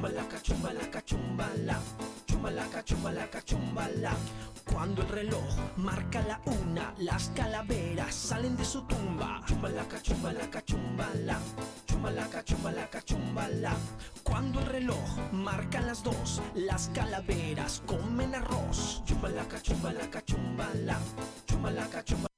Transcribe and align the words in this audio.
Chumbalaca, 0.00 0.40
chumbalaca, 0.40 1.02
chumbala. 1.04 1.78
Chumbalaca, 2.26 2.82
chumbalaca, 2.82 3.42
chumbala. 3.44 4.16
Cuando 4.64 5.02
el 5.02 5.08
reloj 5.08 5.58
marca 5.76 6.22
la 6.22 6.40
una, 6.46 6.94
las 7.00 7.28
calaveras 7.36 8.14
salen 8.14 8.56
de 8.56 8.64
su 8.64 8.80
tumba. 8.86 9.42
Chumbalaca, 9.46 10.00
chumbalaca, 10.00 10.64
chumbala. 10.64 11.38
Chumbalaca, 11.84 12.42
chumbalaca, 12.42 13.02
chumbala. 13.02 13.76
Cuando 14.24 14.60
el 14.60 14.66
reloj 14.68 15.32
marca 15.32 15.82
las 15.82 16.02
dos, 16.02 16.40
las 16.54 16.88
calaveras 16.94 17.82
comen 17.84 18.34
arroz. 18.34 19.02
Chumbalaca, 19.04 19.60
chumbalaca, 19.60 20.24
chumbala. 20.24 20.98
Chumbalaca, 21.46 22.02
chumbalaca. 22.02 22.29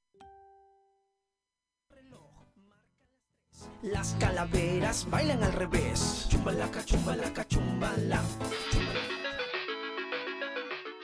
Las 3.83 4.15
calaveras 4.17 5.09
bailan 5.09 5.43
al 5.43 5.51
revés. 5.51 6.25
Chumbalaca, 6.29 6.85
chumbalaca, 6.85 7.45
chumbala. 7.49 8.23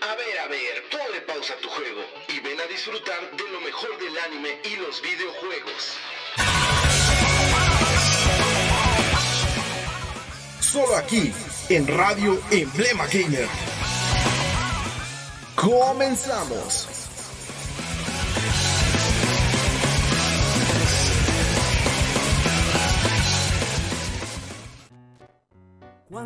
A 0.01 0.15
ver, 0.15 0.39
a 0.39 0.47
ver, 0.47 0.83
ponle 0.89 1.19
pausa 1.27 1.55
a 1.55 1.57
tu 1.57 1.67
juego 1.67 1.99
y 2.29 2.39
ven 2.39 2.57
a 2.57 2.65
disfrutar 2.67 3.19
de 3.35 3.49
lo 3.51 3.59
mejor 3.59 3.89
del 3.99 4.17
anime 4.19 4.61
y 4.63 4.77
los 4.77 5.01
videojuegos. 5.01 5.97
Solo 10.61 10.95
aquí, 10.95 11.33
en 11.67 11.85
Radio 11.85 12.39
Emblema 12.49 13.07
Gamer. 13.07 13.49
Comenzamos. 15.55 16.98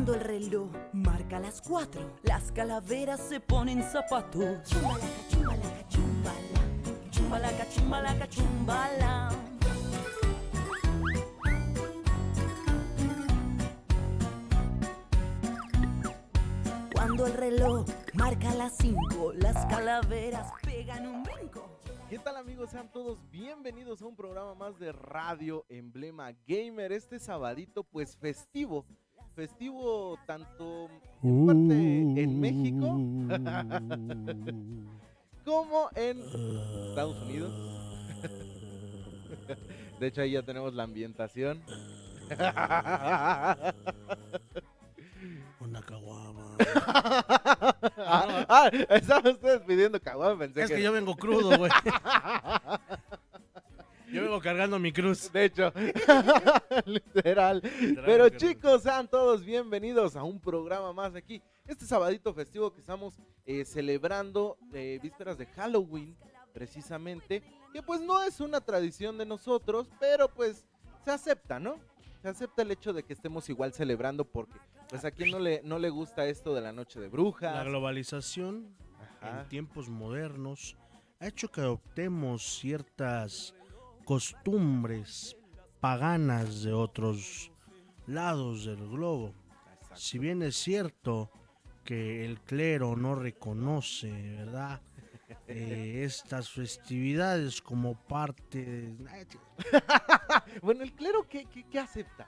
Cuando 0.00 0.14
el 0.14 0.20
reloj 0.22 0.70
marca 0.94 1.38
las 1.38 1.60
cuatro, 1.60 2.00
las 2.22 2.50
calaveras 2.52 3.20
se 3.20 3.38
ponen 3.38 3.82
zapatos. 3.82 4.66
Chumbalaca, 7.10 7.68
chumbalaca, 7.68 8.26
chumbala. 8.30 9.28
Cuando 16.94 17.26
el 17.26 17.34
reloj 17.34 17.86
marca 18.14 18.54
las 18.54 18.78
cinco, 18.78 19.34
las 19.34 19.66
calaveras 19.66 20.50
pegan 20.62 21.06
un 21.08 21.22
brinco. 21.24 21.78
¿Qué 22.08 22.18
tal 22.18 22.38
amigos? 22.38 22.70
Sean 22.70 22.90
todos 22.90 23.18
bienvenidos 23.30 24.00
a 24.00 24.06
un 24.06 24.16
programa 24.16 24.54
más 24.54 24.78
de 24.78 24.92
Radio 24.92 25.66
Emblema 25.68 26.32
Gamer. 26.46 26.90
Este 26.90 27.18
sabadito 27.18 27.84
pues 27.84 28.16
festivo. 28.16 28.86
Festivo 29.34 30.18
tanto 30.26 30.88
en 31.22 31.46
parte 31.46 32.22
en 32.22 32.40
México 32.40 32.86
como 35.44 35.88
en 35.94 36.18
Estados 36.88 37.16
Unidos. 37.22 37.52
De 40.00 40.06
hecho 40.06 40.22
ahí 40.22 40.30
ya 40.32 40.42
tenemos 40.42 40.72
la 40.74 40.82
ambientación. 40.84 41.62
Una 45.60 45.82
caguama. 45.82 46.56
ah, 47.98 48.70
estaban 48.88 49.34
ustedes 49.34 49.60
pidiendo 49.62 50.00
caguama, 50.00 50.38
pensé 50.38 50.62
Es 50.62 50.70
que 50.70 50.82
yo 50.82 50.92
vengo 50.92 51.14
crudo, 51.16 51.58
güey. 51.58 51.70
Yo 54.12 54.22
vengo 54.22 54.40
cargando 54.40 54.78
mi 54.78 54.92
cruz. 54.92 55.30
De 55.32 55.44
hecho, 55.44 55.72
literal. 56.84 57.62
Pero 58.04 58.28
chicos, 58.30 58.82
sean 58.82 59.06
todos 59.08 59.44
bienvenidos 59.44 60.16
a 60.16 60.24
un 60.24 60.40
programa 60.40 60.92
más 60.92 61.14
aquí. 61.14 61.40
Este 61.66 61.86
sabadito 61.86 62.34
festivo 62.34 62.72
que 62.72 62.80
estamos 62.80 63.14
eh, 63.46 63.64
celebrando 63.64 64.58
eh, 64.72 64.98
vísperas 65.00 65.38
de 65.38 65.46
Halloween, 65.46 66.16
precisamente. 66.52 67.42
Que 67.72 67.82
pues 67.82 68.00
no 68.00 68.20
es 68.22 68.40
una 68.40 68.60
tradición 68.60 69.16
de 69.16 69.26
nosotros, 69.26 69.88
pero 70.00 70.28
pues 70.28 70.66
se 71.04 71.12
acepta, 71.12 71.60
¿no? 71.60 71.78
Se 72.20 72.28
acepta 72.28 72.62
el 72.62 72.72
hecho 72.72 72.92
de 72.92 73.04
que 73.04 73.12
estemos 73.12 73.48
igual 73.48 73.72
celebrando 73.72 74.24
porque 74.24 74.58
pues 74.88 75.04
a 75.04 75.12
quien 75.12 75.30
no 75.30 75.38
le, 75.38 75.62
no 75.62 75.78
le 75.78 75.88
gusta 75.88 76.26
esto 76.26 76.52
de 76.52 76.60
la 76.62 76.72
noche 76.72 76.98
de 76.98 77.08
brujas. 77.08 77.54
La 77.54 77.64
globalización 77.64 78.74
Ajá. 79.20 79.42
en 79.42 79.48
tiempos 79.48 79.88
modernos 79.88 80.76
ha 81.20 81.28
hecho 81.28 81.48
que 81.48 81.60
adoptemos 81.60 82.42
ciertas 82.58 83.54
costumbres 84.10 85.36
paganas 85.78 86.64
de 86.64 86.72
otros 86.72 87.52
lados 88.08 88.64
del 88.64 88.88
globo. 88.88 89.32
Si 89.94 90.18
bien 90.18 90.42
es 90.42 90.56
cierto 90.56 91.30
que 91.84 92.24
el 92.24 92.40
clero 92.40 92.96
no 92.96 93.14
reconoce, 93.14 94.10
¿verdad? 94.10 94.82
Eh, 95.46 96.02
estas 96.04 96.50
festividades 96.50 97.62
como 97.62 97.94
parte 97.94 98.64
de... 98.64 99.26
Bueno, 100.62 100.82
el 100.82 100.92
clero, 100.92 101.26
¿qué, 101.28 101.46
qué, 101.46 101.64
qué 101.70 101.78
acepta? 101.78 102.26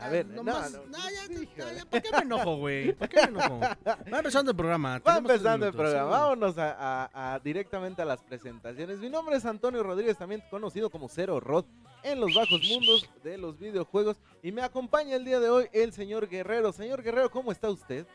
A 0.00 0.08
ver, 0.08 0.26
no, 0.26 0.42
nomás- 0.42 0.72
no, 0.72 0.84
no, 0.86 0.98
ya, 0.98 1.72
ya, 1.74 1.84
¿Por 1.86 2.02
qué 2.02 2.10
me 2.12 2.18
enojo, 2.18 2.56
güey? 2.56 2.92
¿Por 2.92 3.08
qué 3.08 3.16
me 3.22 3.28
enojo? 3.28 3.60
Va 3.60 4.18
empezando 4.18 4.50
el 4.50 4.56
programa. 4.56 5.00
Va 5.06 5.16
empezando 5.18 5.66
el 5.66 5.72
programa. 5.72 6.10
Vámonos 6.10 6.58
a, 6.58 6.72
a- 7.04 7.34
a- 7.34 7.38
directamente 7.40 8.02
a 8.02 8.04
las 8.04 8.20
presentaciones. 8.22 8.98
Mi 8.98 9.08
nombre 9.08 9.36
es 9.36 9.44
Antonio 9.44 9.82
Rodríguez, 9.82 10.16
también 10.18 10.42
conocido 10.50 10.90
como 10.90 11.08
Cero 11.08 11.40
Rod 11.40 11.64
en 12.02 12.20
los 12.20 12.34
bajos 12.34 12.60
mundos 12.68 13.08
de 13.22 13.38
los 13.38 13.58
videojuegos. 13.58 14.16
Y 14.42 14.52
me 14.52 14.62
acompaña 14.62 15.16
el 15.16 15.24
día 15.24 15.40
de 15.40 15.48
hoy 15.48 15.66
el 15.72 15.92
señor 15.92 16.28
Guerrero. 16.28 16.72
Señor 16.72 17.02
Guerrero, 17.02 17.30
¿cómo 17.30 17.50
está 17.52 17.70
usted? 17.70 18.06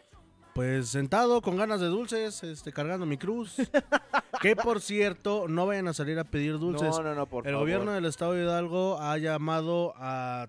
Pues 0.53 0.89
sentado 0.89 1.41
con 1.41 1.55
ganas 1.55 1.79
de 1.79 1.87
dulces, 1.87 2.43
este, 2.43 2.73
cargando 2.73 3.05
mi 3.05 3.17
cruz. 3.17 3.55
que 4.41 4.55
por 4.55 4.81
cierto, 4.81 5.47
no 5.47 5.65
vayan 5.65 5.87
a 5.87 5.93
salir 5.93 6.19
a 6.19 6.23
pedir 6.25 6.59
dulces. 6.59 6.89
No, 6.97 7.03
no, 7.03 7.15
no, 7.15 7.25
por 7.27 7.47
el 7.47 7.53
favor. 7.53 7.65
gobierno 7.65 7.91
del 7.93 8.05
estado 8.05 8.33
de 8.33 8.43
Hidalgo 8.43 8.99
ha 8.99 9.17
llamado 9.17 9.93
a 9.95 10.47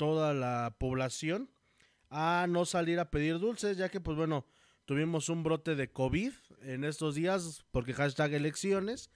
toda 0.00 0.32
la 0.32 0.74
población 0.78 1.50
a 2.08 2.46
no 2.48 2.64
salir 2.64 2.98
a 3.00 3.10
pedir 3.10 3.38
dulces, 3.38 3.76
ya 3.76 3.90
que 3.90 4.00
pues 4.00 4.16
bueno, 4.16 4.46
tuvimos 4.86 5.28
un 5.28 5.42
brote 5.42 5.74
de 5.76 5.92
COVID 5.92 6.32
en 6.62 6.84
estos 6.84 7.16
días 7.16 7.66
porque 7.70 7.92
hashtag 7.92 8.32
elecciones. 8.32 9.10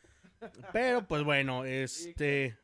Pero 0.75 1.09
pues 1.09 1.23
bueno, 1.25 1.65
este 1.65 2.59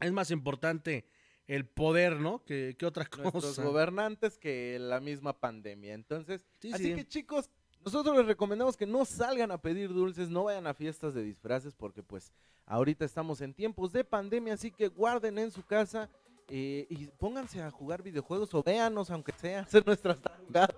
es 0.00 0.12
más 0.12 0.30
importante 0.30 1.04
el 1.46 1.66
poder, 1.66 2.20
¿no? 2.20 2.42
Que, 2.42 2.74
que 2.78 2.86
otra 2.86 3.06
Nuestros 3.18 3.44
cosa. 3.44 3.64
gobernantes 3.64 4.38
que 4.38 4.78
la 4.80 4.98
misma 4.98 5.38
pandemia. 5.38 5.92
Entonces, 5.92 6.40
Sí, 6.58 6.72
así 6.72 6.84
sí. 6.84 6.94
que 6.94 7.06
chicos, 7.06 7.50
nosotros 7.84 8.16
les 8.16 8.24
recomendamos 8.24 8.78
que 8.78 8.86
no 8.86 9.04
salgan 9.04 9.50
a 9.50 9.60
pedir 9.60 9.90
dulces, 9.92 10.30
no 10.30 10.44
vayan 10.44 10.66
a 10.66 10.72
fiestas 10.72 11.12
de 11.12 11.22
disfraces 11.22 11.74
porque 11.74 12.02
pues 12.02 12.32
ahorita 12.64 13.04
estamos 13.04 13.42
en 13.42 13.52
tiempos 13.52 13.92
de 13.92 14.04
pandemia, 14.04 14.54
así 14.54 14.70
que 14.70 14.88
guarden 14.88 15.36
en 15.36 15.50
su 15.50 15.62
casa 15.66 16.08
eh, 16.50 16.86
y 16.90 17.06
pónganse 17.06 17.62
a 17.62 17.70
jugar 17.70 18.02
videojuegos 18.02 18.52
o 18.54 18.62
véanos 18.62 19.10
aunque 19.10 19.32
sea 19.32 19.60
hacer 19.68 19.86
nuestras 19.86 20.20
tarugadas. 20.20 20.74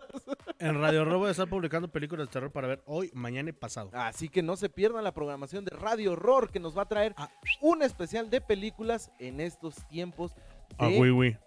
En 0.59 0.79
Radio 0.81 1.05
Robo 1.05 1.29
están 1.29 1.49
publicando 1.49 1.89
películas 1.89 2.29
de 2.29 2.33
terror 2.33 2.53
para 2.53 2.69
ver 2.69 2.83
hoy, 2.87 3.11
mañana 3.15 3.49
y 3.51 3.53
pasado. 3.53 3.91
Así 3.95 4.29
que 4.29 4.43
no 4.43 4.57
se 4.57 4.69
pierdan 4.69 5.03
la 5.03 5.13
programación 5.15 5.65
de 5.65 5.75
Radio 5.75 6.13
Horror 6.13 6.51
que 6.51 6.61
nos 6.61 6.77
va 6.77 6.83
a 6.83 6.89
traer 6.89 7.15
Ah. 7.17 7.31
un 7.61 7.83
especial 7.83 8.31
de 8.31 8.41
películas 8.41 9.11
en 9.19 9.41
estos 9.41 9.75
tiempos 9.89 10.33
Ah, 10.79 10.87
de 10.89 10.97
güey, 10.99 11.11
güey. 11.11 11.39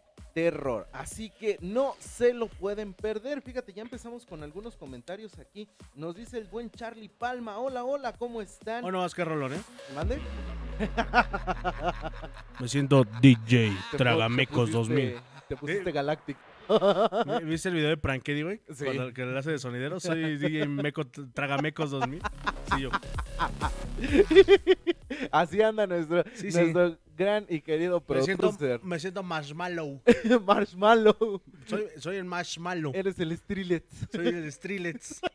Terror. 0.45 0.85
Así 0.91 1.29
que 1.31 1.57
no 1.61 1.95
se 1.97 2.33
lo 2.33 2.47
pueden 2.47 2.93
perder. 2.93 3.41
Fíjate, 3.41 3.71
ya 3.73 3.81
empezamos 3.81 4.25
con 4.25 4.43
algunos 4.43 4.75
comentarios 4.75 5.39
aquí. 5.39 5.67
Nos 5.95 6.13
dice 6.15 6.37
el 6.37 6.43
buen 6.43 6.69
Charlie 6.69 7.07
Palma. 7.07 7.57
Hola, 7.57 7.85
hola, 7.85 8.11
¿cómo 8.13 8.41
están? 8.41 8.83
Oh, 8.83 8.91
no, 8.91 8.99
más 8.99 9.15
que 9.15 9.23
rolón, 9.23 9.53
¿eh? 9.53 9.61
¿Mande? 9.95 10.19
Me 12.59 12.67
siento 12.67 13.05
DJ 13.21 13.71
Tragamecos 13.97 14.69
pu- 14.69 14.71
te 14.71 14.77
2000. 14.77 14.97
pusiste- 15.13 15.21
Te 15.47 15.55
pusiste 15.55 15.91
Galactic. 15.93 16.37
¿Vi- 17.39 17.45
¿Viste 17.45 17.69
el 17.69 17.75
video 17.75 17.89
de 17.89 17.97
Prankedy, 17.97 18.41
güey? 18.41 18.61
Sí. 18.73 18.83
Cuando 18.83 19.03
el 19.03 19.13
que 19.13 19.23
le 19.25 19.37
hace 19.39 19.51
de 19.51 19.59
sonidero. 19.59 20.01
Soy 20.01 20.37
DJ 20.37 20.67
Meco, 20.67 21.03
Tragamecos 21.33 21.91
2000. 21.91 22.21
Sí, 22.75 22.81
yo. 22.81 22.89
Así 25.31 25.61
anda 25.61 25.87
nuestro, 25.87 26.23
Sí, 26.33 26.51
sí. 26.51 26.73
Gran 27.15 27.45
y 27.49 27.61
querido 27.61 28.03
Me 28.07 28.21
siento, 28.21 28.49
producer. 28.49 28.79
me 28.83 28.99
siento 28.99 29.23
marshmallow. 29.23 30.01
Marshmallow. 30.45 31.41
Soy, 31.67 31.87
soy 31.97 32.17
el 32.17 32.25
marshmallow. 32.25 32.91
Eres 32.95 33.19
el 33.19 33.35
Strilets. 33.37 34.07
Soy 34.11 34.27
el 34.27 34.51
Strelets. 34.51 35.21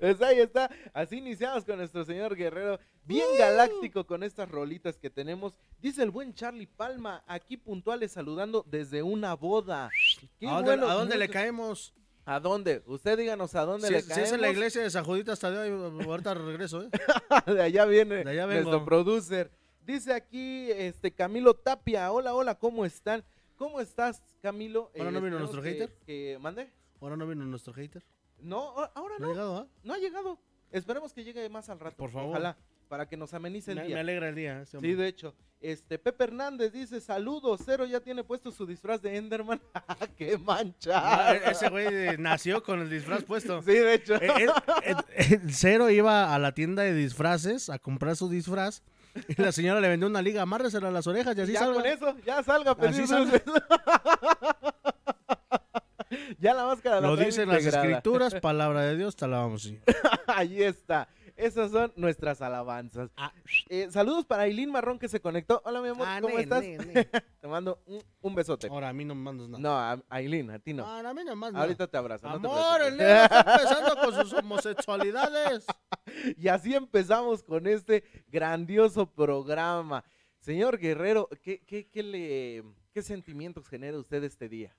Pues 0.00 0.20
ahí 0.22 0.40
está. 0.40 0.70
Así 0.92 1.16
iniciamos 1.18 1.64
con 1.64 1.76
nuestro 1.76 2.04
señor 2.04 2.34
Guerrero. 2.34 2.78
Bien 3.04 3.26
galáctico 3.38 4.06
con 4.06 4.22
estas 4.22 4.50
rolitas 4.50 4.98
que 4.98 5.10
tenemos. 5.10 5.54
Dice 5.80 6.02
el 6.02 6.10
buen 6.10 6.34
Charlie 6.34 6.66
Palma, 6.66 7.22
aquí 7.26 7.56
puntuales 7.56 8.12
saludando 8.12 8.64
desde 8.68 9.02
una 9.02 9.34
boda. 9.34 9.90
Qué 10.38 10.46
¿A 10.48 10.52
dónde, 10.54 10.70
bueno, 10.70 10.88
a 10.88 10.94
dónde 10.94 11.16
le 11.16 11.28
caemos? 11.28 11.94
¿A 12.24 12.40
dónde? 12.40 12.82
Usted 12.86 13.18
díganos 13.18 13.54
a 13.54 13.64
dónde 13.64 13.88
Si, 13.88 13.92
le 13.94 14.02
si 14.02 14.08
caemos. 14.08 14.28
es 14.28 14.32
en 14.34 14.40
la 14.40 14.50
iglesia 14.50 14.82
de 14.82 14.90
San 14.90 15.04
Judita 15.04 15.32
hasta 15.32 15.50
de 15.50 15.58
hoy, 15.58 16.04
ahorita 16.04 16.34
regreso, 16.34 16.82
¿eh? 16.82 16.88
de 17.46 17.62
allá 17.62 17.84
viene 17.84 18.24
De 18.24 18.30
allá 18.30 18.46
nuestro 18.46 18.84
producer. 18.84 19.50
Dice 19.88 20.12
aquí 20.12 20.70
este 20.70 21.10
Camilo 21.12 21.54
Tapia. 21.54 22.12
Hola, 22.12 22.34
hola, 22.34 22.54
¿cómo 22.56 22.84
están? 22.84 23.24
¿Cómo 23.56 23.80
estás, 23.80 24.22
Camilo? 24.42 24.90
Ahora 24.98 25.10
no 25.10 25.22
vino 25.22 25.38
esperemos 25.38 25.40
nuestro 25.40 25.62
que- 25.62 25.70
hater. 25.70 25.96
Que 26.04 26.38
mande. 26.38 26.70
Ahora 27.00 27.16
no 27.16 27.26
vino 27.26 27.42
nuestro 27.46 27.72
hater. 27.72 28.04
No, 28.38 28.74
ahora 28.94 29.14
¿No 29.18 29.24
ha 29.24 29.28
no. 29.28 29.28
llegado, 29.32 29.56
ah? 29.56 29.66
No 29.84 29.94
ha 29.94 29.96
llegado. 29.98 30.38
Esperemos 30.72 31.14
que 31.14 31.24
llegue 31.24 31.48
más 31.48 31.70
al 31.70 31.80
rato. 31.80 31.96
Por 31.96 32.10
favor. 32.10 32.32
Ojalá, 32.32 32.58
para 32.90 33.08
que 33.08 33.16
nos 33.16 33.32
amenice 33.32 33.70
el 33.72 33.78
Me, 33.78 33.86
día. 33.86 33.94
me 33.94 34.00
alegra 34.02 34.28
el 34.28 34.34
día. 34.34 34.60
este 34.60 34.78
Sí, 34.78 34.92
de 34.92 35.08
hecho. 35.08 35.34
Este, 35.62 35.98
Pepe 35.98 36.24
Hernández 36.24 36.70
dice, 36.70 37.00
saludos, 37.00 37.62
Cero 37.64 37.86
ya 37.86 38.00
tiene 38.00 38.22
puesto 38.22 38.52
su 38.52 38.66
disfraz 38.66 39.00
de 39.00 39.16
Enderman. 39.16 39.58
¡Qué 40.18 40.36
mancha! 40.36 41.00
Ah, 41.30 41.34
e- 41.34 41.50
ese 41.50 41.70
güey 41.70 41.86
eh, 41.88 42.16
nació 42.18 42.62
con 42.62 42.80
el 42.80 42.90
disfraz 42.90 43.24
puesto. 43.24 43.62
Sí, 43.62 43.72
de 43.72 43.94
hecho. 43.94 44.16
Eh, 44.16 44.28
eh, 44.38 44.48
eh, 44.84 44.94
eh, 45.16 45.40
Cero 45.48 45.88
iba 45.88 46.34
a 46.34 46.38
la 46.38 46.52
tienda 46.52 46.82
de 46.82 46.92
disfraces 46.92 47.70
a 47.70 47.78
comprar 47.78 48.16
su 48.16 48.28
disfraz 48.28 48.82
y 49.28 49.40
la 49.40 49.52
señora 49.52 49.80
le 49.80 49.88
vendió 49.88 50.08
una 50.08 50.22
liga, 50.22 50.42
amárresela 50.42 50.88
a 50.88 50.90
las 50.90 51.06
orejas 51.06 51.36
y 51.36 51.40
así 51.40 51.52
ya 51.52 51.60
salga. 51.60 51.74
con 51.74 51.86
eso, 51.86 52.16
ya 52.24 52.42
salga 52.42 52.72
Así 52.72 53.06
salga. 53.06 53.40
ya 56.38 56.54
la 56.54 56.66
máscara 56.66 57.00
la 57.00 57.08
Lo 57.08 57.16
dicen 57.16 57.48
las 57.48 57.64
escrituras, 57.64 58.34
palabra 58.42 58.82
de 58.82 58.96
Dios, 58.96 59.16
te 59.16 59.26
la 59.26 59.38
vamos. 59.38 59.72
Ahí 60.26 60.62
está. 60.62 61.08
Esas 61.38 61.70
son 61.70 61.92
nuestras 61.96 62.42
alabanzas. 62.42 63.10
Eh, 63.68 63.88
saludos 63.90 64.26
para 64.26 64.42
Aileen 64.42 64.70
Marrón 64.72 64.98
que 64.98 65.08
se 65.08 65.20
conectó. 65.20 65.62
Hola, 65.64 65.80
mi 65.80 65.88
amor, 65.88 66.06
Ah, 66.08 66.18
¿cómo 66.20 66.34
ne, 66.36 66.42
estás? 66.42 66.62
ne, 66.62 66.78
ne. 66.78 67.04
Te 67.40 67.46
mando 67.46 67.80
un, 67.86 68.02
un 68.20 68.34
besote. 68.34 68.66
Ahora 68.66 68.88
a 68.88 68.92
mí 68.92 69.04
no 69.04 69.14
me 69.14 69.22
mandas 69.22 69.48
nada. 69.48 69.62
No, 69.62 69.70
a 69.78 70.04
Aileen, 70.10 70.50
a 70.50 70.58
ti 70.58 70.74
no. 70.74 70.84
Ahora 70.84 71.10
a 71.10 71.14
mí 71.14 71.20
no 71.24 71.30
me 71.30 71.36
mandas 71.36 71.62
Ahorita 71.62 71.86
te 71.86 71.96
abrazo. 71.96 72.28
no 72.28 72.40
te 72.40 72.46
Amor, 72.48 72.82
el 72.82 72.96
negro 72.96 73.22
está 73.22 73.40
empezando 73.52 73.94
con 74.02 74.14
sus 74.14 74.32
homosexualidades. 74.34 75.64
Y 76.38 76.48
así 76.48 76.74
empezamos 76.74 77.42
con 77.42 77.66
este 77.66 78.02
grandioso 78.28 79.06
programa. 79.06 80.02
Señor 80.40 80.78
Guerrero, 80.78 81.28
¿qué, 81.42 81.60
qué, 81.66 81.86
qué 81.88 82.02
le, 82.02 82.64
¿qué 82.92 83.02
sentimientos 83.02 83.68
genera 83.68 83.98
usted 83.98 84.24
este 84.24 84.48
día? 84.48 84.74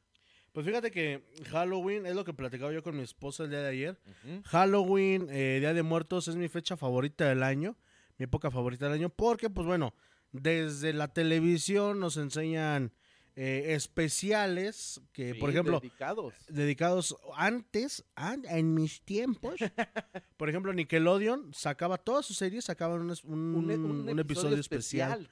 Pues 0.60 0.68
fíjate 0.68 0.92
que 0.92 1.24
Halloween 1.52 2.06
es 2.06 2.16
lo 2.16 2.26
que 2.26 2.34
platicaba 2.34 2.74
yo 2.74 2.84
con 2.84 2.98
mi 2.98 3.02
esposa 3.04 3.46
el 3.46 3.50
día 3.50 3.62
de 3.62 3.70
ayer. 3.70 3.98
Halloween, 4.44 5.28
eh, 5.30 5.56
Día 5.62 5.74
de 5.74 5.84
Muertos, 5.84 6.28
es 6.28 6.36
mi 6.36 6.50
fecha 6.50 6.76
favorita 6.76 7.30
del 7.30 7.44
año, 7.44 7.78
mi 8.18 8.26
época 8.26 8.52
favorita 8.52 8.84
del 8.88 8.96
año, 8.96 9.08
porque, 9.10 9.50
pues 9.50 9.66
bueno, 9.66 9.94
desde 10.34 10.92
la 10.92 11.08
televisión 11.14 12.02
nos 12.02 12.18
enseñan 12.18 12.92
eh, 13.38 13.74
especiales 13.74 15.00
que, 15.14 15.34
por 15.36 15.50
ejemplo, 15.50 15.80
Dedicados. 15.80 16.34
dedicados 16.50 17.16
antes, 17.38 18.04
an- 18.16 18.44
en 18.50 18.74
mis 18.74 19.02
tiempos, 19.04 19.54
por 20.36 20.50
ejemplo, 20.50 20.74
Nickelodeon 20.74 21.54
sacaba 21.54 21.98
todas 21.98 22.26
sus 22.26 22.36
series, 22.36 22.66
sacaban 22.66 23.00
un, 23.00 23.12
es- 23.12 23.24
un- 23.24 23.56
Un, 23.56 23.72
e- 23.72 23.78
un 23.78 24.20
episodio, 24.20 24.58
especial. 24.58 25.30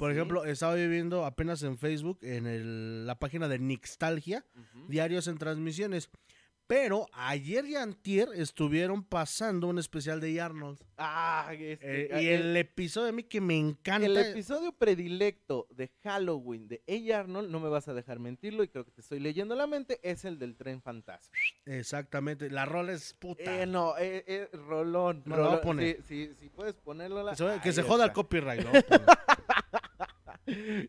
Por 0.00 0.10
ejemplo, 0.12 0.44
estaba 0.46 0.74
viviendo 0.74 1.26
apenas 1.26 1.62
en 1.62 1.76
Facebook, 1.76 2.18
en 2.22 2.46
el- 2.46 3.06
la 3.06 3.18
página 3.18 3.48
de 3.48 3.58
Nixtalgia, 3.58 4.44
diarios 4.88 5.28
en 5.28 5.36
transmisiones. 5.36 6.08
Pero 6.70 7.08
ayer 7.12 7.64
y 7.66 7.74
antier 7.74 8.28
estuvieron 8.32 9.02
pasando 9.02 9.66
un 9.66 9.80
especial 9.80 10.20
de 10.20 10.40
Arnold. 10.40 10.78
Ah, 10.96 11.48
este, 11.58 12.16
Eh, 12.16 12.22
y 12.22 12.28
el 12.28 12.56
episodio 12.56 13.06
de 13.06 13.12
mí 13.12 13.24
que 13.24 13.40
me 13.40 13.58
encanta. 13.58 14.06
el 14.06 14.16
episodio 14.16 14.70
predilecto 14.70 15.66
de 15.70 15.90
Halloween 16.04 16.68
de 16.68 16.80
A. 16.86 17.18
Arnold, 17.18 17.50
no 17.50 17.58
me 17.58 17.68
vas 17.68 17.88
a 17.88 17.92
dejar 17.94 18.20
mentirlo 18.20 18.62
y 18.62 18.68
creo 18.68 18.84
que 18.84 18.92
te 18.92 19.00
estoy 19.00 19.18
leyendo 19.18 19.56
la 19.56 19.66
mente, 19.66 19.98
es 20.04 20.24
el 20.24 20.38
del 20.38 20.54
tren 20.56 20.80
fantasma. 20.80 21.32
Exactamente. 21.66 22.48
La 22.50 22.66
rola 22.66 22.92
es 22.92 23.14
puta. 23.14 23.62
Eh, 23.62 23.66
no, 23.66 23.98
eh, 23.98 24.22
eh, 24.28 24.48
Rolón. 24.52 25.22
No, 25.26 25.36
lo 25.38 25.46
voy 25.48 25.54
a 25.56 25.60
poner. 25.62 26.00
Sí, 26.06 26.30
sí, 26.38 26.50
puedes 26.54 26.74
ponerlo. 26.76 27.24
la- 27.24 27.32
que 27.32 27.36
se, 27.38 27.44
que 27.62 27.68
Ahí 27.70 27.74
se 27.74 27.82
joda 27.82 28.04
el 28.04 28.10
está. 28.10 28.14
copyright. 28.14 28.62
lo 28.62 28.70
voy 28.70 28.78
a 28.78 28.82
poner. 28.86 29.06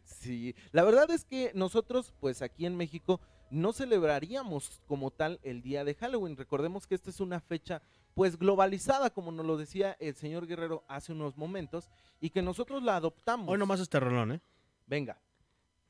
Sí, 0.04 0.56
la 0.72 0.84
verdad 0.84 1.10
es 1.12 1.26
que 1.26 1.52
nosotros, 1.54 2.14
pues 2.20 2.42
aquí 2.42 2.66
en 2.66 2.78
México, 2.78 3.20
no 3.50 3.74
celebraríamos 3.74 4.82
como 4.88 5.12
tal 5.12 5.40
el 5.44 5.62
día 5.62 5.84
de 5.84 5.94
Halloween. 5.96 6.38
Recordemos 6.38 6.88
que 6.88 6.96
esta 6.96 7.10
es 7.10 7.20
una 7.20 7.40
fecha, 7.40 7.82
pues 8.14 8.38
globalizada, 8.38 9.10
como 9.10 9.32
nos 9.32 9.46
lo 9.46 9.58
decía 9.58 9.98
el 10.00 10.16
señor 10.16 10.48
Guerrero 10.48 10.84
hace 10.88 11.12
unos 11.12 11.38
momentos, 11.38 11.90
y 12.20 12.30
que 12.30 12.42
nosotros 12.42 12.82
la 12.82 12.96
adoptamos. 12.96 13.50
Hoy 13.50 13.58
nomás 13.58 13.80
este 13.80 14.00
rolón, 14.00 14.34
¿eh? 14.34 14.42
Venga. 14.88 15.20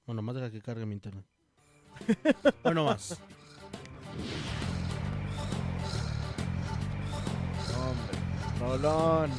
Bueno, 0.05 0.21
nomás 0.21 0.35
deja 0.35 0.51
que 0.51 0.61
cargue 0.61 0.85
mi 0.85 0.93
internet. 0.93 1.25
Hoy 2.63 2.73
nomás. 2.73 3.19
Hombre, 7.77 8.19
Rolón. 8.59 9.31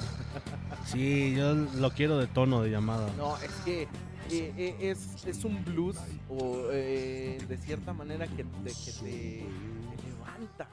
Sí, 0.86 1.34
yo 1.34 1.54
lo 1.54 1.90
quiero 1.90 2.18
de 2.18 2.26
tono 2.26 2.62
de 2.62 2.70
llamada. 2.70 3.10
No, 3.16 3.36
es 3.38 3.52
que 3.64 3.88
eh, 4.32 4.52
eh, 4.56 4.76
es, 4.90 5.24
es 5.26 5.44
un 5.44 5.64
blues 5.64 5.96
o 6.28 6.68
eh, 6.72 7.38
de 7.48 7.56
cierta 7.58 7.92
manera 7.92 8.26
que 8.26 8.44
te, 8.44 8.70
que 8.70 8.92
te- 9.02 9.44
te 10.00 10.08
levanta. 10.08 10.68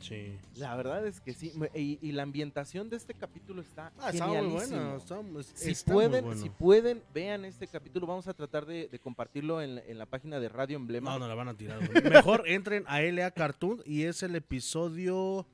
Sí. 0.00 0.36
La 0.56 0.76
verdad 0.76 1.06
es 1.06 1.18
que 1.22 1.32
sí. 1.32 1.50
Y, 1.74 1.98
y 2.02 2.12
la 2.12 2.24
ambientación 2.24 2.90
de 2.90 2.96
este 2.96 3.14
capítulo 3.14 3.62
está 3.62 3.90
Ah, 3.98 4.10
está 4.10 4.26
muy 4.26 4.48
bueno. 4.48 4.96
Está, 4.98 5.18
es- 5.40 5.52
Si 5.54 5.70
está 5.70 5.92
muy 5.94 6.02
pueden, 6.08 6.24
bueno. 6.26 6.42
si 6.42 6.50
pueden, 6.50 7.02
vean 7.14 7.46
este 7.46 7.66
capítulo. 7.66 8.06
Vamos 8.06 8.28
a 8.28 8.34
tratar 8.34 8.66
de, 8.66 8.88
de 8.88 8.98
compartirlo 8.98 9.62
en, 9.62 9.76
la- 9.76 9.80
en 9.86 9.96
la 9.96 10.04
página 10.04 10.38
de 10.40 10.50
Radio 10.50 10.76
Emblema. 10.76 11.10
No, 11.12 11.20
no 11.20 11.28
la 11.28 11.34
van 11.34 11.48
a 11.48 11.54
tirar. 11.56 11.80
Mejor 12.10 12.46
entren 12.46 12.84
a 12.86 13.00
LA 13.00 13.30
Cartoon 13.30 13.80
y 13.86 14.02
es 14.02 14.22
el 14.22 14.36
episodio 14.36 15.46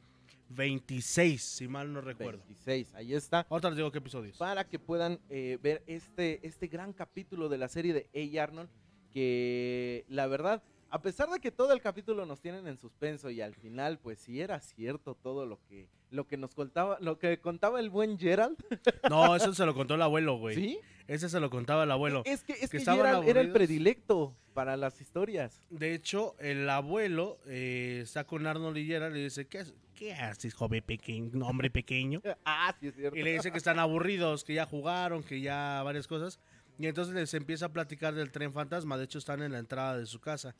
26, 0.51 1.43
si 1.43 1.69
mal 1.69 1.93
no 1.93 2.01
recuerdo. 2.01 2.43
26, 2.45 2.95
ahí 2.95 3.15
está. 3.15 3.47
Ahorita 3.49 3.71
les 3.71 3.77
digo 3.77 3.91
qué 3.91 3.99
episodio 3.99 4.31
es. 4.31 4.37
Para 4.37 4.69
que 4.69 4.79
puedan 4.79 5.21
eh, 5.29 5.59
ver 5.63 5.83
este, 5.87 6.47
este 6.47 6.67
gran 6.67 6.93
capítulo 6.93 7.49
de 7.49 7.59
la 7.59 7.69
serie 7.69 7.93
de 7.93 8.39
A. 8.39 8.43
Arnold. 8.43 8.69
Que 9.13 10.05
la 10.09 10.29
verdad, 10.29 10.63
a 10.89 11.03
pesar 11.03 11.29
de 11.31 11.41
que 11.41 11.51
todo 11.51 11.73
el 11.73 11.81
capítulo 11.81 12.27
nos 12.27 12.41
tienen 12.41 12.67
en 12.69 12.79
suspenso 12.79 13.31
y 13.31 13.41
al 13.41 13.55
final, 13.55 13.99
pues 13.99 14.21
sí 14.21 14.41
era 14.41 14.61
cierto 14.61 15.17
todo 15.17 15.47
lo 15.47 15.59
que, 15.69 15.89
lo 16.11 16.27
que 16.27 16.37
nos 16.37 16.55
contaba, 16.55 16.99
lo 17.01 17.19
que 17.19 17.41
contaba 17.41 17.81
el 17.81 17.91
buen 17.91 18.19
Gerald. 18.19 18.57
No, 19.09 19.35
eso 19.35 19.53
se 19.53 19.67
lo 19.67 19.75
contó 19.75 19.95
el 19.95 20.03
abuelo, 20.03 20.39
güey. 20.39 20.55
¿Sí? 20.55 20.79
Ese 21.09 21.29
se 21.29 21.41
lo 21.41 21.51
contaba 21.51 21.85
el 21.85 21.91
abuelo. 21.91 22.23
Es 22.25 22.45
que, 22.45 22.53
es 22.53 22.61
que 22.61 22.69
que, 22.69 22.77
estaban 22.79 23.05
Gerald 23.05 23.29
era 23.29 23.41
el 23.41 23.51
predilecto 23.51 24.37
para 24.55 24.77
las 24.77 25.01
historias. 25.01 25.61
De 25.71 25.95
hecho, 25.95 26.37
el 26.39 26.69
abuelo 26.69 27.41
eh, 27.47 28.01
está 28.03 28.25
con 28.25 28.47
Arnold 28.47 28.77
y 28.77 28.87
Gerald 28.87 29.17
y 29.17 29.25
dice, 29.25 29.47
¿qué, 29.49 29.65
qué 30.01 30.15
haces, 30.15 30.55
joven 30.55 30.83
pequeño, 30.83 31.47
hombre 31.47 31.71
pequeño? 31.71 32.23
Ah, 32.47 32.75
sí 32.81 32.87
es 32.89 32.95
cierto. 32.95 33.19
Y 33.19 33.23
le 33.23 33.35
dice 33.35 33.53
que 33.53 33.59
están 33.59 33.79
aburridos, 33.79 34.45
que 34.45 34.55
ya 34.55 34.65
jugaron, 34.65 35.23
que 35.23 35.41
ya 35.43 35.83
varias 35.85 36.09
cosas. 36.09 36.41
Y 36.79 36.87
entonces 36.87 37.15
les 37.15 37.35
empieza 37.35 37.67
a 37.67 37.73
platicar 37.73 38.15
del 38.15 38.33
tren 38.33 38.53
fantasma. 38.55 38.97
De 38.97 39.05
hecho, 39.05 39.19
están 39.19 39.43
en 39.43 39.53
la 39.53 39.59
entrada 39.59 39.99
de 39.99 40.07
su 40.07 40.19
casa. 40.19 40.55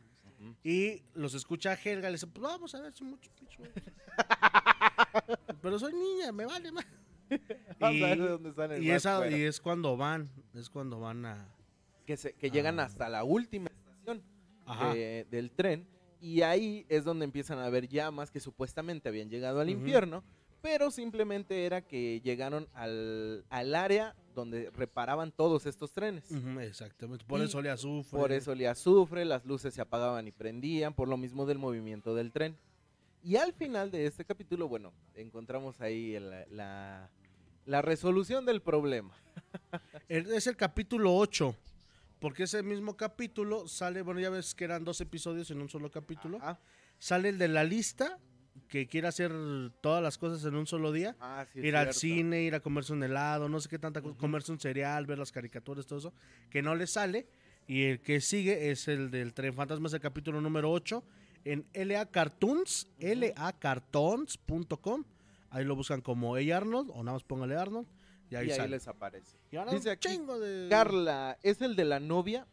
Y 0.63 1.03
los 1.15 1.33
escucha 1.35 1.73
Helga. 1.75 2.09
Le 2.09 2.15
dice, 2.17 2.27
pues 2.27 2.43
vamos 2.43 2.75
a 2.75 2.81
ver 2.83 2.93
si 2.93 3.05
mucho 3.05 3.31
picho. 3.39 3.63
Pero 5.63 5.79
soy 5.79 5.93
niña, 5.95 6.33
me 6.33 6.47
vale 6.47 6.73
más. 6.73 6.87
Vamos 7.79 8.03
a 8.03 8.07
ver 8.07 8.19
de 8.21 8.29
dónde 8.29 8.53
salen 8.55 8.83
y, 8.83 8.91
esa- 8.91 9.29
y 9.31 9.43
es 9.43 9.61
cuando 9.61 9.97
van. 9.97 10.29
Es 10.55 10.69
cuando 10.69 10.99
van 11.01 11.25
a. 11.27 11.49
que, 12.07 12.17
se- 12.17 12.33
que 12.35 12.51
llegan 12.51 12.81
hasta 12.81 13.09
la 13.09 13.25
última 13.25 13.69
estación 13.71 14.23
de- 14.93 15.27
del 15.31 15.51
tren 15.53 15.87
y 16.21 16.43
ahí 16.43 16.85
es 16.89 17.05
donde 17.05 17.25
empiezan 17.25 17.59
a 17.59 17.69
ver 17.71 17.89
llamas 17.89 18.31
que 18.31 18.41
supuestamente 18.41 19.09
habían 19.09 19.29
llegado 19.31 19.61
al 19.61 19.71
infierno, 19.71 20.23
pero 20.63 20.91
simplemente 20.91 21.65
era 21.65 21.81
que 21.81 22.21
llegaron 22.23 22.69
al, 22.75 23.45
al 23.49 23.75
área 23.75 24.15
donde 24.35 24.71
reparaban 24.71 25.33
todos 25.33 25.67
estos 25.67 25.93
trenes. 25.93 26.31
Exactamente. 26.61 27.25
Por 27.25 27.41
Y 27.41 27.45
eso 27.45 27.63
le 27.63 27.71
azufre. 27.71 28.19
Por 28.19 28.33
eso 28.33 28.55
le 28.55 28.69
azufre, 28.69 29.25
las 29.25 29.45
luces 29.47 29.73
se 29.75 29.81
apagaban 29.81 30.29
y 30.29 30.33
prendían, 30.33 30.93
por 30.95 31.09
lo 31.09 31.17
mismo 31.17 31.47
del 31.47 31.59
movimiento 31.59 32.15
del 32.15 32.31
tren. 32.33 32.57
Y 33.23 33.37
al 33.37 33.53
final 33.53 33.91
de 33.91 34.07
este 34.07 34.25
capítulo, 34.25 34.69
bueno, 34.69 34.93
encontramos 35.15 35.81
ahí 35.81 36.15
el- 36.15 36.31
la, 36.57 37.11
la 37.67 37.83
resolución 37.83 38.45
del 38.47 38.61
problema. 38.63 39.15
Es 40.09 40.47
el 40.47 40.57
capítulo 40.57 41.15
8. 41.17 41.55
Porque 42.21 42.45
ese 42.45 42.63
mismo 42.63 42.97
capítulo 42.97 43.67
sale, 43.67 44.03
bueno, 44.03 44.21
ya 44.21 44.31
ves 44.31 44.55
que 44.55 44.65
eran 44.65 44.85
dos 44.85 45.01
episodios 45.01 45.51
en 45.51 45.61
un 45.61 45.69
solo 45.69 45.91
capítulo. 45.91 46.37
Ajá. 46.37 46.61
Sale 46.99 47.31
el 47.31 47.39
de 47.39 47.49
la 47.49 47.65
lista 47.65 48.19
que 48.69 48.87
quiere 48.87 49.09
hacer 49.09 49.33
todas 49.81 50.03
las 50.03 50.19
cosas 50.19 50.45
en 50.45 50.55
un 50.55 50.67
solo 50.67 50.93
día. 50.93 51.17
Ah, 51.19 51.47
sí, 51.53 51.61
es 51.61 51.65
ir 51.65 51.77
al 51.77 51.95
cine, 51.95 52.43
ir 52.43 52.55
a 52.55 52.61
comerse 52.61 52.93
un 52.93 53.03
helado, 53.03 53.49
no 53.49 53.59
sé 53.59 53.69
qué 53.69 53.79
tanta 53.79 54.03
cosa, 54.03 54.19
comerse 54.19 54.53
un 54.53 54.61
cereal, 54.61 55.07
ver 55.07 55.19
las 55.19 55.33
caricaturas, 55.33 55.87
todo 55.87 55.99
eso, 55.99 56.13
que 56.51 56.63
no 56.63 56.75
le 56.75 56.87
sale. 56.87 57.27
Y 57.67 57.85
el 57.85 58.01
que 58.01 58.21
sigue 58.21 58.71
es 58.71 58.89
el 58.89 59.11
del 59.11 59.33
Tren 59.33 59.55
Fantasmas, 59.55 59.95
el 59.95 60.01
capítulo 60.01 60.41
número 60.41 60.71
8, 60.71 61.03
en 61.45 61.67
LA 61.73 62.11
Cartoons, 62.11 62.89
lacartoons.com. 62.99 65.05
Ahí 65.51 65.65
lo 65.65 65.75
buscan 65.75 66.01
como 66.01 66.37
A. 66.37 66.39
Arnold, 66.39 66.91
o 66.91 67.03
nada 67.03 67.15
más 67.15 67.25
póngale 67.25 67.57
Arnold, 67.57 67.89
y 68.31 68.37
ahí 68.37 68.47
Y 68.49 68.51
ahí 68.53 68.57
sale. 68.57 68.69
les 68.71 68.89
aparece. 68.89 69.37
Y 69.51 69.57
ahora 69.57 69.73
Dice 69.73 69.91
aquí, 69.91 70.09
chingo 70.09 70.39
de... 70.39 70.69
Carla, 70.71 71.39
¿es 71.43 71.61
el 71.63 71.77
de 71.77 71.85
la 71.85 72.01
novia? 72.01 72.47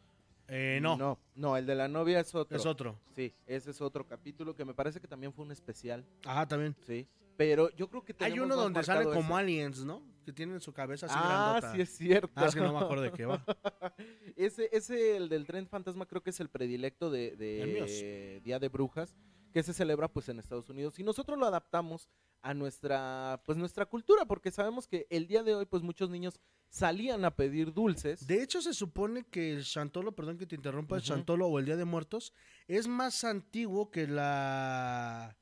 Eh, 0.50 0.80
no, 0.82 0.96
No, 0.98 1.20
no, 1.36 1.58
el 1.58 1.66
de 1.66 1.76
la 1.76 1.88
novia 1.88 2.20
es 2.22 2.34
otro. 2.34 2.58
es 2.58 2.66
otro. 2.66 2.98
Sí, 3.16 3.34
ese 3.46 3.72
es 3.72 3.82
otro 3.82 4.06
capítulo 4.08 4.56
que 4.56 4.64
me 4.66 4.74
parece 4.74 5.00
que 5.02 5.08
también 5.08 5.34
fue 5.34 5.44
un 5.46 5.52
especial, 5.52 6.06
Ajá, 6.26 6.48
también. 6.48 6.76
sí. 6.86 7.08
Pero 7.36 7.70
yo 7.76 7.88
creo 7.88 8.04
que 8.04 8.16
Hay 8.22 8.40
uno 8.40 8.56
donde 8.56 8.82
sale 8.84 9.06
como 9.06 9.38
aliens, 9.38 9.86
¿no? 9.86 10.02
Que 10.26 10.34
tienen 10.34 10.60
su 10.60 10.74
cabeza 10.74 11.06
así 11.06 11.16
Ah, 11.16 11.60
grandota. 11.62 11.74
sí 11.76 11.82
es 11.82 11.90
cierto. 11.96 12.32
Ah, 12.36 12.48
es 12.48 12.56
que 12.56 12.62
no 12.62 12.74
me 12.74 12.80
acuerdo 12.80 13.04
de 13.04 13.12
qué 13.12 13.26
va. 13.28 13.44
ese, 14.36 14.70
ese, 14.72 15.16
el 15.18 15.30
del 15.30 15.46
tren 15.46 15.68
fantasma, 15.68 16.08
creo 16.08 16.24
que 16.24 16.32
es 16.32 16.40
el 16.40 16.50
predilecto 16.50 17.12
de. 17.12 18.42
Día 18.44 18.58
de 18.58 18.70
Brujas, 18.70 19.16
que 19.58 19.64
se 19.64 19.74
celebra 19.74 20.08
pues 20.08 20.30
en 20.30 20.38
Estados 20.38 20.70
Unidos. 20.70 21.00
Y 21.00 21.04
nosotros 21.04 21.36
lo 21.40 21.48
adaptamos 21.48 22.08
a 22.44 22.54
nuestra, 22.54 23.42
pues 23.44 23.58
nuestra 23.58 23.88
cultura, 23.88 24.24
porque 24.26 24.52
sabemos 24.52 24.88
que 24.88 25.08
el 25.10 25.26
día 25.26 25.42
de 25.42 25.56
hoy, 25.56 25.66
pues 25.66 25.82
muchos 25.82 26.12
niños 26.12 26.40
salían 26.70 27.26
a 27.26 27.36
pedir 27.36 27.74
dulces. 27.74 28.28
De 28.28 28.44
hecho, 28.44 28.62
se 28.62 28.76
supone 28.76 29.24
que 29.24 29.54
el 29.54 29.64
Chantolo, 29.64 30.12
perdón 30.12 30.38
que 30.38 30.46
te 30.46 30.54
interrumpa, 30.54 30.98
el. 30.98 31.02
Chantolo 31.02 31.48
o 31.48 31.58
el 31.58 31.66
Día 31.66 31.76
de 31.76 31.86
Muertos 31.86 32.34
es 32.68 32.88
más 32.88 33.24
antiguo 33.24 33.90
que 33.90 34.06
la 34.06 35.36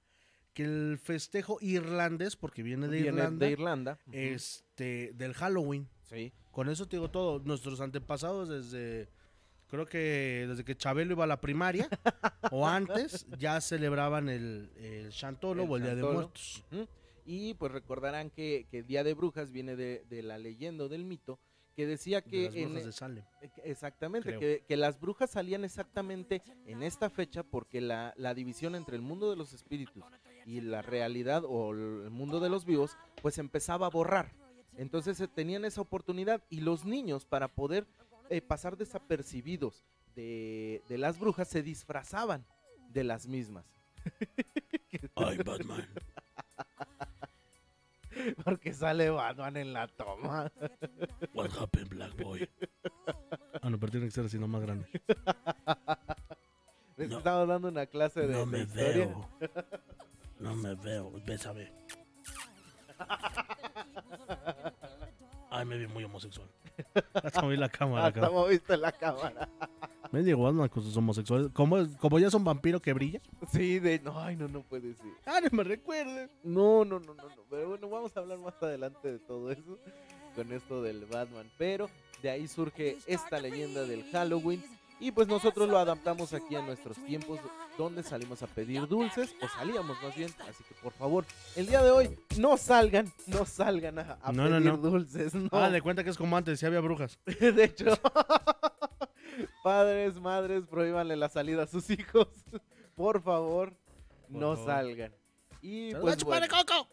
que 0.53 0.63
el 0.63 0.97
festejo 0.97 1.57
irlandés, 1.59 2.37
porque 2.37 2.63
viene 2.63 2.87
de 2.87 3.01
Viene 3.01 3.17
Irlanda, 3.17 3.45
de 3.45 3.51
Irlanda. 3.51 3.99
Este, 4.13 5.11
del 5.13 5.33
Halloween. 5.33 5.89
Sí. 6.03 6.31
Con 6.51 6.69
eso 6.69 6.87
te 6.87 6.95
digo 6.95 7.11
todo. 7.11 7.39
Nuestros 7.39 7.81
antepasados 7.81 8.47
desde, 8.47 9.09
creo 9.75 9.85
que 9.85 10.45
desde 10.47 10.63
que 10.65 10.75
Chabelo 10.75 11.13
iba 11.13 11.23
a 11.23 11.27
la 11.27 11.39
primaria 11.39 11.87
o 12.51 12.67
antes, 12.67 13.25
ya 13.37 13.61
celebraban 13.61 14.27
el, 14.29 14.71
el 14.77 15.11
Chantolo 15.11 15.63
El 15.63 15.69
o 15.71 15.75
el 15.77 15.83
Día 15.83 15.95
de. 15.95 16.03
Muertos. 16.03 16.63
Y 17.25 17.53
pues 17.55 17.71
recordarán 17.71 18.29
que, 18.29 18.67
que 18.69 18.83
Día 18.83 19.03
de 19.03 19.13
Brujas 19.13 19.51
viene 19.51 19.75
de, 19.75 20.03
de 20.09 20.21
la 20.23 20.37
leyenda 20.37 20.83
o 20.85 20.89
del 20.89 21.05
mito 21.05 21.39
que 21.75 21.85
decía 21.87 22.21
De 22.21 22.29
que 22.29 22.45
las 22.45 22.55
en- 22.55 22.63
brujas 22.69 22.85
de 22.85 22.91
Salem. 22.91 23.23
Exactamente, 23.63 24.37
que, 24.37 24.63
que 24.67 24.77
las 24.77 24.99
brujas 24.99 25.31
salían 25.31 25.65
exactamente 25.65 26.41
en 26.67 26.83
esta 26.83 27.09
fecha 27.09 27.43
porque 27.43 27.81
la, 27.81 28.13
la 28.15 28.33
división 28.33 28.75
entre 28.75 28.95
el 28.95 29.01
mundo 29.01 29.29
de 29.29 29.35
los 29.35 29.53
espíritus 29.53 30.03
y 30.45 30.61
la 30.61 30.81
realidad 30.81 31.43
o 31.45 31.71
el 31.71 32.09
mundo 32.11 32.39
de 32.39 32.49
los 32.49 32.63
vivos 32.65 32.95
pues 33.21 33.37
empezaba 33.39 33.87
a 33.87 33.89
borrar. 33.89 34.31
Entonces 34.77 35.21
tenían 35.33 35.65
esa 35.65 35.81
oportunidad 35.81 36.43
y 36.49 36.61
los 36.61 36.85
niños 36.85 37.25
para 37.25 37.47
poder 37.47 37.87
eh, 38.29 38.41
pasar 38.41 38.77
desapercibidos 38.77 39.83
de, 40.15 40.83
de 40.87 40.97
las 40.97 41.19
brujas 41.19 41.47
se 41.47 41.61
disfrazaban 41.63 42.45
de 42.89 43.03
las 43.03 43.27
mismas. 43.27 43.65
Ay, 45.15 45.37
Batman. 45.37 45.87
Porque 48.45 48.73
sale 48.73 49.09
Batman 49.09 49.57
en 49.57 49.73
la 49.73 49.87
toma. 49.89 50.49
What 51.33 51.49
happened, 51.59 51.89
Black 51.89 52.15
Boy? 52.23 52.49
Ah, 53.61 53.69
no, 53.69 53.77
pero 53.79 53.91
tiene 53.91 54.05
que 54.07 54.11
ser 54.11 54.25
así, 54.25 54.39
no 54.39 54.47
más 54.47 54.61
grande. 54.61 54.87
Les 56.95 57.09
No. 57.09 57.17
estamos 57.17 57.47
dando 57.47 57.67
una 57.67 57.85
clase 57.87 58.21
de, 58.21 58.33
No 58.33 58.45
me 58.45 58.59
historia. 58.59 58.93
veo. 58.93 59.29
No 60.39 60.55
me 60.55 60.75
veo. 60.75 61.11
Bésame. 61.25 61.73
Ay, 65.55 65.65
me 65.65 65.77
vi 65.77 65.87
muy 65.87 66.03
homosexual. 66.03 66.49
Hasta 67.13 67.41
moví 67.41 67.55
la 67.55 67.69
cámara, 67.69 68.07
Hasta 68.07 68.29
moviste 68.29 68.75
la 68.75 68.91
cámara. 68.91 69.47
Me 70.11 70.21
digo 70.21 70.43
Batman 70.43 70.69
con 70.69 70.83
sus 70.83 70.95
homosexuales. 70.95 71.49
Como, 71.51 71.77
como 71.97 72.19
ya 72.19 72.29
son 72.29 72.43
vampiro 72.43 72.81
que 72.81 72.93
brilla. 72.93 73.21
Sí, 73.51 73.79
de 73.79 73.99
no, 73.99 74.19
ay, 74.19 74.35
no, 74.35 74.47
no 74.47 74.61
puede 74.61 74.93
ser. 74.93 75.11
Ah, 75.25 75.39
no 75.41 75.49
me 75.51 75.63
recuerden. 75.63 76.29
No, 76.43 76.85
no, 76.85 76.99
no, 76.99 77.13
no, 77.13 77.23
no. 77.23 77.43
Pero 77.49 77.69
bueno, 77.69 77.89
vamos 77.89 78.15
a 78.15 78.19
hablar 78.19 78.37
más 78.37 78.53
adelante 78.61 79.11
de 79.11 79.19
todo 79.19 79.51
eso. 79.51 79.79
Con 80.35 80.51
esto 80.53 80.81
del 80.81 81.05
Batman. 81.05 81.49
Pero 81.57 81.89
de 82.21 82.29
ahí 82.29 82.47
surge 82.47 82.97
esta 83.07 83.39
leyenda 83.39 83.83
del 83.83 84.03
Halloween. 84.11 84.63
Y 84.99 85.11
pues 85.11 85.27
nosotros 85.27 85.67
lo 85.69 85.77
adaptamos 85.77 86.33
aquí 86.33 86.55
a 86.55 86.61
nuestros 86.61 86.97
tiempos. 87.05 87.39
Donde 87.77 88.01
salimos 88.03 88.41
a 88.41 88.47
pedir 88.47 88.87
dulces. 88.87 89.35
O 89.41 89.47
salíamos 89.49 90.01
más 90.01 90.15
bien. 90.15 90.33
Así 90.49 90.63
que 90.63 90.73
por 90.75 90.93
favor, 90.93 91.25
el 91.57 91.67
día 91.67 91.83
de 91.83 91.91
hoy 91.91 92.17
no 92.37 92.55
salgan. 92.57 93.11
No 93.27 93.45
salgan 93.45 93.99
a, 93.99 94.17
a 94.21 94.31
No, 94.31 94.45
no, 94.47 94.57
pedir 94.57 94.71
no. 94.71 94.77
dulces. 94.77 95.33
No. 95.35 95.49
Ah, 95.51 95.69
de 95.69 95.81
cuenta 95.81 96.03
que 96.03 96.09
es 96.11 96.17
como 96.17 96.37
antes, 96.37 96.59
si 96.59 96.65
había 96.65 96.79
brujas. 96.79 97.19
De 97.25 97.63
hecho, 97.65 97.93
padres, 99.63 100.15
madres, 100.21 100.63
prohíbanle 100.69 101.15
la 101.17 101.27
salida 101.29 101.63
a 101.63 101.67
sus 101.67 101.89
hijos. 101.89 102.27
Por 102.95 103.21
favor, 103.21 103.73
Por 104.31 104.39
no 104.39 104.55
favor. 104.55 104.65
salgan. 104.71 105.13
Y 105.61 105.91
¡Se 105.91 105.93
las 105.93 105.99
va 105.99 106.01
pues 106.01 106.13
a 106.13 106.17
chupar 106.17 106.39
bueno, 106.39 106.45
el 106.45 106.65
coco! 106.65 106.89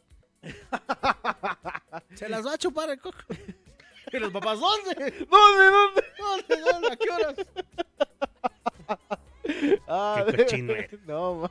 ¡Se 2.17 2.29
las 2.29 2.45
va 2.47 2.53
a 2.55 2.59
chupar 2.59 2.91
el 2.91 3.01
coco! 3.01 3.19
¿Y 4.13 4.19
los 4.19 4.33
papás 4.33 4.59
dónde? 4.59 4.95
¿Dónde, 5.31 5.65
dónde? 5.71 6.05
¿Dónde? 6.19 6.61
¿Dónde? 6.73 6.89
¿A 6.93 6.97
qué 6.97 7.11
horas? 7.11 7.35
Ah, 9.87 10.25
Qué. 10.49 10.99
No. 11.07 11.51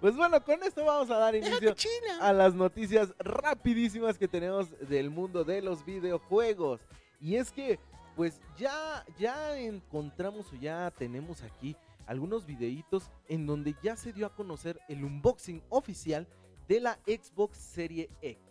Pues 0.00 0.16
bueno, 0.16 0.42
con 0.44 0.62
esto 0.62 0.84
vamos 0.84 1.10
a 1.10 1.18
dar 1.18 1.34
inicio 1.34 1.74
a 2.20 2.32
las 2.32 2.54
noticias 2.54 3.12
rapidísimas 3.18 4.16
que 4.16 4.28
tenemos 4.28 4.68
del 4.88 5.10
mundo 5.10 5.42
de 5.44 5.60
los 5.60 5.84
videojuegos. 5.84 6.80
Y 7.20 7.36
es 7.36 7.50
que, 7.50 7.78
pues 8.16 8.40
ya, 8.56 9.04
ya 9.18 9.58
encontramos 9.58 10.52
o 10.52 10.56
ya 10.56 10.92
tenemos 10.96 11.42
aquí 11.42 11.76
algunos 12.06 12.46
videitos 12.46 13.10
en 13.28 13.46
donde 13.46 13.74
ya 13.82 13.96
se 13.96 14.12
dio 14.12 14.26
a 14.26 14.34
conocer 14.34 14.80
el 14.88 15.04
unboxing 15.04 15.62
oficial 15.68 16.26
de 16.68 16.80
la 16.80 16.98
Xbox 17.06 17.58
Serie 17.58 18.08
X. 18.22 18.49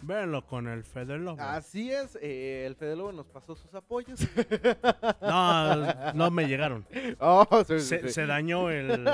Véanlo 0.00 0.46
con 0.46 0.68
el 0.68 0.84
Fede 0.84 1.18
Lobo. 1.18 1.42
Así 1.42 1.90
es, 1.92 2.16
eh, 2.22 2.64
el 2.66 2.76
Fede 2.76 2.94
Lobo 2.94 3.10
nos 3.12 3.26
pasó 3.26 3.56
sus 3.56 3.72
apoyos. 3.74 4.20
No, 5.20 6.12
no 6.14 6.30
me 6.30 6.46
llegaron. 6.46 6.86
Oh, 7.18 7.44
sí, 7.66 7.80
sí, 7.80 7.86
Se, 7.86 8.00
sí. 8.02 8.08
se 8.10 8.26
dañó 8.26 8.70
el. 8.70 8.88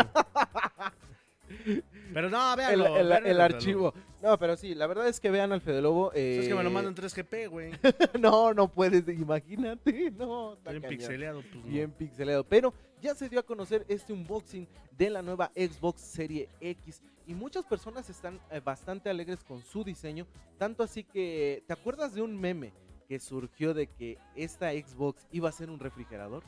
Pero 2.12 2.28
no, 2.30 2.56
véanlo. 2.56 2.96
el- 2.98 3.08
vean 3.08 3.26
el 3.26 3.40
archivo. 3.40 3.94
No, 4.24 4.38
pero 4.38 4.56
sí, 4.56 4.74
la 4.74 4.86
verdad 4.86 5.06
es 5.06 5.20
que 5.20 5.30
vean 5.30 5.52
al 5.52 5.60
Fede 5.60 5.82
Lobo. 5.82 6.10
Es 6.14 6.48
que 6.48 6.54
me 6.54 6.62
lo 6.62 6.70
eh, 6.70 6.72
mandan 6.72 6.94
3GP, 6.94 7.50
güey. 7.50 7.72
no, 8.18 8.54
no 8.54 8.68
puedes, 8.68 9.06
imagínate. 9.06 10.10
No, 10.14 10.56
Bien 10.56 10.80
cañón. 10.80 10.88
pixeleado, 10.88 11.42
pues 11.42 11.54
no. 11.56 11.70
Bien 11.70 11.90
pixeleado. 11.90 12.44
Pero 12.44 12.72
ya 13.02 13.14
se 13.14 13.28
dio 13.28 13.38
a 13.38 13.42
conocer 13.42 13.84
este 13.86 14.14
unboxing 14.14 14.66
de 14.96 15.10
la 15.10 15.20
nueva 15.20 15.52
Xbox 15.54 16.00
Serie 16.00 16.48
X. 16.58 17.02
Y 17.26 17.34
muchas 17.34 17.66
personas 17.66 18.08
están 18.08 18.40
eh, 18.50 18.60
bastante 18.64 19.10
alegres 19.10 19.44
con 19.44 19.60
su 19.62 19.84
diseño. 19.84 20.26
Tanto 20.56 20.82
así 20.82 21.04
que, 21.04 21.62
¿te 21.66 21.74
acuerdas 21.74 22.14
de 22.14 22.22
un 22.22 22.40
meme 22.40 22.72
que 23.06 23.20
surgió 23.20 23.74
de 23.74 23.88
que 23.88 24.16
esta 24.36 24.72
Xbox 24.72 25.26
iba 25.32 25.50
a 25.50 25.52
ser 25.52 25.68
un 25.68 25.80
refrigerador? 25.80 26.42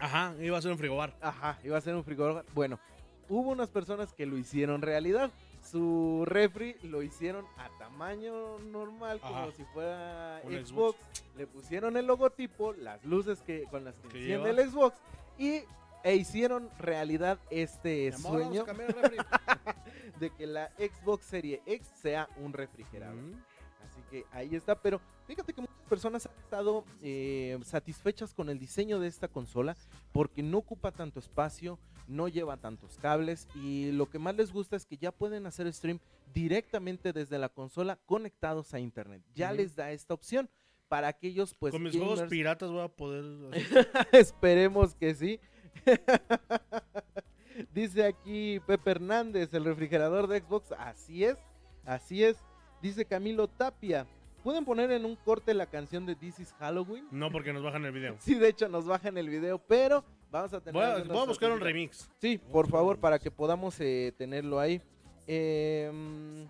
Ajá, 0.00 0.34
iba 0.40 0.58
a 0.58 0.62
ser 0.62 0.72
un 0.72 0.78
frigobar. 0.78 1.16
Ajá, 1.20 1.56
iba 1.62 1.78
a 1.78 1.80
ser 1.80 1.94
un 1.94 2.02
frigorífico. 2.02 2.52
Bueno, 2.52 2.80
hubo 3.28 3.50
unas 3.50 3.70
personas 3.70 4.12
que 4.12 4.26
lo 4.26 4.36
hicieron 4.36 4.82
realidad. 4.82 5.30
Su 5.62 6.24
refri 6.26 6.76
lo 6.82 7.02
hicieron 7.02 7.46
a 7.56 7.68
tamaño 7.78 8.58
normal, 8.58 9.20
como 9.20 9.52
si 9.52 9.64
fuera 9.66 10.42
Xbox. 10.42 10.98
Le 11.36 11.46
pusieron 11.46 11.96
el 11.96 12.06
logotipo, 12.06 12.72
las 12.72 13.04
luces 13.04 13.40
que 13.42 13.64
con 13.70 13.84
las 13.84 13.94
que 13.96 14.08
¿Qué 14.08 14.18
enciende 14.18 14.50
lleva? 14.50 14.62
el 14.62 14.70
Xbox 14.70 14.96
y 15.38 15.62
e 16.04 16.16
hicieron 16.16 16.68
realidad 16.78 17.38
este 17.50 18.12
amor, 18.14 18.42
sueño 18.42 18.64
de 20.20 20.30
que 20.30 20.46
la 20.46 20.70
Xbox 20.76 21.24
Serie 21.26 21.62
X 21.64 21.88
sea 22.02 22.28
un 22.36 22.52
refrigerador. 22.52 23.22
Mm. 23.22 23.42
Así 23.84 24.00
que 24.10 24.24
ahí 24.32 24.54
está, 24.54 24.74
pero 24.74 25.00
fíjate 25.26 25.52
que 25.52 25.60
muchas 25.60 25.76
personas 25.88 26.26
han 26.26 26.36
estado 26.42 26.84
eh, 27.02 27.58
satisfechas 27.64 28.34
con 28.34 28.48
el 28.48 28.58
diseño 28.58 28.98
de 28.98 29.08
esta 29.08 29.28
consola 29.28 29.76
porque 30.12 30.42
no 30.42 30.58
ocupa 30.58 30.90
tanto 30.92 31.20
espacio, 31.20 31.78
no 32.06 32.28
lleva 32.28 32.56
tantos 32.56 32.98
cables 32.98 33.48
y 33.54 33.92
lo 33.92 34.08
que 34.10 34.18
más 34.18 34.36
les 34.36 34.52
gusta 34.52 34.76
es 34.76 34.86
que 34.86 34.96
ya 34.96 35.12
pueden 35.12 35.46
hacer 35.46 35.72
stream 35.72 35.98
directamente 36.32 37.12
desde 37.12 37.38
la 37.38 37.48
consola 37.48 37.98
conectados 38.06 38.74
a 38.74 38.80
internet. 38.80 39.22
Ya 39.34 39.52
les 39.52 39.76
da 39.76 39.92
esta 39.92 40.14
opción 40.14 40.48
para 40.88 41.08
aquellos 41.08 41.54
pues 41.54 41.72
Con 41.72 41.82
mis 41.82 41.96
juegos 41.96 42.22
piratas 42.24 42.70
voy 42.70 42.82
a 42.82 42.88
poder. 42.88 43.24
Esperemos 44.12 44.94
que 44.94 45.14
sí. 45.14 45.40
Dice 47.72 48.04
aquí 48.04 48.60
Pepe 48.66 48.90
Hernández, 48.90 49.52
el 49.54 49.64
refrigerador 49.64 50.26
de 50.26 50.40
Xbox. 50.40 50.72
Así 50.72 51.24
es, 51.24 51.38
así 51.84 52.24
es. 52.24 52.36
Dice 52.82 53.04
Camilo 53.04 53.48
Tapia. 53.48 54.06
¿Pueden 54.42 54.64
poner 54.64 54.90
en 54.90 55.04
un 55.04 55.14
corte 55.14 55.54
la 55.54 55.66
canción 55.66 56.04
de 56.04 56.16
This 56.16 56.40
is 56.40 56.52
Halloween? 56.58 57.06
No, 57.12 57.30
porque 57.30 57.52
nos 57.52 57.62
bajan 57.62 57.84
el 57.84 57.92
video. 57.92 58.16
Sí, 58.20 58.34
de 58.34 58.48
hecho 58.48 58.68
nos 58.68 58.86
bajan 58.86 59.16
el 59.16 59.28
video, 59.28 59.58
pero 59.58 60.04
vamos 60.32 60.52
a 60.52 60.60
tener... 60.60 60.74
Voy 60.74 60.82
a, 60.82 60.94
algunas 60.94 61.12
voy 61.12 61.22
a 61.22 61.26
buscar 61.26 61.52
un 61.52 61.60
remix. 61.60 62.10
Sí, 62.20 62.38
por 62.38 62.68
favor, 62.68 62.98
para 62.98 63.18
que 63.18 63.30
podamos 63.30 63.78
eh, 63.80 64.12
tenerlo 64.16 64.58
ahí. 64.58 64.80
Em, 65.26 66.48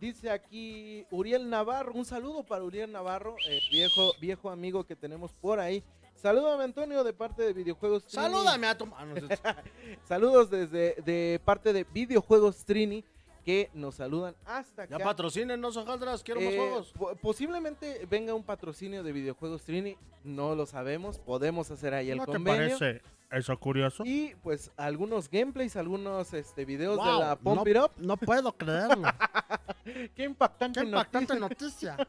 dice 0.00 0.30
aquí 0.30 1.04
Uriel 1.10 1.50
Navarro, 1.50 1.92
un 1.94 2.04
saludo 2.04 2.44
para 2.44 2.62
Uriel 2.62 2.92
Navarro, 2.92 3.34
eh, 3.48 3.60
viejo, 3.70 4.12
viejo 4.20 4.50
amigo 4.50 4.84
que 4.84 4.94
tenemos 4.94 5.32
por 5.32 5.58
ahí. 5.58 5.82
Salúdame 6.14 6.62
Antonio 6.62 7.02
de 7.02 7.12
parte 7.12 7.42
de 7.42 7.52
videojuegos. 7.52 8.06
Trini. 8.06 8.22
Salúdame 8.22 8.66
a 8.68 8.78
tu. 8.78 8.88
Saludos 10.04 10.50
desde 10.50 10.94
de 11.02 11.40
parte 11.44 11.72
de 11.72 11.82
videojuegos 11.82 12.64
Trini 12.64 13.04
que 13.44 13.70
nos 13.74 13.96
saludan 13.96 14.34
hasta 14.44 14.86
Ya 14.88 14.96
acá. 14.96 15.04
patrocínenos, 15.04 15.76
hojaldras, 15.76 16.22
quiero 16.22 16.40
más 16.40 16.52
Eh, 16.52 16.56
juegos. 16.58 16.92
po- 16.92 17.14
posiblemente 17.16 18.06
venga 18.10 18.34
un 18.34 18.42
patrocinio 18.44 19.02
de 19.02 19.12
videojuegos 19.12 19.62
Trini, 19.64 19.96
no 20.24 20.54
lo 20.54 20.66
sabemos, 20.66 21.18
podemos 21.18 21.70
hacer 21.70 21.94
ahí 21.94 22.10
el 22.10 22.18
¿No 22.18 22.26
te 22.26 22.32
convenio. 22.32 22.78
parece 22.78 23.02
eso 23.30 23.58
curioso? 23.58 24.04
Y 24.06 24.34
pues 24.42 24.70
algunos 24.76 25.28
gameplays, 25.30 25.76
algunos 25.76 26.32
este 26.34 26.64
videos 26.64 27.02
de 27.04 27.12
la 27.12 27.36
Pump 27.36 27.64
no, 27.64 27.70
It 27.70 27.76
Up. 27.78 27.90
no 27.96 28.16
puedo 28.16 28.52
creerlo. 28.52 29.08
Qué 30.14 30.24
impactante, 30.24 30.80
Qué 30.80 30.86
impactante 30.86 31.34
noticia. 31.38 31.96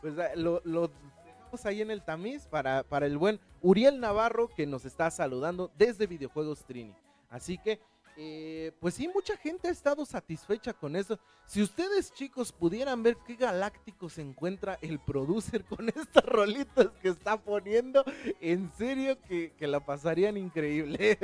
Pues, 0.00 0.18
ah, 0.18 0.30
lo, 0.36 0.60
lo 0.64 0.88
dejamos 0.88 1.66
ahí 1.66 1.80
en 1.82 1.90
el 1.90 2.02
tamiz 2.02 2.46
para, 2.46 2.82
para 2.84 3.06
el 3.06 3.16
buen 3.18 3.40
Uriel 3.62 3.98
Navarro 4.00 4.48
que 4.48 4.66
nos 4.66 4.84
está 4.84 5.10
saludando 5.10 5.70
desde 5.78 6.06
Videojuegos 6.06 6.64
Trini. 6.64 6.94
Así 7.30 7.58
que, 7.58 7.80
eh, 8.16 8.72
pues 8.80 8.94
sí, 8.94 9.08
mucha 9.08 9.36
gente 9.36 9.68
ha 9.68 9.70
estado 9.70 10.04
satisfecha 10.04 10.72
con 10.72 10.96
eso. 10.96 11.18
Si 11.46 11.62
ustedes 11.62 12.12
chicos 12.12 12.52
pudieran 12.52 13.02
ver 13.02 13.16
qué 13.26 13.36
galáctico 13.36 14.08
se 14.08 14.22
encuentra 14.22 14.78
el 14.80 14.98
producer 14.98 15.64
con 15.64 15.88
estas 15.88 16.24
rolitas 16.24 16.88
que 17.02 17.08
está 17.08 17.36
poniendo, 17.36 18.04
en 18.40 18.70
serio 18.76 19.18
que, 19.22 19.52
que 19.52 19.66
la 19.66 19.80
pasarían 19.80 20.36
increíble. 20.36 21.18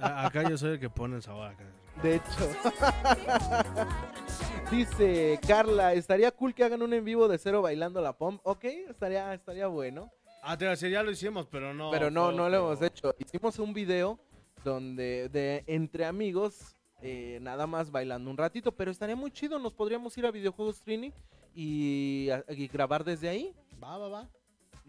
Acá 0.00 0.48
yo 0.48 0.58
soy 0.58 0.72
el 0.72 0.80
que 0.80 0.90
pone 0.90 1.16
el 1.16 1.22
sabor 1.22 1.48
acá. 1.48 1.64
De 2.02 2.16
hecho. 2.16 2.30
Dice 4.70 5.40
Carla, 5.46 5.94
estaría 5.94 6.30
cool 6.30 6.54
que 6.54 6.64
hagan 6.64 6.82
un 6.82 6.94
en 6.94 7.04
vivo 7.04 7.28
de 7.28 7.38
cero 7.38 7.60
bailando 7.60 8.00
la 8.00 8.12
pom. 8.12 8.38
Ok, 8.44 8.64
estaría, 8.64 9.34
estaría 9.34 9.66
bueno. 9.66 10.10
Ah, 10.42 10.56
te 10.56 10.64
decir, 10.64 10.90
ya 10.90 11.02
lo 11.02 11.10
hicimos, 11.10 11.46
pero 11.50 11.74
no. 11.74 11.90
pero 11.90 12.10
no, 12.10 12.32
no 12.32 12.48
lo 12.48 12.56
hemos 12.56 12.82
hecho. 12.82 13.14
Hicimos 13.18 13.58
un 13.58 13.74
video 13.74 14.18
donde 14.64 15.28
de 15.28 15.64
entre 15.66 16.04
amigos, 16.04 16.76
eh, 17.02 17.38
nada 17.42 17.66
más 17.66 17.90
bailando 17.90 18.30
un 18.30 18.36
ratito, 18.36 18.72
pero 18.72 18.90
estaría 18.90 19.16
muy 19.16 19.30
chido. 19.30 19.58
Nos 19.58 19.72
podríamos 19.74 20.16
ir 20.18 20.26
a 20.26 20.30
videojuegos 20.30 20.80
Trini 20.80 21.12
y, 21.54 22.28
a- 22.30 22.44
y 22.48 22.66
grabar 22.68 23.04
desde 23.04 23.28
ahí. 23.28 23.54
Va, 23.82 23.96
va, 23.98 24.08
va. 24.08 24.28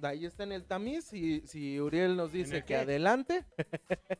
Ahí 0.03 0.25
está 0.25 0.43
en 0.43 0.51
el 0.51 0.63
tamiz. 0.65 1.13
Y 1.13 1.41
si 1.47 1.79
Uriel 1.79 2.15
nos 2.17 2.31
dice 2.31 2.61
que 2.61 2.65
qué? 2.65 2.75
adelante, 2.77 3.45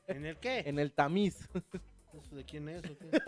¿En 0.08 0.26
el 0.26 0.38
qué? 0.38 0.60
en 0.60 0.80
el 0.80 0.92
tamiz. 0.92 1.50
¿Eso 2.14 2.36
¿De 2.36 2.44
quién 2.44 2.70
es? 2.70 2.84
o 2.86 2.98
qué? 2.98 3.10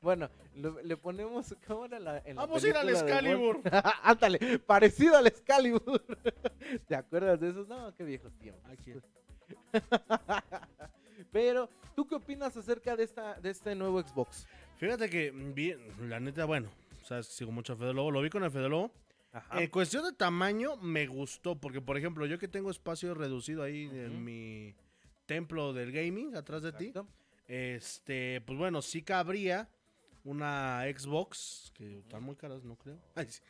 Bueno, 0.00 0.28
lo- 0.54 0.80
le 0.82 0.96
ponemos. 0.96 1.56
¿Cómo 1.66 1.86
era 1.86 1.98
la, 1.98 2.18
en 2.18 2.36
la 2.36 2.42
Vamos 2.42 2.62
a 2.62 2.68
ir 2.68 2.76
al 2.76 2.88
Excalibur. 2.88 3.60
Ándale, 4.04 4.58
parecido 4.60 5.16
al 5.16 5.26
Excalibur. 5.26 6.04
¿Te 6.86 6.94
acuerdas 6.94 7.40
de 7.40 7.48
esos? 7.50 7.66
No, 7.66 7.92
qué 7.96 8.04
viejos 8.04 8.32
tiempos. 8.38 8.62
Aquí. 8.70 8.92
Pero, 11.30 11.68
¿tú 11.94 12.06
qué 12.06 12.14
opinas 12.14 12.56
acerca 12.56 12.96
de 12.96 13.04
esta 13.04 13.34
de 13.40 13.50
este 13.50 13.74
nuevo 13.74 14.00
Xbox? 14.02 14.46
Fíjate 14.76 15.10
que, 15.10 15.30
bien, 15.30 15.80
la 16.08 16.20
neta, 16.20 16.44
bueno, 16.44 16.70
o 17.02 17.04
sea, 17.04 17.22
sigo 17.22 17.50
mucho 17.50 17.72
a 17.72 17.76
Fede 17.76 17.92
Lobo. 17.92 18.10
Lo 18.10 18.22
vi 18.22 18.30
con 18.30 18.44
el 18.44 18.50
Fede 18.50 18.68
Lobo. 18.68 18.92
Ajá. 19.32 19.60
En 19.60 19.68
cuestión 19.70 20.04
de 20.04 20.12
tamaño, 20.12 20.76
me 20.76 21.06
gustó. 21.06 21.56
Porque, 21.56 21.80
por 21.80 21.96
ejemplo, 21.96 22.26
yo 22.26 22.38
que 22.38 22.48
tengo 22.48 22.70
espacio 22.70 23.14
reducido 23.14 23.62
ahí 23.62 23.90
en 23.92 24.24
mi 24.24 24.74
templo 25.26 25.72
del 25.72 25.92
gaming 25.92 26.34
atrás 26.36 26.62
de 26.62 26.72
ti. 26.72 26.92
Este, 27.46 28.40
pues 28.42 28.58
bueno, 28.58 28.82
sí 28.82 29.02
cabría 29.02 29.68
una 30.24 30.82
Xbox, 30.82 31.72
que 31.74 31.98
están 31.98 32.22
muy 32.22 32.36
caras, 32.36 32.62
no 32.64 32.76
creo. 32.76 32.98
Ay, 33.14 33.26
sí. 33.28 33.40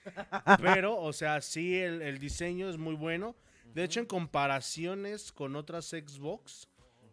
Pero, 0.62 1.00
o 1.00 1.12
sea, 1.12 1.40
sí, 1.40 1.76
el, 1.76 2.02
el 2.02 2.18
diseño 2.18 2.68
es 2.68 2.76
muy 2.78 2.94
bueno. 2.94 3.35
De 3.74 3.85
hecho, 3.85 4.00
en 4.00 4.07
comparaciones 4.07 5.33
con 5.33 5.57
otras 5.57 5.87
Xbox, 5.87 6.68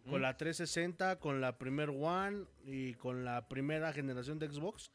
con 0.08 0.22
la 0.22 0.36
360, 0.36 1.18
con 1.18 1.40
la 1.40 1.58
Premier 1.58 1.90
One 1.90 2.44
y 2.64 2.94
con 2.94 3.24
la 3.24 3.48
primera 3.48 3.92
generación 3.92 4.38
de 4.38 4.48
Xbox, 4.48 4.90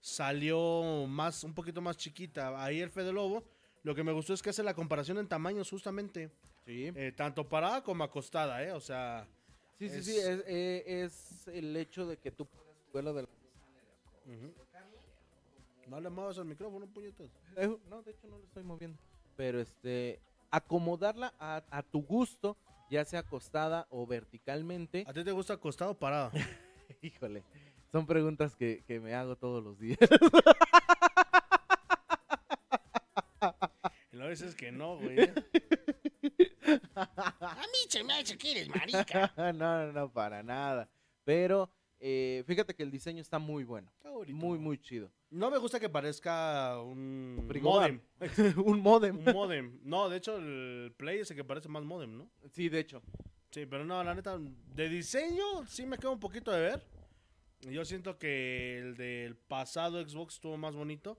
salió 0.00 1.06
más, 1.06 1.44
un 1.44 1.54
poquito 1.54 1.80
más 1.80 1.96
chiquita. 1.96 2.62
Ahí 2.62 2.80
el 2.80 2.90
Fede 2.90 3.12
Lobo, 3.12 3.44
lo 3.82 3.94
que 3.94 4.02
me 4.04 4.12
gustó 4.12 4.32
es 4.34 4.42
que 4.42 4.50
hace 4.50 4.62
la 4.62 4.74
comparación 4.74 5.18
en 5.18 5.28
tamaños 5.28 5.70
justamente, 5.70 6.30
Sí, 6.66 6.90
eh, 6.94 7.12
tanto 7.14 7.46
parada 7.46 7.82
como 7.82 8.04
acostada, 8.04 8.62
¿eh? 8.62 8.72
O 8.72 8.80
sea, 8.80 9.28
sí, 9.78 9.88
sí, 9.90 9.96
es- 9.98 10.04
sí, 10.06 10.16
es, 10.16 10.42
eh, 10.46 10.82
es 10.86 11.48
el 11.48 11.76
hecho 11.76 12.06
de 12.06 12.16
que 12.16 12.30
tú 12.30 12.46
puedes 12.90 13.14
de 13.14 13.22
la- 13.22 13.28
no 15.88 16.00
le 16.00 16.08
muevas 16.08 16.38
al 16.38 16.46
micrófono, 16.46 16.86
puñetas. 16.86 17.28
Eh, 17.56 17.76
No, 17.90 18.02
de 18.02 18.12
hecho 18.12 18.26
no 18.28 18.38
lo 18.38 18.44
estoy 18.44 18.62
moviendo. 18.62 18.98
Pero 19.36 19.60
este, 19.60 20.20
acomodarla 20.50 21.34
a, 21.38 21.62
a 21.70 21.82
tu 21.82 22.02
gusto, 22.02 22.56
ya 22.90 23.04
sea 23.04 23.20
acostada 23.20 23.86
o 23.90 24.06
verticalmente. 24.06 25.04
¿A 25.06 25.12
ti 25.12 25.24
te 25.24 25.32
gusta 25.32 25.54
acostado 25.54 25.92
o 25.92 25.98
parada? 25.98 26.30
Híjole, 27.02 27.44
son 27.92 28.06
preguntas 28.06 28.56
que, 28.56 28.84
que 28.86 29.00
me 29.00 29.14
hago 29.14 29.36
todos 29.36 29.62
los 29.62 29.78
días. 29.78 29.98
Y 34.12 34.16
luego 34.16 34.30
dices 34.30 34.54
que 34.54 34.70
no, 34.70 34.96
güey. 34.96 35.18
A 36.94 37.56
mí 37.56 37.78
se 37.88 38.04
me 38.04 38.14
hace 38.14 38.38
que 38.38 38.52
eres 38.52 38.68
marica. 38.68 39.32
no, 39.36 39.52
no, 39.52 39.92
no, 39.92 40.12
para 40.12 40.42
nada. 40.42 40.88
Pero 41.24 41.70
eh, 42.06 42.44
fíjate 42.46 42.74
que 42.74 42.82
el 42.82 42.90
diseño 42.90 43.22
está 43.22 43.38
muy 43.38 43.64
bueno. 43.64 43.90
Está 43.96 44.10
bonito. 44.10 44.36
Muy, 44.36 44.58
muy 44.58 44.76
chido. 44.76 45.10
No 45.30 45.50
me 45.50 45.56
gusta 45.56 45.80
que 45.80 45.88
parezca 45.88 46.78
un 46.82 47.48
modem. 47.62 47.98
Un 48.62 48.82
modem. 48.82 49.26
Un 49.26 49.32
modem. 49.32 49.80
No, 49.82 50.10
de 50.10 50.18
hecho, 50.18 50.36
el 50.36 50.92
Play 50.98 51.20
es 51.20 51.30
el 51.30 51.36
que 51.38 51.44
parece 51.44 51.70
más 51.70 51.82
modem, 51.82 52.18
¿no? 52.18 52.30
Sí, 52.52 52.68
de 52.68 52.80
hecho. 52.80 53.02
Sí, 53.52 53.64
pero 53.64 53.86
no, 53.86 54.04
la 54.04 54.14
neta, 54.14 54.38
de 54.38 54.88
diseño 54.90 55.66
sí 55.66 55.86
me 55.86 55.96
queda 55.96 56.10
un 56.10 56.20
poquito 56.20 56.52
de 56.52 56.60
ver. 56.60 56.86
Yo 57.62 57.86
siento 57.86 58.18
que 58.18 58.80
el 58.80 58.96
del 58.98 59.36
pasado 59.36 60.06
Xbox 60.06 60.34
estuvo 60.34 60.58
más 60.58 60.74
bonito. 60.74 61.18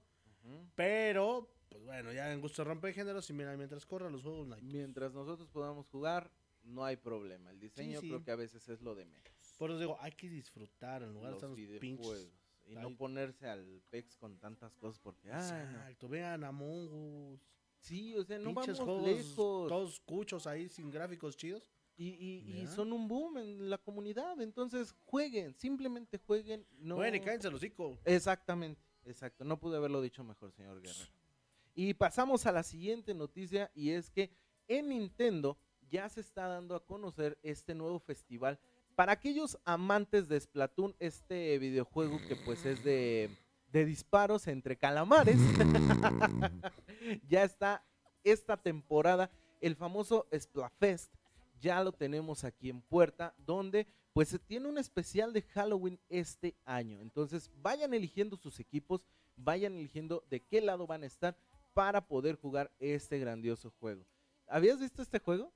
Pero, 0.75 1.49
pues 1.67 1.83
bueno, 1.83 2.13
ya 2.13 2.31
en 2.31 2.41
gusto 2.41 2.63
rompe 2.63 2.93
géneros 2.93 3.27
y 3.31 3.33
mira, 3.33 3.57
mientras 3.57 3.87
corra 3.87 4.11
los 4.11 4.21
juegos, 4.21 4.45
no 4.45 4.53
hay. 4.53 4.61
Mientras 4.61 5.11
nosotros 5.15 5.49
podamos 5.49 5.87
jugar, 5.87 6.29
no 6.61 6.85
hay 6.85 6.95
problema. 6.95 7.49
El 7.49 7.59
diseño 7.59 8.01
sí. 8.01 8.07
creo 8.07 8.23
que 8.23 8.29
a 8.29 8.35
veces 8.35 8.69
es 8.69 8.83
lo 8.83 8.93
de 8.93 9.05
menos. 9.05 9.34
Por 9.57 9.71
eso 9.71 9.79
digo, 9.79 9.97
hay 10.01 10.11
que 10.11 10.29
disfrutar 10.29 11.01
en 11.03 11.13
lugar 11.13 11.31
de 11.31 11.35
estar 11.37 11.49
los 11.49 11.79
pinches. 11.79 12.29
Y 12.67 12.75
no 12.75 12.95
ponerse 12.97 13.47
al 13.47 13.81
pex 13.91 14.17
con 14.17 14.39
tantas 14.39 14.75
cosas 14.75 14.99
porque, 14.99 15.31
ay, 15.31 15.39
no. 15.51 15.77
Exacto, 15.77 16.09
vean 16.09 16.43
Among 16.43 16.91
Us. 17.33 17.39
Sí, 17.77 18.15
o 18.15 18.23
sea, 18.23 18.39
no 18.39 18.45
pinches 18.55 18.79
vamos 18.79 19.01
juegos 19.01 19.17
lejos. 19.17 19.69
todos 19.69 19.99
cuchos 19.99 20.47
ahí 20.47 20.67
sin 20.67 20.89
gráficos 20.89 21.37
chidos. 21.37 21.69
Y, 21.97 22.07
y- 22.09 22.61
y 22.63 22.67
son 22.67 22.91
un 22.91 23.07
boom 23.07 23.37
en 23.37 23.69
la 23.69 23.77
comunidad. 23.77 24.41
Entonces, 24.41 24.95
jueguen, 25.05 25.53
simplemente 25.53 26.17
jueguen. 26.17 26.65
No... 26.79 26.95
Bueno, 26.95 27.15
y 27.17 27.19
cállense 27.21 27.49
los 27.49 27.59
hocico. 27.61 27.99
Exactamente, 28.03 28.81
exacto. 29.05 29.45
No 29.45 29.59
pude 29.59 29.77
haberlo 29.77 30.01
dicho 30.01 30.23
mejor, 30.23 30.51
señor 30.51 30.81
Guerrero. 30.81 31.09
Y 31.75 31.93
pasamos 31.93 32.45
a 32.47 32.51
la 32.51 32.63
siguiente 32.63 33.13
noticia 33.13 33.69
y 33.75 33.91
es 33.91 34.09
que 34.09 34.31
en 34.67 34.89
Nintendo 34.89 35.57
ya 35.87 36.09
se 36.09 36.21
está 36.21 36.47
dando 36.47 36.75
a 36.75 36.83
conocer 36.85 37.37
este 37.43 37.75
nuevo 37.75 37.99
festival. 37.99 38.59
Para 38.95 39.11
aquellos 39.11 39.57
amantes 39.65 40.29
de 40.29 40.39
Splatoon, 40.39 40.95
este 40.99 41.59
videojuego 41.59 42.17
que 42.29 42.37
pues 42.37 42.65
es 42.65 42.81
de, 42.83 43.29
disparos 43.73 44.47
entre 44.47 44.77
calamares, 44.77 45.37
ya 47.27 47.43
está 47.43 47.83
esta 48.23 48.55
temporada, 48.55 49.29
el 49.59 49.75
famoso 49.75 50.27
Splatfest, 50.33 51.13
ya 51.59 51.83
lo 51.83 51.91
tenemos 51.91 52.45
aquí 52.45 52.69
en 52.69 52.81
puerta, 52.81 53.33
donde 53.37 53.85
pues 54.13 54.29
se 54.29 54.39
tiene 54.39 54.69
un 54.69 54.77
especial 54.77 55.33
de 55.33 55.41
Halloween 55.41 55.99
este 56.07 56.55
año. 56.63 57.01
Entonces 57.01 57.51
vayan 57.57 57.93
eligiendo 57.93 58.37
sus 58.37 58.61
equipos, 58.61 59.05
vayan 59.35 59.73
eligiendo 59.73 60.23
de 60.29 60.39
qué 60.39 60.61
lado 60.61 60.87
van 60.87 61.03
a 61.03 61.07
estar 61.07 61.35
para 61.73 62.07
poder 62.07 62.37
jugar 62.37 62.71
este 62.79 63.19
grandioso 63.19 63.73
juego. 63.81 64.05
¿Habías 64.47 64.79
visto 64.79 65.01
este 65.01 65.19
juego? 65.19 65.51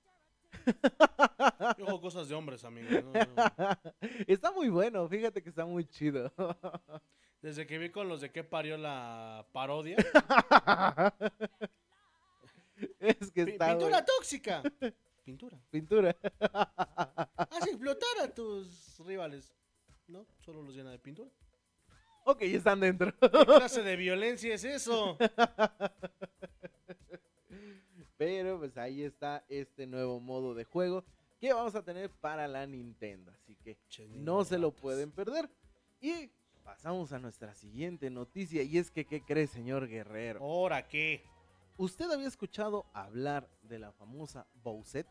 Yo 1.78 1.86
juego 1.86 2.02
cosas 2.02 2.28
de 2.30 2.36
hombres, 2.36 2.64
amigos. 2.64 3.04
no, 3.04 3.12
no. 3.12 3.24
está 4.28 4.52
muy 4.52 4.70
bueno, 4.70 5.08
fíjate 5.08 5.42
que 5.42 5.50
está 5.50 5.66
muy 5.66 5.86
chido. 5.86 6.32
Desde 7.42 7.66
que 7.66 7.78
vi 7.78 7.90
con 7.90 8.08
los 8.10 8.22
de 8.22 8.32
qué 8.32 8.44
parió 8.44 8.78
la 8.78 9.48
parodia. 9.54 9.96
es 13.00 13.32
que 13.32 13.42
está 13.42 13.68
pintura 13.70 13.90
bueno. 13.90 14.06
tóxica. 14.06 14.62
Pintura. 15.26 15.60
pintura. 15.70 16.16
Hace 17.38 17.70
explotar 17.70 18.20
a 18.24 18.34
tus 18.34 18.98
rivales. 19.06 19.54
No, 20.08 20.26
solo 20.40 20.64
los 20.64 20.76
llena 20.76 20.90
de 20.90 20.98
pintura. 20.98 21.30
ok, 22.26 22.42
están 22.42 22.80
dentro. 22.80 23.14
¿Qué 23.20 23.46
clase 23.46 23.84
de 23.84 23.96
violencia 23.96 24.56
es 24.56 24.64
eso? 24.64 25.20
Ahí 28.80 29.04
está 29.04 29.44
este 29.50 29.86
nuevo 29.88 30.20
modo 30.20 30.54
de 30.54 30.63
juego 30.63 31.04
que 31.39 31.54
vamos 31.54 31.76
a 31.76 31.84
tener 31.84 32.10
para 32.10 32.48
la 32.48 32.65
Nintendo. 32.65 33.32
Así 33.32 33.56
que 33.56 33.78
no 34.10 34.44
se 34.44 34.58
lo 34.58 34.72
pueden 34.72 35.12
perder. 35.12 35.50
Y 36.02 36.30
pasamos 36.63 37.12
a 37.13 37.20
nuestra 37.20 37.54
siguiente 37.56 38.10
noticia 38.10 38.63
y 38.63 38.78
es 38.78 38.92
que, 38.92 39.06
¿qué 39.06 39.22
cree, 39.22 39.48
señor 39.48 39.88
Guerrero? 39.88 40.39
¿Ahora 40.42 40.88
qué? 40.88 41.24
¿Usted 41.78 42.10
había 42.12 42.28
escuchado 42.28 42.86
hablar 42.94 43.50
de 43.63 43.80
la 43.80 43.92
famosa 43.94 44.46
Bowsette? 44.63 45.08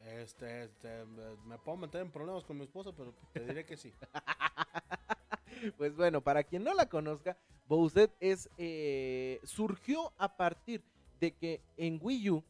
Este, 0.00 0.64
este, 0.64 1.04
me- 1.46 1.58
puedo 1.58 1.76
meter 1.78 2.00
en 2.02 2.10
problemas 2.10 2.44
con 2.44 2.56
mi 2.58 2.64
esposa, 2.64 2.90
pero 2.96 3.14
te 3.32 3.40
diré 3.44 3.64
que 3.64 3.76
sí. 3.76 3.92
Pues 5.78 5.94
bueno, 5.96 6.20
para 6.20 6.42
quien 6.42 6.64
no 6.64 6.74
la 6.74 6.88
conozca, 6.88 7.38
Bowsette 7.68 8.12
es, 8.20 8.50
eh, 8.58 9.40
surgió 9.44 10.12
a 10.18 10.36
partir 10.36 10.82
de 11.20 11.32
que 11.32 11.62
en 11.76 11.98
Wii 12.02 12.30
U 12.30 12.44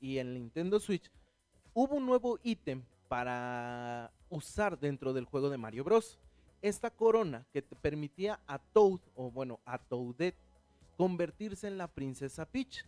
y 0.00 0.18
en 0.18 0.34
Nintendo 0.34 0.80
Switch 0.80 1.10
hubo 1.74 1.96
un 1.96 2.06
nuevo 2.06 2.38
ítem 2.42 2.82
para 3.08 4.12
usar 4.28 4.78
dentro 4.78 5.12
del 5.12 5.24
juego 5.24 5.50
de 5.50 5.58
Mario 5.58 5.84
Bros. 5.84 6.18
Esta 6.60 6.90
corona 6.90 7.46
que 7.52 7.62
te 7.62 7.76
permitía 7.76 8.40
a 8.46 8.58
Toad, 8.58 9.00
o 9.14 9.30
bueno, 9.30 9.60
a 9.64 9.78
Toadette, 9.78 10.36
convertirse 10.96 11.68
en 11.68 11.78
la 11.78 11.86
princesa 11.86 12.44
Peach. 12.46 12.84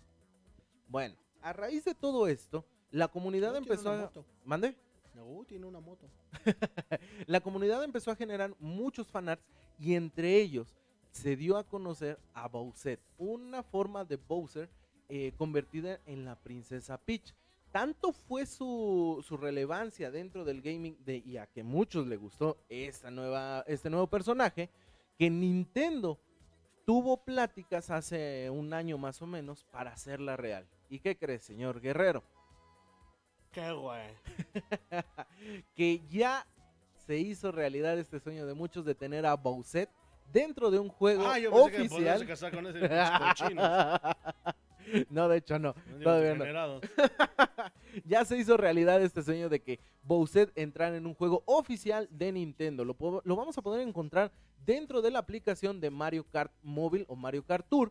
Bueno, 0.89 1.15
a 1.41 1.53
raíz 1.53 1.85
de 1.85 1.95
todo 1.95 2.27
esto, 2.27 2.65
la 2.91 3.09
comunidad 3.09 3.53
No, 3.53 3.59
empezó 3.59 3.91
una 3.91 4.01
a... 4.01 4.03
moto. 4.03 4.25
¿Mande? 4.45 4.77
No, 5.15 5.45
tiene 5.45 5.67
una 5.67 5.81
moto. 5.81 6.07
La 7.27 7.41
comunidad 7.41 7.83
empezó 7.83 8.11
a 8.11 8.17
generar 8.17 8.55
muchos 8.59 9.09
fanarts 9.09 9.45
y 9.79 9.95
entre 9.95 10.37
ellos 10.37 10.77
se 11.11 11.37
dio 11.37 11.57
a 11.57 11.65
conocer 11.65 12.19
a 12.33 12.49
Bowsette, 12.49 13.01
una 13.19 13.63
forma 13.63 14.05
de 14.05 14.17
Bowser 14.17 14.69
eh, 15.11 15.33
convertida 15.37 16.01
en 16.07 16.25
la 16.25 16.37
princesa 16.37 16.97
Peach. 16.99 17.35
Tanto 17.73 18.13
fue 18.13 18.47
su, 18.47 19.23
su 19.27 19.37
relevancia 19.37 20.11
dentro 20.11 20.45
del 20.45 20.61
gaming 20.63 20.97
de, 21.05 21.19
y 21.19 21.37
a 21.37 21.47
que 21.47 21.63
muchos 21.63 22.07
le 22.07 22.17
gustó 22.17 22.57
esta 22.69 23.11
nueva, 23.11 23.63
este 23.69 23.91
nuevo 23.91 24.07
personaje 24.09 24.71
que 25.19 25.31
Nintendo 25.31 26.19
tuvo 26.85 27.19
pláticas 27.19 27.91
hace 27.91 28.51
un 28.51 28.73
año 28.73 28.99
más 28.99 29.23
o 29.23 29.27
menos 29.27 29.65
para 29.71 29.93
hacerla 29.93 30.37
real. 30.37 30.67
¿Y 30.89 30.99
qué 30.99 31.17
crees, 31.17 31.45
señor 31.45 31.81
Guerrero? 31.81 32.25
¿Qué, 33.53 33.71
güey? 33.73 34.09
que 35.77 36.01
ya 36.09 36.47
se 37.07 37.19
hizo 37.19 37.53
realidad 37.53 37.99
este 37.99 38.19
sueño 38.21 38.47
de 38.47 38.55
muchos 38.55 38.85
de 38.85 38.95
tener 38.95 39.27
a 39.27 39.35
Bowsette 39.37 39.91
dentro 40.33 40.71
de 40.71 40.79
un 40.79 40.89
juego 40.89 41.25
Ah, 41.27 41.39
yo 41.39 41.51
pensé 41.53 41.71
que 41.77 41.83
oficial. 41.83 42.53
con 42.53 42.67
ese 42.67 42.89
cochino. 42.89 43.63
no, 45.11 45.29
de 45.29 45.39
hecho 45.39 45.59
no. 45.59 45.75
Todavía 46.03 46.35
no. 46.35 46.81
Ya 48.05 48.25
se 48.25 48.39
hizo 48.39 48.57
realidad 48.57 49.03
este 49.03 49.23
sueño 49.23 49.49
de 49.49 49.61
que 49.61 49.81
Bowsette 50.05 50.53
entrara 50.57 50.97
en 50.97 51.07
un 51.07 51.15
juego 51.15 51.43
oficial 51.47 52.09
de 52.11 52.33
Nintendo. 52.33 52.85
Lo, 52.85 52.95
vamos 52.95 53.59
a 53.59 53.63
poder 53.63 53.87
encontrar 53.87 54.31
dentro 54.65 55.03
de 55.03 55.11
la 55.11 55.19
aplicación 55.19 55.81
de 55.81 55.91
Mario 55.91 56.25
Kart 56.31 56.53
Móvil 56.63 57.05
o 57.09 57.17
Mario 57.17 57.45
Kart 57.45 57.67
Tour 57.69 57.91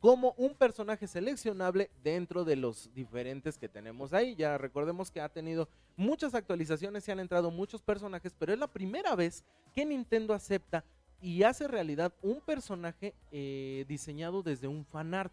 como 0.00 0.34
un 0.36 0.54
personaje 0.54 1.06
seleccionable 1.06 1.90
dentro 2.02 2.44
de 2.44 2.56
los 2.56 2.92
diferentes 2.94 3.58
que 3.58 3.68
tenemos 3.68 4.12
ahí. 4.12 4.34
Ya 4.36 4.56
recordemos 4.58 5.10
que 5.10 5.20
ha 5.20 5.28
tenido 5.28 5.68
muchas 5.96 6.34
actualizaciones, 6.34 7.04
se 7.04 7.12
han 7.12 7.20
entrado 7.20 7.50
muchos 7.50 7.82
personajes, 7.82 8.34
pero 8.38 8.52
es 8.52 8.58
la 8.58 8.68
primera 8.68 9.16
vez 9.16 9.44
que 9.74 9.84
Nintendo 9.84 10.34
acepta 10.34 10.84
y 11.20 11.42
hace 11.42 11.66
realidad 11.66 12.12
un 12.22 12.40
personaje 12.40 13.14
eh, 13.32 13.84
diseñado 13.88 14.42
desde 14.42 14.68
un 14.68 14.84
fanart. 14.84 15.32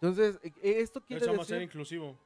Entonces, 0.00 0.38
eh, 0.42 0.80
esto 0.80 1.00
quiere 1.00 1.24
Eso 1.24 1.32
a 1.32 1.44
ser 1.44 1.58
decir... 1.58 1.62
inclusivo. 1.62 2.16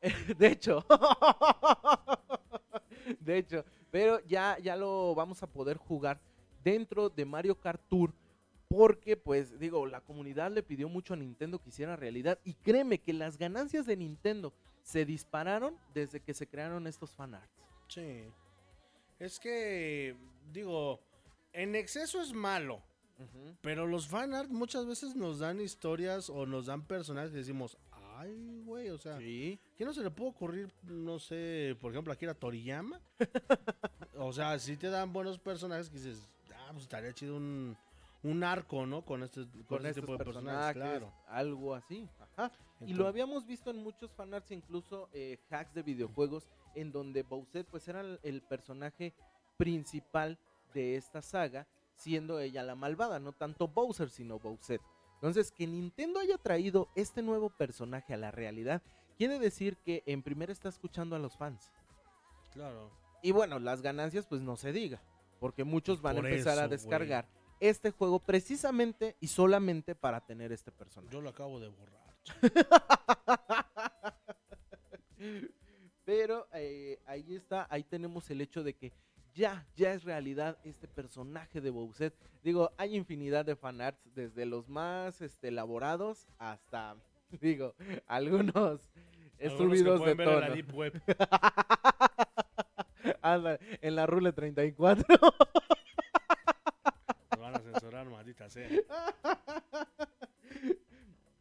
De 0.38 0.46
hecho. 0.46 0.84
de 3.20 3.38
hecho. 3.38 3.64
Pero 3.90 4.20
ya, 4.26 4.58
ya 4.58 4.76
lo 4.76 5.14
vamos 5.14 5.42
a 5.42 5.46
poder 5.46 5.76
jugar 5.76 6.20
dentro 6.62 7.08
de 7.08 7.24
Mario 7.24 7.54
Kart 7.54 7.80
Tour. 7.88 8.12
Porque, 8.68 9.16
pues, 9.16 9.58
digo, 9.58 9.86
la 9.86 10.02
comunidad 10.02 10.52
le 10.52 10.62
pidió 10.62 10.90
mucho 10.90 11.14
a 11.14 11.16
Nintendo 11.16 11.58
que 11.58 11.70
hiciera 11.70 11.96
realidad. 11.96 12.38
Y 12.44 12.52
créeme 12.52 12.98
que 12.98 13.14
las 13.14 13.38
ganancias 13.38 13.86
de 13.86 13.96
Nintendo 13.96 14.52
se 14.82 15.06
dispararon 15.06 15.74
desde 15.94 16.20
que 16.20 16.34
se 16.34 16.46
crearon 16.46 16.86
estos 16.86 17.10
fanarts. 17.10 17.48
Sí. 17.88 18.24
Es 19.18 19.40
que, 19.40 20.14
digo, 20.52 21.00
en 21.52 21.74
exceso 21.74 22.20
es 22.20 22.32
malo. 22.32 22.82
Pero 23.60 23.86
los 23.86 24.06
fanart 24.08 24.48
muchas 24.50 24.86
veces 24.86 25.16
nos 25.16 25.38
dan 25.40 25.60
historias 25.60 26.30
o 26.30 26.46
nos 26.46 26.66
dan 26.66 26.82
personajes 26.86 27.30
que 27.30 27.38
decimos, 27.38 27.76
ay, 27.90 28.62
güey, 28.64 28.90
o 28.90 28.98
sea, 28.98 29.18
Sí. 29.18 29.58
¿qué 29.76 29.84
no 29.84 29.92
se 29.92 30.02
le 30.02 30.10
puede 30.10 30.30
ocurrir, 30.30 30.72
no 30.84 31.18
sé, 31.18 31.76
por 31.80 31.92
ejemplo, 31.92 32.12
aquí 32.12 32.26
a 32.26 32.34
Toriyama? 32.34 33.00
o 34.16 34.32
sea, 34.32 34.58
si 34.58 34.76
te 34.76 34.88
dan 34.88 35.12
buenos 35.12 35.38
personajes 35.38 35.88
que 35.90 35.96
dices, 35.96 36.28
ah, 36.54 36.68
pues 36.70 36.82
estaría 36.84 37.12
chido 37.12 37.36
un, 37.36 37.76
un 38.22 38.44
arco, 38.44 38.86
¿no? 38.86 39.04
Con 39.04 39.22
este, 39.22 39.46
con 39.46 39.64
Con 39.64 39.86
este 39.86 40.00
tipo 40.00 40.12
de 40.12 40.24
personajes, 40.24 40.74
personajes, 40.74 41.00
claro. 41.00 41.12
algo 41.28 41.74
así. 41.74 42.08
Ajá. 42.18 42.52
Y 42.80 42.94
lo 42.94 43.08
habíamos 43.08 43.44
visto 43.46 43.70
en 43.70 43.78
muchos 43.82 44.12
fanarts, 44.12 44.52
incluso 44.52 45.08
eh, 45.12 45.38
hacks 45.50 45.74
de 45.74 45.82
videojuegos, 45.82 46.48
en 46.76 46.92
donde 46.92 47.22
Bowsette 47.24 47.66
pues 47.68 47.88
era 47.88 48.00
el 48.22 48.42
personaje 48.42 49.12
principal 49.56 50.38
de 50.74 50.96
esta 50.96 51.20
saga, 51.22 51.66
siendo 51.98 52.40
ella 52.40 52.62
la 52.62 52.74
malvada, 52.74 53.18
no 53.18 53.32
tanto 53.32 53.68
Bowser, 53.68 54.10
sino 54.10 54.38
Bowsette. 54.38 54.82
Entonces, 55.14 55.50
que 55.50 55.66
Nintendo 55.66 56.20
haya 56.20 56.38
traído 56.38 56.88
este 56.94 57.22
nuevo 57.22 57.50
personaje 57.50 58.14
a 58.14 58.16
la 58.16 58.30
realidad, 58.30 58.82
quiere 59.16 59.38
decir 59.38 59.76
que 59.78 60.02
en 60.06 60.22
primera 60.22 60.52
está 60.52 60.68
escuchando 60.68 61.16
a 61.16 61.18
los 61.18 61.36
fans. 61.36 61.72
Claro. 62.52 62.90
Y 63.22 63.32
bueno, 63.32 63.58
las 63.58 63.82
ganancias 63.82 64.26
pues 64.26 64.40
no 64.40 64.56
se 64.56 64.72
diga, 64.72 65.02
porque 65.40 65.64
muchos 65.64 66.00
van 66.00 66.16
a 66.16 66.20
empezar 66.20 66.58
a 66.58 66.62
eso, 66.62 66.70
descargar 66.70 67.28
este 67.60 67.90
juego 67.90 68.20
precisamente 68.20 69.16
y 69.20 69.26
solamente 69.26 69.96
para 69.96 70.24
tener 70.24 70.52
este 70.52 70.70
personaje. 70.70 71.12
Yo 71.12 71.20
lo 71.20 71.30
acabo 71.30 71.58
de 71.58 71.68
borrar. 71.68 72.16
Pero 76.04 76.46
eh, 76.52 77.00
ahí 77.06 77.34
está, 77.34 77.66
ahí 77.70 77.82
tenemos 77.82 78.30
el 78.30 78.40
hecho 78.40 78.62
de 78.62 78.74
que 78.74 78.92
ya, 79.38 79.64
ya 79.76 79.92
es 79.92 80.02
realidad 80.02 80.58
este 80.64 80.88
personaje 80.88 81.60
de 81.60 81.70
Bowsette. 81.70 82.16
Digo, 82.42 82.72
hay 82.76 82.96
infinidad 82.96 83.44
de 83.44 83.54
fanarts, 83.54 84.12
desde 84.14 84.44
los 84.44 84.68
más 84.68 85.20
este, 85.20 85.48
elaborados 85.48 86.26
hasta, 86.38 86.96
digo, 87.40 87.74
algunos 88.06 88.80
subidos 89.56 90.04
de 90.04 90.14
ver 90.14 90.28
en 90.28 90.40
la. 90.40 90.50
Deep 90.50 90.74
Web. 90.74 91.00
Anda, 93.22 93.58
en 93.80 93.94
la 93.94 94.06
Rule 94.06 94.32
34. 94.32 95.04
Nos 97.30 97.40
van 97.40 97.54
a 97.54 97.58
censurar, 97.60 98.08
maldita 98.08 98.50
sea. 98.50 98.68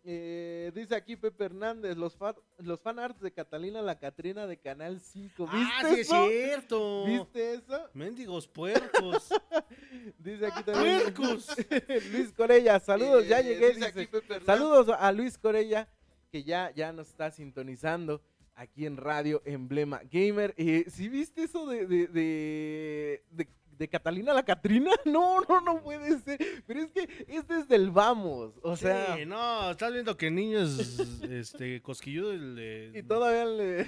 Eh, 0.09 0.71
dice 0.73 0.95
aquí 0.95 1.17
Pepe 1.17 1.43
Hernández, 1.43 1.97
los, 1.97 2.15
fan, 2.15 2.33
los 2.59 2.79
fanarts 2.79 3.19
de 3.19 3.33
Catalina 3.33 3.81
la 3.81 3.99
Catrina 3.99 4.47
de 4.47 4.55
Canal 4.57 5.01
5. 5.01 5.43
¿Viste 5.47 5.57
¡Ah, 5.73 5.81
sí 5.83 5.93
es 5.95 5.99
eso? 6.07 6.27
cierto! 6.29 7.05
¿Viste 7.05 7.53
eso? 7.55 7.89
Mendigos 7.93 8.47
puercos. 8.47 9.27
Dice 10.17 10.45
aquí 10.47 10.63
también. 10.63 11.13
¡Puercos! 11.13 11.47
Luis 12.13 12.31
Corella, 12.31 12.79
saludos, 12.79 13.27
ya 13.27 13.41
Eh, 13.41 13.43
llegué. 13.43 13.73
dice 13.73 13.91
dice. 13.91 14.45
Saludos 14.45 14.87
a 14.97 15.11
Luis 15.11 15.37
Corella, 15.37 15.89
que 16.31 16.43
ya, 16.43 16.71
ya 16.73 16.93
nos 16.93 17.09
está 17.09 17.29
sintonizando 17.31 18.21
aquí 18.55 18.85
en 18.85 18.95
Radio 18.95 19.41
Emblema 19.43 19.99
Gamer. 20.09 20.53
Eh, 20.57 20.85
¿Sí 20.89 21.09
viste 21.09 21.43
eso 21.43 21.67
de, 21.67 21.85
de, 21.85 22.07
de, 22.07 23.23
de- 23.31 23.49
de 23.77 23.87
Catalina 23.87 24.33
la 24.33 24.43
Catrina? 24.43 24.91
No, 25.05 25.41
no, 25.41 25.61
no 25.61 25.81
puede 25.81 26.19
ser. 26.19 26.37
Pero 26.65 26.81
es 26.81 26.91
que 26.91 27.25
es 27.27 27.47
desde 27.47 27.75
el 27.75 27.91
vamos. 27.91 28.53
O 28.61 28.75
sea, 28.75 29.15
Sí, 29.15 29.25
no, 29.25 29.71
estás 29.71 29.93
viendo 29.93 30.15
que 30.17 30.27
el 30.27 30.35
niño 30.35 30.59
es 30.59 30.99
este, 31.23 31.81
cosquilludo. 31.81 32.31
el 32.33 32.55
de- 32.55 32.91
y 32.95 33.03
todavía 33.03 33.45
le. 33.45 33.81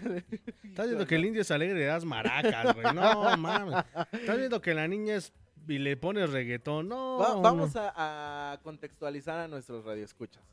Estás 0.63 0.87
viendo 0.87 1.05
que 1.05 1.15
el 1.15 1.25
indio 1.25 1.41
es 1.41 1.51
alegre 1.51 1.75
y 1.75 1.79
le 1.79 1.85
das 1.85 2.05
maracas, 2.05 2.73
güey. 2.75 2.93
No, 2.93 3.37
mames. 3.37 3.83
Estás 4.11 4.37
viendo 4.37 4.61
que 4.61 4.73
la 4.73 4.87
niña 4.87 5.15
es 5.15 5.33
y 5.67 5.77
le 5.77 5.97
pones 5.97 6.29
reggaetón. 6.31 6.87
No, 6.89 7.17
Va- 7.17 7.29
no. 7.35 7.41
vamos 7.41 7.75
a, 7.75 8.53
a 8.53 8.57
contextualizar 8.61 9.39
a 9.39 9.47
nuestros 9.47 9.83
radioescuchas. 9.85 10.43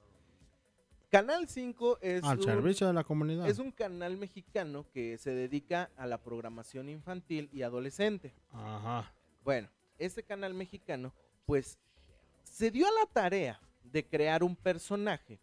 Canal 1.11 1.47
5 1.49 1.99
es 2.03 2.25
Al 2.25 2.39
un- 2.39 2.45
servicio 2.45 2.87
de 2.89 2.93
la 2.93 3.05
comunidad. 3.05 3.49
Es 3.49 3.59
un 3.61 3.71
canal 3.71 4.17
mexicano 4.17 4.85
que 4.93 5.17
se 5.19 5.31
dedica 5.31 5.89
a 5.97 6.07
la 6.07 6.19
programación 6.19 6.89
infantil 6.89 7.49
y 7.53 7.63
adolescente. 7.63 8.35
Ajá. 8.53 9.13
Bueno, 9.47 9.69
este 9.97 10.25
canal 10.25 10.55
mexicano, 10.55 11.13
pues, 11.47 11.79
se 12.43 12.69
dio 12.73 12.85
a 12.85 12.91
la 12.91 13.07
tarea 13.13 13.61
de 13.85 14.05
crear 14.05 14.43
un 14.43 14.57
personaje 14.57 15.39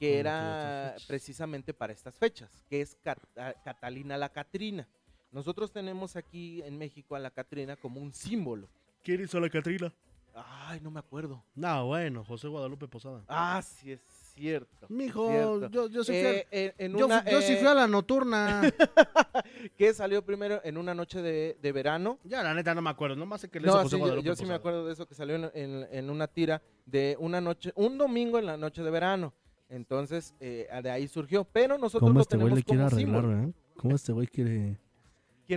que 0.00 0.10
Con 0.10 0.18
era 0.18 0.96
precisamente 1.06 1.72
para 1.72 1.92
estas 1.92 2.16
fechas, 2.16 2.50
que 2.68 2.80
es 2.80 2.96
Cata- 3.04 3.54
Catalina 3.62 4.18
la 4.18 4.30
Catrina. 4.30 4.88
Nosotros 5.30 5.70
tenemos 5.70 6.16
aquí 6.16 6.60
en 6.62 6.76
México 6.76 7.14
a 7.14 7.20
la 7.20 7.30
Catrina 7.30 7.76
como 7.76 8.00
un 8.00 8.12
símbolo. 8.12 8.68
¿Quién 9.04 9.20
hizo 9.22 9.38
la 9.38 9.48
Catrina? 9.48 9.92
Ay, 10.34 10.80
no 10.80 10.90
me 10.90 10.98
acuerdo. 10.98 11.40
No, 11.54 11.86
bueno, 11.86 12.24
José 12.24 12.48
Guadalupe 12.48 12.88
Posada. 12.88 13.22
Ah, 13.28 13.62
sí 13.62 13.92
es 13.92 14.00
Cierto. 14.34 14.86
Mijo, 14.88 15.28
cierto. 15.28 15.68
yo, 15.70 15.88
yo 15.88 16.04
sí 16.04 16.12
fui 16.12 16.26
al- 16.26 16.46
en- 16.50 16.72
en 16.78 16.96
yo, 16.96 17.06
una, 17.06 17.24
yo 17.30 17.40
sí 17.42 17.56
fui 17.56 17.66
a 17.66 17.74
la 17.74 17.86
nocturna. 17.86 18.62
que 19.76 19.92
salió 19.94 20.24
primero 20.24 20.60
en 20.64 20.76
una 20.78 20.94
noche 20.94 21.20
de, 21.22 21.58
de 21.60 21.72
verano. 21.72 22.18
ya, 22.24 22.42
la 22.42 22.54
neta, 22.54 22.74
no 22.74 22.82
me 22.82 22.90
acuerdo. 22.90 23.16
Nomás 23.16 23.40
sé 23.42 23.48
que 23.48 23.60
le 23.60 23.66
No, 23.66 23.88
sí, 23.88 23.98
yo, 23.98 24.20
yo 24.20 24.34
sí 24.34 24.42
me 24.42 24.48
Posada. 24.48 24.54
acuerdo 24.56 24.86
de 24.86 24.92
eso 24.92 25.06
que 25.06 25.14
salió 25.14 25.34
en, 25.36 25.50
en- 25.54 25.86
en 25.90 26.10
una 26.10 26.26
tira 26.26 26.62
de 26.86 27.16
una 27.20 27.40
noche, 27.40 27.72
un 27.74 27.98
domingo 27.98 28.38
en 28.38 28.46
la 28.46 28.56
noche 28.56 28.82
de 28.82 28.90
verano. 28.90 29.32
Entonces, 29.68 30.34
eh, 30.40 30.68
de 30.82 30.90
ahí 30.90 31.06
surgió. 31.06 31.44
Pero 31.44 31.78
nosotros 31.78 32.08
¿Cómo 32.08 32.14
lo 32.18 32.22
este 32.22 32.36
güey 32.36 32.54
tenemos 32.54 32.58
le 32.58 32.64
quiere 32.64 33.06
como 33.06 33.22
arreglar, 33.22 33.48
eh? 33.48 33.52
¿Cómo 33.76 33.94
este 33.94 34.12
güey 34.12 34.26
quiere, 34.26 34.76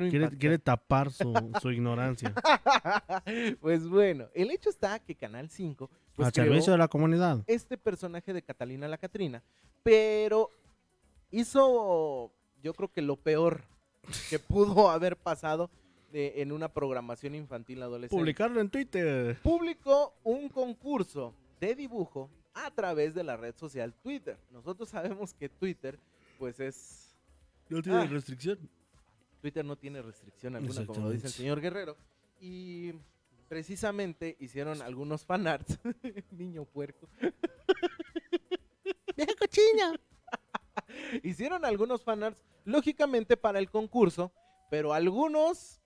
Quiero 0.10 0.30
quiere, 0.38 0.58
tapar 0.60 1.12
su, 1.12 1.34
su 1.62 1.72
ignorancia? 1.72 2.34
pues 3.62 3.88
bueno, 3.88 4.28
el 4.34 4.52
hecho 4.52 4.70
está 4.70 5.00
que 5.00 5.16
Canal 5.16 5.50
5 5.50 5.90
pues, 6.16 6.28
Al 6.28 6.34
servicio 6.34 6.72
de 6.74 6.78
la 6.80 6.88
comunidad. 6.88 7.44
este 7.48 7.78
personaje 7.78 8.34
de 8.34 8.42
Catalina 8.42 8.88
la 8.88 8.98
Catrina, 8.98 9.42
pero 9.84 10.50
hizo, 11.32 12.32
yo 12.62 12.74
creo 12.74 12.92
que 12.92 13.02
lo 13.02 13.16
peor 13.16 13.62
que 14.30 14.40
pudo 14.40 14.90
haber 14.92 15.18
pasado 15.18 15.70
de- 16.12 16.42
en 16.42 16.52
una 16.52 16.70
programación 16.70 17.36
infantil 17.36 17.82
adolescente. 17.82 18.20
Publicarlo 18.20 18.62
en 18.62 18.70
Twitter. 18.70 19.38
publicó 19.42 20.14
un 20.24 20.50
concurso 20.50 21.34
de 21.60 21.76
dibujo 21.76 22.30
a 22.54 22.70
través 22.72 23.16
de 23.16 23.24
la 23.24 23.36
red 23.38 23.56
social 23.56 23.94
Twitter. 24.04 24.38
Nosotros 24.52 24.90
sabemos 24.90 25.34
que 25.34 25.50
Twitter, 25.50 25.98
pues 26.38 26.60
es... 26.60 27.16
No 27.70 27.82
tiene 27.82 28.00
Ah. 28.00 28.06
restricción. 28.06 28.60
Twitter 29.44 29.66
no 29.66 29.76
tiene 29.76 30.02
restricción 30.02 30.56
alguna, 30.56 30.86
como 30.86 31.02
lo 31.02 31.10
dice 31.10 31.28
el 31.28 31.34
señor 31.34 31.60
Guerrero. 31.60 31.98
Y 32.40 32.94
precisamente 33.50 34.38
hicieron 34.40 34.82
algunos 34.82 35.26
fanarts. 35.26 35.80
Niño 36.32 36.64
puerco. 36.64 37.10
¡Vieja 39.18 39.34
cochina! 39.38 40.00
Hicieron 41.24 41.66
algunos 41.66 42.04
fanarts, 42.04 42.42
lógicamente 42.64 43.36
para 43.36 43.60
el 43.60 43.70
concurso, 43.70 44.32
pero 44.70 44.94
algunos 44.94 45.82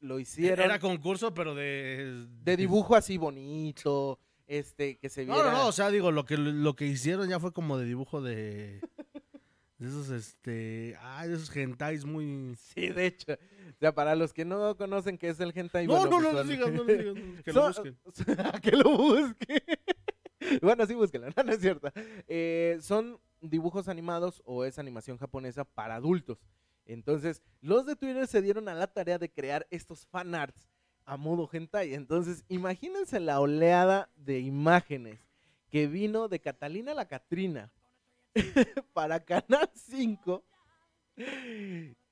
lo 0.00 0.18
hicieron 0.18 0.64
Era 0.64 0.78
concurso, 0.78 1.34
pero 1.34 1.54
de... 1.54 2.26
de 2.42 2.56
dibujo 2.56 2.96
así 2.96 3.18
bonito, 3.18 4.18
este, 4.46 4.96
que 4.96 5.10
se 5.10 5.26
No, 5.26 5.34
viera... 5.34 5.52
no, 5.52 5.58
no, 5.58 5.66
o 5.68 5.72
sea, 5.72 5.90
digo, 5.90 6.10
lo 6.12 6.24
que, 6.24 6.38
lo 6.38 6.74
que 6.74 6.86
hicieron 6.86 7.28
ya 7.28 7.38
fue 7.38 7.52
como 7.52 7.76
de 7.76 7.84
dibujo 7.84 8.22
de... 8.22 8.80
De 9.80 9.88
esos, 9.88 10.10
este... 10.10 10.94
Ah, 11.00 11.26
de 11.26 11.34
esos 11.34 11.56
hentais 11.56 12.04
muy... 12.04 12.54
Sí, 12.54 12.88
de 12.88 13.06
hecho. 13.06 13.32
O 13.32 13.78
sea, 13.78 13.94
para 13.94 14.14
los 14.14 14.34
que 14.34 14.44
no 14.44 14.76
conocen 14.76 15.16
qué 15.16 15.30
es 15.30 15.40
el 15.40 15.56
hentai, 15.56 15.86
No, 15.86 15.94
bueno, 16.06 16.20
no, 16.20 16.30
pues 16.32 16.34
no, 16.34 16.52
digas, 16.52 16.70
no 16.70 16.84
digas, 16.84 17.14
no, 17.14 17.42
que 17.42 17.52
lo 17.52 17.66
busquen. 17.66 17.98
que 18.62 18.70
lo 18.72 18.90
busquen. 18.90 19.62
bueno, 20.60 20.84
sí, 20.84 20.92
búsquenlo, 20.92 21.28
no, 21.34 21.42
no 21.42 21.52
es 21.52 21.60
cierto. 21.62 21.90
Eh, 22.28 22.76
son 22.82 23.18
dibujos 23.40 23.88
animados 23.88 24.42
o 24.44 24.66
es 24.66 24.78
animación 24.78 25.16
japonesa 25.16 25.64
para 25.64 25.94
adultos. 25.94 26.44
Entonces, 26.84 27.42
los 27.62 27.86
de 27.86 27.96
Twitter 27.96 28.26
se 28.26 28.42
dieron 28.42 28.68
a 28.68 28.74
la 28.74 28.86
tarea 28.86 29.16
de 29.16 29.32
crear 29.32 29.66
estos 29.70 30.04
fanarts 30.04 30.68
a 31.06 31.16
modo 31.16 31.48
hentai. 31.50 31.94
Entonces, 31.94 32.44
imagínense 32.48 33.18
la 33.18 33.40
oleada 33.40 34.10
de 34.14 34.40
imágenes 34.40 35.18
que 35.70 35.86
vino 35.86 36.28
de 36.28 36.38
Catalina 36.38 36.92
la 36.92 37.08
Catrina 37.08 37.72
para 38.92 39.24
Canal 39.24 39.70
5. 39.74 40.44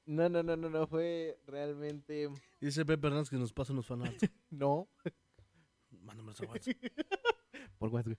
No, 0.07 0.29
no, 0.29 0.43
no, 0.43 0.57
no, 0.57 0.71
no, 0.71 0.87
fue 0.87 1.39
realmente... 1.47 2.31
Dice 2.61 2.85
Pepe 2.85 3.07
Hernández 3.07 3.31
que 3.31 3.37
nos 3.37 3.53
pasa 3.53 3.73
unos 3.73 3.87
fanarts. 3.87 4.29
No, 4.51 4.89
Mándame 5.91 6.31
los 6.31 6.41
WhatsApp. 6.41 6.77
por 7.79 7.91
WhatsApp. 7.91 8.19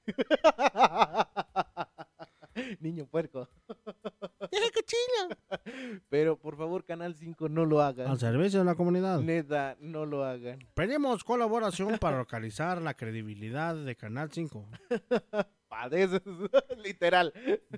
Niño 2.79 3.05
puerco. 3.08 3.49
Pero 6.10 6.38
por 6.38 6.58
favor, 6.58 6.84
Canal 6.86 7.15
5, 7.15 7.49
no 7.49 7.65
lo 7.65 7.82
hagan. 7.82 8.08
Al 8.08 8.19
servicio 8.19 8.60
de 8.60 8.65
la 8.65 8.75
comunidad. 8.75 9.19
Neta, 9.21 9.75
no 9.79 10.05
lo 10.05 10.23
hagan. 10.23 10.60
Pedimos 10.73 11.23
colaboración 11.23 11.97
para 11.97 12.17
localizar 12.17 12.82
la 12.82 12.93
credibilidad 12.93 13.75
de 13.75 13.95
Canal 13.95 14.32
5. 14.32 14.67
Padeces, 15.69 16.21
literal. 16.84 17.32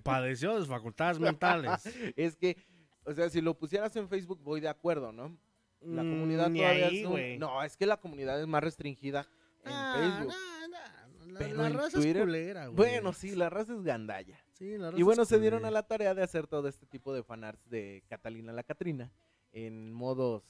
Padeció 0.03 0.59
de 0.59 0.65
facultades 0.65 1.19
mentales. 1.19 1.71
Es 2.15 2.35
que, 2.37 2.57
o 3.03 3.13
sea, 3.13 3.29
si 3.29 3.41
lo 3.41 3.57
pusieras 3.57 3.93
en 3.97 4.07
Facebook, 4.07 4.39
voy 4.41 4.61
de 4.61 4.69
acuerdo, 4.69 5.11
¿no? 5.11 5.37
La 5.81 6.03
Mm, 6.03 6.09
comunidad 6.11 6.49
ni 6.49 6.59
todavía 6.59 6.87
ahí, 6.87 6.99
es 6.99 7.05
un- 7.05 7.11
güey. 7.11 7.37
No, 7.39 7.61
es 7.63 7.75
que 7.75 7.85
la 7.85 7.97
comunidad 7.97 8.39
es 8.39 8.47
más 8.47 8.63
restringida 8.63 9.27
en 9.65 9.71
Ah, 9.73 9.95
Facebook. 9.97 10.33
no, 10.33 11.25
no, 11.25 11.31
la- 11.33 11.39
Pero 11.39 11.55
la 11.57 11.69
raza 11.69 11.97
Twitter- 11.97 12.17
es 12.17 12.23
culera, 12.23 12.65
güey. 12.67 12.75
Bueno, 12.77 13.13
sí, 13.13 13.35
la 13.35 13.49
raza 13.49 13.73
es 13.73 13.81
gandalla. 13.83 14.39
Sí, 14.61 14.77
la 14.77 14.91
raza 14.91 14.99
Y 14.99 15.01
bueno, 15.01 15.25
se 15.25 15.39
dieron 15.39 15.65
a 15.65 15.71
la 15.71 15.81
tarea 15.81 16.13
de 16.13 16.21
hacer 16.21 16.45
todo 16.45 16.67
este 16.67 16.85
tipo 16.85 17.11
de 17.15 17.23
fanarts 17.23 17.67
de 17.67 18.03
Catalina 18.07 18.53
la 18.53 18.61
Catrina 18.61 19.11
en 19.51 19.91
modos 19.91 20.43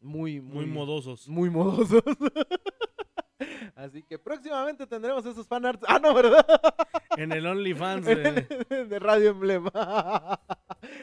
muy, 0.00 0.40
muy, 0.40 0.64
Muy 0.64 0.74
modosos. 0.74 1.28
muy 1.28 1.50
modosos. 1.50 2.02
Así 3.74 4.02
que 4.02 4.18
próximamente 4.18 4.86
tendremos 4.86 5.26
esos 5.26 5.46
fanarts. 5.46 5.84
Ah, 5.86 5.98
no, 5.98 6.14
¿verdad? 6.14 6.46
En 7.18 7.32
el 7.32 7.46
OnlyFans 7.46 8.06
de... 8.06 8.86
de 8.88 8.98
Radio 8.98 9.32
Emblema. 9.32 9.70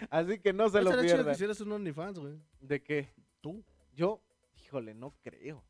Así 0.10 0.40
que 0.40 0.52
no 0.52 0.68
se 0.70 0.82
lo 0.82 0.90
que 0.90 1.04
pierdan. 1.04 1.36
hicieras 1.36 1.62
un 1.62 1.74
OnlyFans, 1.74 2.18
güey. 2.18 2.40
¿De 2.60 2.82
qué? 2.82 3.14
Tú. 3.40 3.64
Yo, 3.94 4.20
híjole, 4.64 4.96
no 4.96 5.14
creo. 5.22 5.64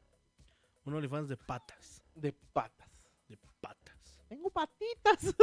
Un 0.86 0.94
OnlyFans 0.94 1.28
de 1.28 1.36
patas. 1.36 2.02
De 2.16 2.32
patas. 2.32 2.88
De 3.28 3.38
patas. 3.60 4.22
Tengo 4.30 4.50
patitas. 4.52 5.36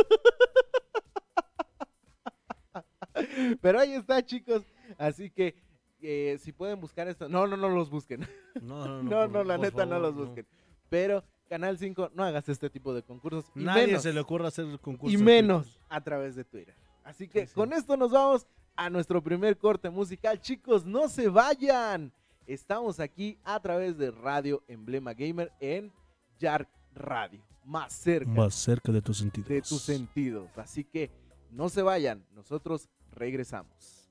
Pero 3.61 3.81
ahí 3.81 3.93
está, 3.95 4.25
chicos. 4.25 4.63
Así 4.99 5.31
que 5.31 5.55
eh, 6.01 6.39
si 6.41 6.53
pueden 6.53 6.81
buscar 6.81 7.09
esto. 7.09 7.29
No, 7.29 7.47
no, 7.47 7.57
no 7.57 7.69
los 7.69 7.91
busquen. 7.91 8.27
No, 8.63 8.87
no, 8.87 9.03
no. 9.03 9.11
No, 9.11 9.11
por- 9.11 9.31
no, 9.31 9.45
la 9.45 9.59
neta 9.59 9.87
no 9.87 9.99
los 9.99 10.15
busquen. 10.15 10.47
Pero 10.89 11.25
Canal 11.49 11.79
5, 11.79 12.11
no 12.15 12.25
hagas 12.25 12.49
este 12.49 12.71
tipo 12.71 12.95
de 12.95 13.03
concursos. 13.03 13.45
Y 13.55 13.61
Nadie 13.65 13.87
menos, 13.89 14.03
se 14.03 14.13
le 14.13 14.21
ocurra 14.21 14.49
hacer 14.49 14.67
concursos. 14.81 15.13
y 15.13 15.17
en 15.17 15.25
menos 15.25 15.79
a 15.89 16.01
través 16.03 16.35
de 16.37 16.45
Twitter. 16.45 16.75
Así 17.05 17.29
que 17.29 17.43
Sí, 17.43 17.47
sí. 17.49 17.55
con 17.55 17.73
esto 17.73 17.97
nos 17.97 18.11
vamos 18.13 18.47
a 18.77 18.89
nuestro 18.91 19.23
primer 19.23 19.57
corte 19.59 19.91
musical. 19.91 20.41
Chicos, 20.41 20.85
no 20.85 21.09
se 21.09 21.29
vayan. 21.29 22.13
Estamos 22.47 23.01
aquí 23.01 23.39
a 23.45 23.61
través 23.61 23.97
de 23.99 24.11
Radio 24.11 24.63
Emblema 24.69 25.15
Gamer 25.15 25.51
en 25.61 25.93
Yark 26.39 26.69
Radio. 26.95 27.43
Más 27.65 27.93
cerca. 27.93 28.31
Más 28.31 28.55
cerca 28.55 28.93
de 28.93 29.01
tus 29.01 29.19
sentidos. 29.19 29.49
de 29.49 29.63
tus 29.63 29.81
sentidos. 29.83 30.51
Así 30.57 30.85
que 30.85 31.11
no 31.51 31.69
se 31.71 31.83
vayan. 31.83 32.25
Nosotros 32.35 32.89
regresamos. 33.14 34.04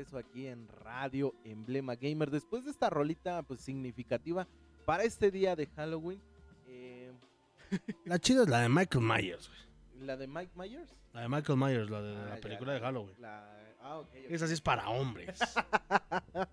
Regreso 0.00 0.18
aquí 0.18 0.46
en 0.46 0.66
Radio 0.68 1.34
Emblema 1.44 1.94
Gamer. 1.94 2.30
Después 2.30 2.64
de 2.64 2.70
esta 2.70 2.88
rolita 2.88 3.42
pues 3.42 3.60
significativa 3.60 4.46
para 4.86 5.04
este 5.04 5.30
día 5.30 5.54
de 5.56 5.66
Halloween. 5.66 6.22
eh, 6.66 7.12
La 8.06 8.18
chida 8.18 8.42
es 8.44 8.48
la 8.48 8.60
de 8.62 8.68
Michael 8.70 9.04
Myers, 9.04 9.48
güey. 9.48 10.06
la 10.06 10.16
de 10.16 10.26
Mike 10.26 10.52
Myers. 10.56 10.96
La 11.12 11.20
de 11.22 11.28
Michael 11.28 11.58
Myers, 11.58 11.90
la 11.90 12.00
de 12.02 12.16
Ah, 12.16 12.24
la 12.30 12.34
ya, 12.36 12.40
película 12.40 12.72
de 12.72 12.80
Halloween. 12.80 13.14
la- 13.20 13.74
ah. 13.80 14.02
Esa 14.28 14.46
sí 14.46 14.54
es 14.54 14.60
para 14.60 14.88
hombres. 14.88 15.38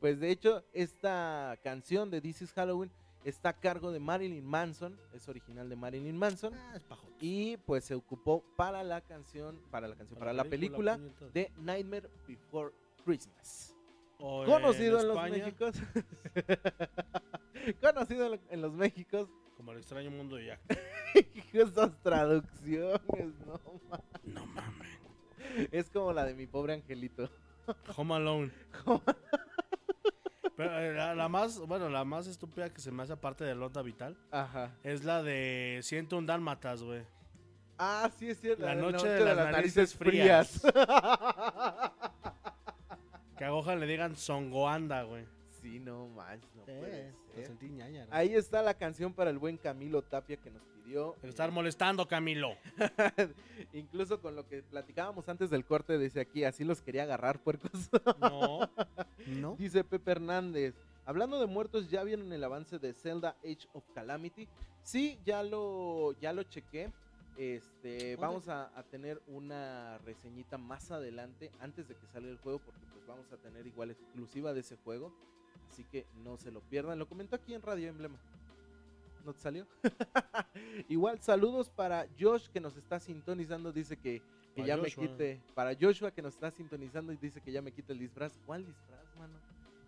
Pues 0.00 0.18
de 0.18 0.30
hecho, 0.30 0.64
esta 0.72 1.58
canción 1.62 2.10
de 2.10 2.22
This 2.22 2.40
is 2.42 2.52
Halloween 2.54 2.90
está 3.24 3.50
a 3.50 3.52
cargo 3.54 3.92
de 3.92 4.00
Marilyn 4.00 4.44
Manson, 4.44 4.98
es 5.12 5.28
original 5.28 5.68
de 5.68 5.76
Marilyn 5.76 6.16
Manson 6.16 6.54
Ah, 6.54 6.72
es 6.76 6.82
pajo. 6.84 7.08
y 7.20 7.56
pues 7.58 7.84
se 7.84 7.94
ocupó 7.94 8.42
para 8.56 8.82
la 8.82 9.00
canción, 9.00 9.60
para 9.70 9.88
la 9.88 9.96
canción, 9.96 10.18
para, 10.18 10.32
la 10.32 10.44
película, 10.44 10.98
de 11.32 11.52
Nightmare 11.58 12.08
Before 12.26 12.72
Christmas. 13.04 13.74
O 14.18 14.44
Conocido 14.44 15.00
en, 15.00 15.08
los 15.08 15.30
Méxicos. 15.30 15.76
Conocido 17.80 18.38
en, 18.50 18.62
los 18.62 18.72
Méxicos. 18.72 19.28
Como 19.56 19.72
el 19.72 19.78
extraño 19.78 20.10
mundo 20.10 20.36
de 20.36 20.46
Jack. 20.46 20.60
Esas 21.52 22.00
traducciones, 22.02 23.34
no 23.46 23.60
ma- 23.90 24.00
No 24.24 24.46
mames. 24.46 24.88
Es 25.70 25.90
como 25.90 26.12
la 26.12 26.24
de 26.24 26.34
mi 26.34 26.46
pobre 26.46 26.74
angelito. 26.74 27.28
Home 27.96 28.14
Alone. 28.14 28.52
Pero 30.62 30.78
eh, 30.78 30.94
la, 30.94 31.14
la 31.14 31.28
más, 31.28 31.58
bueno, 31.60 31.88
la 31.88 32.04
más 32.04 32.26
estúpida 32.26 32.70
que 32.72 32.80
se 32.80 32.90
me 32.90 33.02
hace 33.02 33.12
aparte 33.14 33.44
de 33.44 33.54
Lota 33.54 33.82
Vital 33.82 34.16
Ajá. 34.30 34.70
es 34.82 35.04
la 35.04 35.22
de 35.22 35.80
Siento 35.82 36.16
un 36.18 36.26
Dálmatas, 36.26 36.82
güey. 36.82 37.02
Ah, 37.78 38.08
sí 38.16 38.30
es 38.30 38.40
cierto. 38.40 38.64
La 38.64 38.74
noche 38.74 39.08
de 39.08 39.24
las 39.24 39.50
narices 39.50 39.94
frías. 39.94 40.62
Que 43.36 43.46
a 43.46 43.50
Gohan 43.50 43.80
le 43.80 43.86
digan 43.86 44.14
Songoanda, 44.14 45.02
güey. 45.02 45.24
Sí, 45.62 45.78
no 45.80 46.08
manches, 46.08 46.54
no 46.54 46.64
puede 46.64 47.12
Lo 47.28 47.34
ser. 47.34 47.46
sentí 47.46 47.70
ñaña, 47.70 48.04
¿no? 48.06 48.14
Ahí 48.14 48.34
está 48.34 48.62
la 48.62 48.74
canción 48.74 49.14
para 49.14 49.30
el 49.30 49.38
buen 49.38 49.56
Camilo 49.56 50.02
Tapia 50.02 50.36
que 50.36 50.50
nos 50.50 50.62
pidió. 50.66 51.16
Te 51.20 51.28
estar 51.28 51.50
molestando, 51.50 52.06
Camilo. 52.06 52.50
Incluso 53.72 54.20
con 54.20 54.36
lo 54.36 54.46
que 54.46 54.62
platicábamos 54.62 55.28
antes 55.28 55.48
del 55.50 55.64
corte, 55.64 55.98
dice 55.98 56.20
aquí, 56.20 56.44
así 56.44 56.64
los 56.64 56.82
quería 56.82 57.04
agarrar, 57.04 57.42
puercos. 57.42 57.70
No. 58.20 58.60
No. 59.24 59.54
Dice 59.56 59.84
Pepe 59.84 60.10
Hernández. 60.10 60.74
Hablando 61.04 61.38
de 61.38 61.46
muertos, 61.46 61.88
¿ya 61.88 62.02
vieron 62.02 62.32
el 62.32 62.42
avance 62.42 62.80
de 62.80 62.92
Zelda 62.92 63.36
Age 63.44 63.68
of 63.72 63.84
Calamity? 63.94 64.48
Sí, 64.82 65.20
ya 65.24 65.44
lo, 65.44 66.12
ya 66.20 66.32
lo 66.32 66.42
chequé. 66.42 66.92
Este, 67.36 68.16
vamos 68.16 68.48
a, 68.48 68.76
a 68.76 68.82
tener 68.82 69.22
una 69.28 69.98
reseñita 69.98 70.58
más 70.58 70.90
adelante, 70.90 71.52
antes 71.60 71.86
de 71.86 71.94
que 71.94 72.06
salga 72.08 72.28
el 72.30 72.38
juego, 72.38 72.58
porque 72.58 72.80
pues 72.92 73.06
vamos 73.06 73.32
a 73.32 73.36
tener 73.36 73.64
igual 73.66 73.92
exclusiva 73.92 74.52
de 74.52 74.60
ese 74.60 74.76
juego. 74.76 75.14
Así 75.72 75.84
que 75.84 76.06
no 76.22 76.36
se 76.36 76.50
lo 76.50 76.60
pierdan. 76.60 76.98
Lo 76.98 77.08
comentó 77.08 77.34
aquí 77.34 77.54
en 77.54 77.62
Radio 77.62 77.88
Emblema. 77.88 78.18
¿No 79.24 79.32
te 79.32 79.40
salió? 79.40 79.66
igual, 80.90 81.18
saludos 81.22 81.70
para 81.70 82.06
Josh 82.20 82.48
que 82.48 82.60
nos 82.60 82.76
está 82.76 83.00
sintonizando. 83.00 83.72
Dice 83.72 83.96
que, 83.96 84.20
que 84.54 84.66
ya 84.66 84.76
Joshua. 84.76 85.02
me 85.02 85.08
quite. 85.08 85.40
Para 85.54 85.74
Joshua 85.74 86.10
que 86.10 86.20
nos 86.20 86.34
está 86.34 86.50
sintonizando 86.50 87.10
y 87.10 87.16
dice 87.16 87.40
que 87.40 87.50
ya 87.50 87.62
me 87.62 87.72
quite 87.72 87.94
el 87.94 88.00
disfraz. 88.00 88.38
¿Cuál 88.44 88.66
disfraz, 88.66 89.16
mano? 89.16 89.32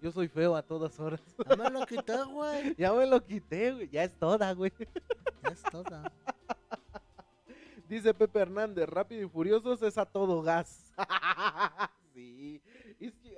Yo 0.00 0.10
soy 0.10 0.26
feo 0.28 0.56
a 0.56 0.62
todas 0.62 0.98
horas. 0.98 1.20
No 1.46 1.56
me 1.56 1.70
lo 1.70 1.84
quité, 1.84 2.22
güey. 2.22 2.74
ya 2.78 2.90
me 2.94 3.04
lo 3.04 3.22
quité, 3.22 3.72
güey. 3.72 3.90
Ya 3.90 4.04
es 4.04 4.18
toda, 4.18 4.54
güey. 4.54 4.72
Ya 5.42 5.50
es 5.50 5.62
toda. 5.64 6.10
Dice 7.90 8.14
Pepe 8.14 8.38
Hernández, 8.38 8.88
rápido 8.88 9.20
y 9.20 9.28
furiosos 9.28 9.82
es 9.82 9.98
a 9.98 10.06
todo 10.06 10.40
gas. 10.40 10.90
sí. 12.14 12.62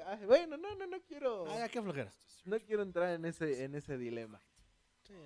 Ay, 0.06 0.24
bueno, 0.24 0.56
no, 0.56 0.74
no, 0.76 0.86
no 0.86 1.00
quiero. 1.02 1.46
Ah, 1.48 1.68
qué 1.68 1.82
flojera. 1.82 2.12
No 2.44 2.58
quiero 2.60 2.82
entrar 2.82 3.10
en 3.10 3.24
ese, 3.24 3.64
en 3.64 3.74
ese 3.74 3.98
dilema. 3.98 4.40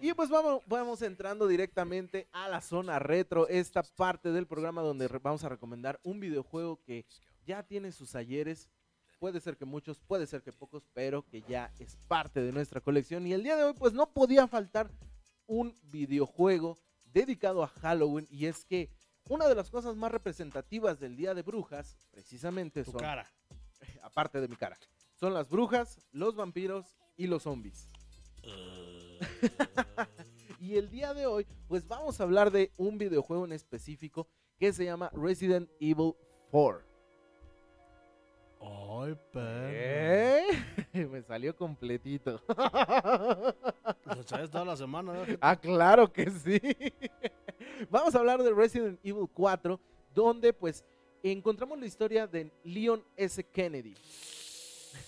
Y 0.01 0.13
pues 0.15 0.31
vamos, 0.31 0.63
vamos 0.67 1.03
entrando 1.03 1.47
directamente 1.47 2.29
a 2.33 2.49
la 2.49 2.61
zona 2.61 2.99
retro, 2.99 3.47
esta 3.49 3.83
parte 3.83 4.31
del 4.31 4.47
programa 4.47 4.83
donde 4.83 5.07
vamos 5.09 5.45
a 5.45 5.49
recomendar 5.49 6.01
un 6.03 6.21
videojuego 6.21 6.83
que 6.83 7.05
ya 7.47 7.63
tiene 7.63 7.93
sus 7.93 8.15
ayeres. 8.15 8.71
Puede 9.19 9.41
ser 9.41 9.59
que 9.59 9.67
muchos, 9.67 9.99
puede 9.99 10.27
ser 10.27 10.43
que 10.43 10.53
pocos, 10.53 10.83
pero 10.95 11.27
que 11.27 11.43
ya 11.43 11.71
es 11.79 11.97
parte 12.09 12.41
de 12.41 12.53
nuestra 12.53 12.81
colección. 12.81 13.27
Y 13.27 13.35
el 13.35 13.43
día 13.43 13.57
de 13.57 13.65
hoy, 13.65 13.75
pues 13.75 13.93
no 13.93 14.11
podía 14.11 14.47
faltar 14.49 14.91
un 15.47 15.79
videojuego 15.83 16.79
dedicado 17.13 17.63
a 17.63 17.69
Halloween. 17.69 18.27
Y 18.31 18.47
es 18.47 18.65
que 18.65 18.89
una 19.29 19.47
de 19.47 19.55
las 19.55 19.71
cosas 19.71 19.97
más 19.97 20.11
representativas 20.11 20.99
del 20.99 21.17
Día 21.17 21.35
de 21.35 21.43
Brujas, 21.43 21.99
precisamente 22.11 22.83
Tu 22.83 22.93
son, 22.93 23.01
cara. 23.01 23.31
aparte 24.03 24.41
de 24.41 24.49
mi 24.49 24.57
cara, 24.57 24.79
son 25.15 25.35
las 25.35 25.49
brujas, 25.49 26.01
los 26.13 26.35
vampiros 26.35 26.97
y 27.17 27.27
los 27.27 27.43
zombies. 27.43 27.89
y 30.61 30.77
el 30.77 30.91
día 30.91 31.15
de 31.15 31.27
hoy, 31.27 31.47
pues 31.69 31.87
vamos 31.87 32.21
a 32.21 32.25
hablar 32.25 32.51
de 32.51 32.73
un 32.77 32.99
videojuego 32.99 33.45
en 33.45 33.53
específico 33.53 34.27
que 34.59 34.73
se 34.73 34.85
llama 34.85 35.11
Resident 35.15 35.71
Evil 35.81 36.15
4. 36.51 36.91
Ay, 38.63 39.17
perro. 39.33 39.71
¿Eh? 39.73 40.45
Me 41.11 41.23
salió 41.23 41.57
completito. 41.57 42.43
Lo 44.05 44.23
sabes 44.25 44.51
toda 44.51 44.67
la 44.67 44.77
semana, 44.77 45.15
¿no? 45.15 45.21
ah, 45.41 45.57
claro 45.57 46.13
que 46.13 46.31
sí. 46.31 46.61
Vamos 47.89 48.15
a 48.15 48.19
hablar 48.19 48.43
de 48.43 48.53
Resident 48.53 49.01
Evil 49.03 49.29
4, 49.33 49.81
donde 50.15 50.53
pues 50.53 50.85
encontramos 51.23 51.79
la 51.79 51.87
historia 51.87 52.27
de 52.27 52.51
Leon 52.65 53.05
S. 53.17 53.43
Kennedy. 53.45 53.95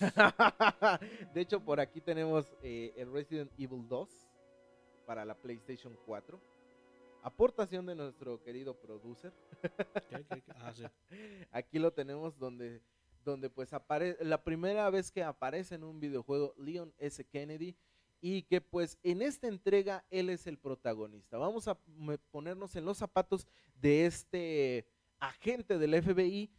de 1.35 1.41
hecho, 1.41 1.61
por 1.61 1.81
aquí 1.81 2.01
tenemos 2.01 2.53
eh, 2.63 2.93
el 2.97 3.13
Resident 3.13 3.51
Evil 3.59 3.87
2 3.89 4.09
para 5.07 5.25
la 5.25 5.35
PlayStation 5.35 5.97
4. 6.07 6.41
Aportación 7.23 7.87
de 7.87 7.95
nuestro 7.95 8.43
querido 8.43 8.75
producer. 8.75 9.33
¿Qué, 10.11 10.25
qué, 10.29 10.43
qué? 10.43 10.53
Ah, 10.57 10.73
sí. 10.75 10.85
Aquí 11.53 11.79
lo 11.79 11.93
tenemos 11.93 12.39
donde, 12.39 12.83
donde 13.25 13.49
pues 13.49 13.73
aparece, 13.73 14.25
la 14.25 14.43
primera 14.43 14.91
vez 14.91 15.13
que 15.13 15.23
aparece 15.23 15.77
en 15.77 15.85
un 15.85 16.01
videojuego 16.01 16.55
Leon 16.57 16.93
S. 16.99 17.25
Kennedy 17.25 17.77
y 18.21 18.43
que 18.43 18.61
pues 18.61 18.99
en 19.03 19.23
esta 19.23 19.49
entrega 19.49 20.05
él 20.11 20.31
es 20.31 20.47
el 20.47 20.59
protagonista. 20.59 21.39
Vamos 21.39 21.69
a 21.69 21.77
ponernos 22.31 22.75
en 22.77 22.85
los 22.85 22.99
zapatos 22.99 23.47
de 23.75 24.07
este 24.07 24.87
agente 25.23 25.79
del 25.79 26.03
FBI 26.03 26.51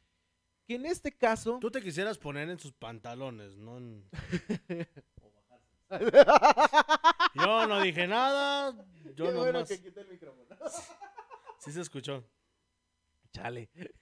que 0.66 0.76
en 0.76 0.86
este 0.86 1.12
caso... 1.12 1.58
Tú 1.60 1.70
te 1.70 1.82
quisieras 1.82 2.18
poner 2.18 2.50
en 2.50 2.58
sus 2.60 2.72
pantalones, 2.74 3.56
no 3.58 3.78
en- 3.78 4.10
Yo 7.36 7.68
no 7.68 7.82
dije 7.82 8.08
nada. 8.08 8.74
Yo 9.16 9.26
Qué 9.26 9.32
no 9.32 9.40
bueno 9.40 9.60
más. 9.60 9.70
que 9.70 9.82
quité 9.82 10.02
el 10.02 10.08
micrófono. 10.08 10.44
Sí 11.60 11.72
se 11.72 11.80
escuchó. 11.80 12.22
Chale. 13.32 13.70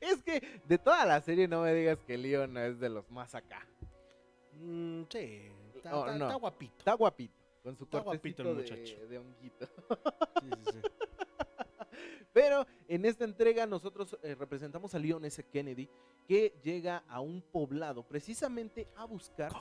es 0.00 0.22
que 0.24 0.60
de 0.66 0.78
toda 0.78 1.04
la 1.04 1.20
serie 1.20 1.48
no 1.48 1.62
me 1.62 1.74
digas 1.74 1.98
que 2.06 2.16
Leon 2.16 2.56
es 2.58 2.78
de 2.78 2.88
los 2.88 3.10
más 3.10 3.34
acá. 3.34 3.66
Mm, 4.52 5.02
sí. 5.10 5.50
Está, 5.74 5.96
Oh, 5.98 6.06
está- 6.06 6.16
no. 6.28 6.38
guapito. 6.38 6.74
Está 6.78 6.92
guapito, 6.94 7.34
con 7.64 7.76
su 7.76 7.84
Está 7.84 7.98
guapito 8.00 8.54
de, 8.54 8.62
de 9.08 9.18
honguito. 9.18 9.66
Sí, 9.66 10.50
sí, 10.64 10.70
sí. 10.72 10.80
Pero 12.32 12.66
en 12.86 13.04
esta 13.04 13.24
entrega 13.24 13.66
nosotros 13.66 14.16
eh, 14.22 14.34
representamos 14.34 14.94
a 14.94 14.98
Leon 14.98 15.24
S. 15.24 15.42
Kennedy 15.44 15.88
que 16.26 16.54
llega 16.62 17.04
a 17.08 17.20
un 17.20 17.42
poblado 17.42 18.02
precisamente 18.02 18.88
a 18.96 19.04
buscar 19.04 19.52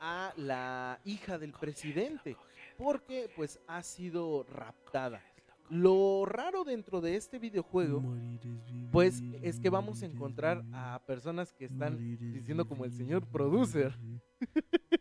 a 0.00 0.32
la 0.36 1.00
hija 1.04 1.38
del 1.38 1.52
presidente 1.52 2.36
porque 2.76 3.30
pues 3.34 3.58
ha 3.66 3.82
sido 3.82 4.44
raptada. 4.44 5.22
Lo 5.68 6.24
raro 6.26 6.62
dentro 6.62 7.00
de 7.00 7.16
este 7.16 7.38
videojuego 7.38 8.02
pues 8.92 9.22
es 9.42 9.58
que 9.58 9.70
vamos 9.70 10.02
a 10.02 10.06
encontrar 10.06 10.62
a 10.72 11.02
personas 11.06 11.52
que 11.52 11.64
están 11.64 11.98
diciendo 12.32 12.68
como 12.68 12.84
el 12.84 12.92
señor 12.92 13.26
producer. 13.26 13.98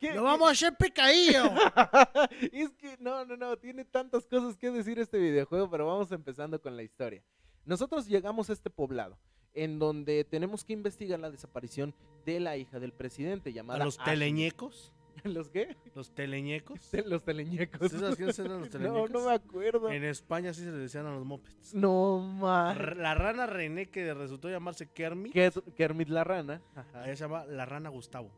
¿Qué- 0.00 0.14
¡Lo 0.14 0.22
vamos 0.24 0.48
a 0.48 0.52
hacer 0.52 0.76
picadillo! 0.76 1.44
es 2.52 2.70
que 2.72 2.96
no, 2.98 3.24
no, 3.24 3.36
no, 3.36 3.56
tiene 3.56 3.84
tantas 3.84 4.26
cosas 4.26 4.56
que 4.56 4.70
decir 4.70 4.98
este 4.98 5.18
videojuego, 5.18 5.70
pero 5.70 5.86
vamos 5.86 6.10
empezando 6.12 6.60
con 6.60 6.76
la 6.76 6.82
historia. 6.82 7.22
Nosotros 7.64 8.06
llegamos 8.06 8.50
a 8.50 8.52
este 8.52 8.70
poblado 8.70 9.18
en 9.54 9.78
donde 9.78 10.24
tenemos 10.24 10.64
que 10.64 10.72
investigar 10.72 11.18
la 11.20 11.30
desaparición 11.30 11.94
de 12.24 12.40
la 12.40 12.56
hija 12.56 12.78
del 12.78 12.92
presidente 12.92 13.50
¿A 13.50 13.52
llamada 13.52 13.84
los 13.84 13.98
Ashley. 13.98 14.14
teleñecos? 14.14 14.92
¿Los 15.24 15.50
qué? 15.50 15.76
¿Los 15.94 16.14
teleñecos? 16.14 16.80
Te- 16.90 17.02
Los 17.06 17.24
teleñecos. 17.24 17.90
¿Sí 17.90 17.98
sabes 17.98 18.16
quiénes 18.16 18.38
eran 18.38 18.60
los 18.60 18.68
No, 18.68 18.70
teleñecos? 18.70 19.10
no 19.10 19.24
me 19.28 19.34
acuerdo. 19.34 19.90
En 19.90 20.04
España 20.04 20.54
sí 20.54 20.62
se 20.62 20.70
les 20.70 20.80
decían 20.80 21.04
a 21.06 21.10
los 21.10 21.24
mopeds. 21.26 21.74
No 21.74 22.18
más. 22.20 22.78
La 22.96 23.14
rana 23.14 23.46
René 23.46 23.90
que 23.90 24.14
resultó 24.14 24.48
llamarse 24.48 24.86
Kermit, 24.88 25.34
Kermit 25.76 26.08
la 26.08 26.24
rana. 26.24 26.62
Ajá. 26.76 27.04
ella 27.04 27.16
se 27.16 27.24
llama 27.24 27.44
la 27.46 27.66
rana 27.66 27.90
Gustavo. 27.90 28.30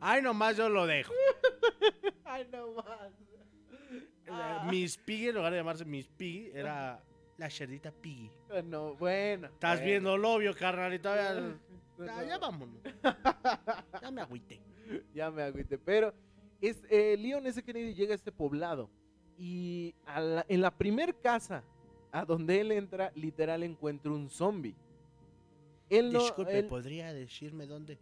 Ay, 0.00 0.22
nomás 0.22 0.56
yo 0.56 0.68
lo 0.68 0.86
dejo. 0.86 1.12
Ay, 2.24 2.46
no 2.52 2.72
más. 2.74 3.12
La- 4.26 4.66
Miss 4.70 4.96
Piggy, 4.98 5.28
en 5.28 5.34
lugar 5.36 5.52
de 5.52 5.58
llamarse 5.58 5.84
Miss 5.84 6.06
Piggy, 6.08 6.50
era 6.52 7.02
la 7.38 7.50
cerdita 7.50 7.90
Piggy. 7.90 8.30
Ah, 8.50 8.62
No, 8.62 8.94
bueno. 8.94 9.46
Estás 9.48 9.78
bueno. 9.78 9.86
viendo 9.86 10.14
el 10.16 10.24
obvio, 10.24 10.54
carnal, 10.54 10.92
y 10.94 10.98
todavía... 10.98 11.56
No, 11.98 12.06
Ya, 12.06 12.16
no. 12.16 12.24
ya 12.28 12.38
vámonos. 12.38 12.76
Ya 14.02 14.10
me 14.12 14.20
agüité. 14.20 14.60
ya 15.12 15.30
me 15.32 15.42
agüité. 15.42 15.78
Pero 15.78 16.14
es, 16.60 16.80
eh, 16.90 17.16
Leon 17.18 17.44
S. 17.48 17.60
Kennedy 17.64 17.92
llega 17.94 18.12
a 18.12 18.14
este 18.16 18.30
poblado 18.30 18.88
y 19.36 19.94
a 20.06 20.20
la- 20.20 20.46
en 20.48 20.60
la 20.60 20.70
primer 20.70 21.16
casa 21.16 21.64
a 22.12 22.24
donde 22.24 22.60
él 22.60 22.70
entra, 22.70 23.10
literal 23.16 23.64
encuentra 23.64 24.12
un 24.12 24.30
zombie. 24.30 24.76
Él 25.90 26.12
no, 26.12 26.20
Disculpe, 26.20 26.58
él- 26.60 26.66
¿podría 26.66 27.12
decirme 27.12 27.66
dónde? 27.66 27.98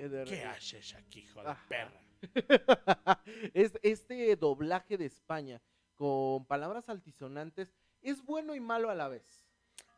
Eh, 0.00 0.24
¿Qué 0.26 0.44
haces 0.44 0.94
aquí, 0.94 1.20
hijo 1.20 1.42
de 1.42 1.48
Ajá. 1.50 1.66
perra? 1.68 2.00
Es- 3.54 3.78
este 3.82 4.34
doblaje 4.36 4.96
de 4.98 5.06
España 5.06 5.60
con 5.94 6.44
palabras 6.46 6.88
altisonantes 6.88 7.72
es 8.02 8.24
bueno 8.24 8.54
y 8.54 8.60
malo 8.60 8.90
a 8.90 8.94
la 8.94 9.08
vez. 9.08 9.46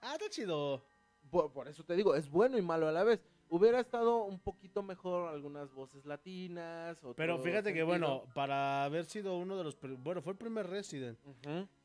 Ah, 0.00 0.14
está 0.14 0.28
chido. 0.30 0.84
Por, 1.30 1.52
por 1.52 1.68
eso 1.68 1.84
te 1.84 1.94
digo, 1.96 2.14
es 2.14 2.28
bueno 2.28 2.56
y 2.58 2.62
malo 2.62 2.88
a 2.88 2.92
la 2.92 3.04
vez. 3.04 3.20
Hubiera 3.52 3.80
estado 3.80 4.22
un 4.24 4.38
poquito 4.38 4.80
mejor 4.82 5.28
algunas 5.28 5.72
voces 5.72 6.06
latinas. 6.06 6.96
Pero 7.16 7.34
otro 7.34 7.44
fíjate 7.44 7.74
que, 7.74 7.82
bueno, 7.82 8.22
para 8.32 8.84
haber 8.84 9.04
sido 9.06 9.36
uno 9.38 9.56
de 9.58 9.64
los... 9.64 9.76
Bueno, 9.98 10.22
fue 10.22 10.32
el 10.34 10.38
primer 10.38 10.68
Resident 10.68 11.18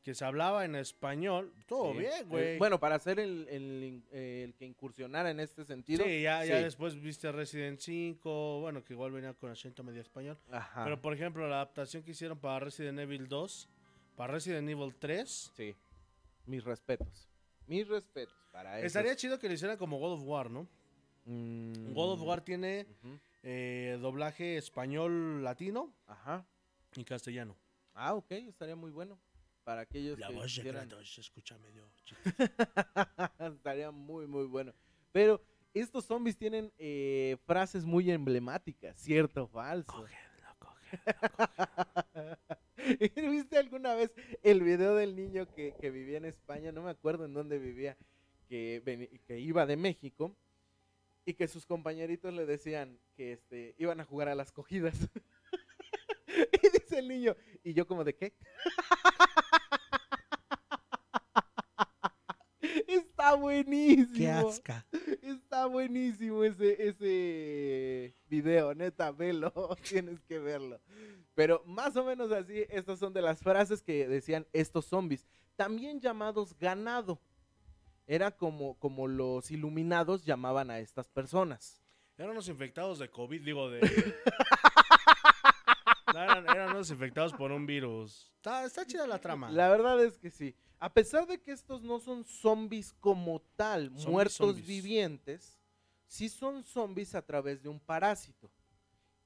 que 0.04 0.14
se 0.14 0.24
hablaba 0.24 0.64
en 0.64 0.76
español. 0.76 1.52
Todo 1.66 1.90
Sí. 1.92 1.98
bien, 1.98 2.28
güey. 2.28 2.56
bueno, 2.58 2.78
para 2.78 3.00
ser 3.00 3.18
el, 3.18 3.48
el 4.12 4.54
que 4.56 4.64
incursionara 4.64 5.28
en 5.32 5.40
este 5.40 5.64
sentido. 5.64 6.04
sí, 6.04 6.22
ya, 6.22 6.44
ya 6.44 6.60
después 6.60 7.00
viste 7.00 7.32
Resident 7.32 7.80
5, 7.80 8.60
bueno, 8.60 8.84
que 8.84 8.92
igual 8.92 9.10
venía 9.10 9.34
con 9.34 9.50
acento 9.50 9.82
medio 9.82 10.02
español. 10.02 10.38
Ajá. 10.52 10.84
Pero, 10.84 11.02
por 11.02 11.14
ejemplo, 11.14 11.48
la 11.48 11.56
adaptación 11.56 12.04
que 12.04 12.12
hicieron 12.12 12.38
para 12.38 12.60
Resident 12.60 13.00
Evil 13.00 13.26
2, 13.26 13.68
para 14.14 14.32
Resident 14.34 14.68
Evil 14.68 14.94
3, 14.96 15.52
Sí. 15.56 15.74
Mis 16.46 16.62
respetos. 16.62 17.28
Mis 17.66 17.88
respetos 17.88 18.36
para 18.52 18.78
eso. 18.78 18.86
estaría 18.86 19.16
chido 19.16 19.36
que 19.40 19.48
lo 19.48 19.54
hicieran 19.54 19.76
como 19.76 19.98
God 19.98 20.12
of 20.12 20.22
War, 20.22 20.48
¿no? 20.48 20.68
God 21.26 22.12
of 22.12 22.22
War 22.22 22.40
tiene 22.40 22.86
eh, 23.42 23.98
doblaje 24.00 24.56
español 24.56 25.42
latino 25.42 25.92
Ajá. 26.06 26.46
y 26.94 27.04
castellano. 27.04 27.56
Ah, 27.94 28.14
ok, 28.14 28.30
estaría 28.32 28.76
muy 28.76 28.90
bueno. 28.90 29.18
Para 29.64 29.80
aquellos 29.80 30.18
La 30.20 30.28
que 30.28 30.34
voz 30.34 30.42
de 30.54 30.62
quisieran- 30.62 30.88
Kratos 30.88 31.12
se 31.14 31.20
escucha 31.22 31.58
medio 31.58 31.90
estaría 33.56 33.90
muy, 33.90 34.26
muy 34.28 34.44
bueno. 34.46 34.72
Pero 35.10 35.42
estos 35.74 36.04
zombies 36.04 36.36
tienen 36.36 36.72
eh, 36.78 37.36
frases 37.46 37.84
muy 37.84 38.08
emblemáticas, 38.10 38.96
¿cierto 39.00 39.44
o 39.44 39.46
falso? 39.48 39.88
Cógelo, 39.92 40.56
cógelo. 40.58 42.38
¿Viste 43.32 43.58
alguna 43.58 43.94
vez 43.94 44.12
el 44.44 44.62
video 44.62 44.94
del 44.94 45.16
niño 45.16 45.52
que, 45.52 45.74
que 45.80 45.90
vivía 45.90 46.18
en 46.18 46.26
España? 46.26 46.70
No 46.70 46.82
me 46.82 46.90
acuerdo 46.90 47.24
en 47.24 47.34
dónde 47.34 47.58
vivía, 47.58 47.96
que 48.48 48.80
iba 49.40 49.66
de 49.66 49.76
México 49.76 50.36
y 51.26 51.34
que 51.34 51.48
sus 51.48 51.66
compañeritos 51.66 52.32
le 52.32 52.46
decían 52.46 52.98
que 53.16 53.32
este, 53.32 53.74
iban 53.78 54.00
a 54.00 54.04
jugar 54.04 54.28
a 54.28 54.34
las 54.34 54.52
cogidas. 54.52 54.94
y 56.28 56.68
dice 56.70 57.00
el 57.00 57.08
niño, 57.08 57.36
¿y 57.64 57.74
yo 57.74 57.86
como 57.86 58.04
de 58.04 58.14
qué? 58.14 58.32
Está 62.86 63.34
buenísimo. 63.34 64.16
Qué 64.16 64.30
asca. 64.30 64.86
Está 65.20 65.66
buenísimo 65.66 66.44
ese, 66.44 66.88
ese 66.88 68.14
video, 68.28 68.72
neta, 68.74 69.10
velo, 69.10 69.52
tienes 69.88 70.22
que 70.22 70.38
verlo. 70.38 70.80
Pero 71.34 71.62
más 71.66 71.96
o 71.96 72.04
menos 72.04 72.30
así, 72.30 72.64
estas 72.68 73.00
son 73.00 73.12
de 73.12 73.22
las 73.22 73.40
frases 73.40 73.82
que 73.82 74.06
decían 74.06 74.46
estos 74.52 74.86
zombies, 74.86 75.26
también 75.56 76.00
llamados 76.00 76.56
ganado. 76.56 77.20
Era 78.06 78.30
como, 78.30 78.78
como 78.78 79.08
los 79.08 79.50
iluminados 79.50 80.24
llamaban 80.24 80.70
a 80.70 80.78
estas 80.78 81.08
personas. 81.08 81.82
Eran 82.16 82.30
unos 82.30 82.48
infectados 82.48 82.98
de 82.98 83.10
COVID, 83.10 83.42
digo, 83.42 83.70
de... 83.70 83.80
No, 86.14 86.22
eran, 86.22 86.48
eran 86.48 86.70
unos 86.70 86.88
infectados 86.90 87.32
por 87.34 87.52
un 87.52 87.66
virus. 87.66 88.32
Está, 88.36 88.64
está 88.64 88.86
chida 88.86 89.06
la 89.06 89.20
trama. 89.20 89.50
La 89.50 89.68
verdad 89.68 90.02
es 90.02 90.16
que 90.16 90.30
sí. 90.30 90.54
A 90.78 90.92
pesar 90.92 91.26
de 91.26 91.42
que 91.42 91.52
estos 91.52 91.82
no 91.82 91.98
son 91.98 92.24
zombies 92.24 92.94
como 93.00 93.42
tal, 93.56 93.88
Zombies, 93.88 94.06
muertos 94.06 94.36
zombies. 94.36 94.66
vivientes, 94.66 95.58
sí 96.06 96.28
son 96.28 96.64
zombies 96.64 97.14
a 97.14 97.22
través 97.22 97.62
de 97.62 97.68
un 97.68 97.80
parásito. 97.80 98.50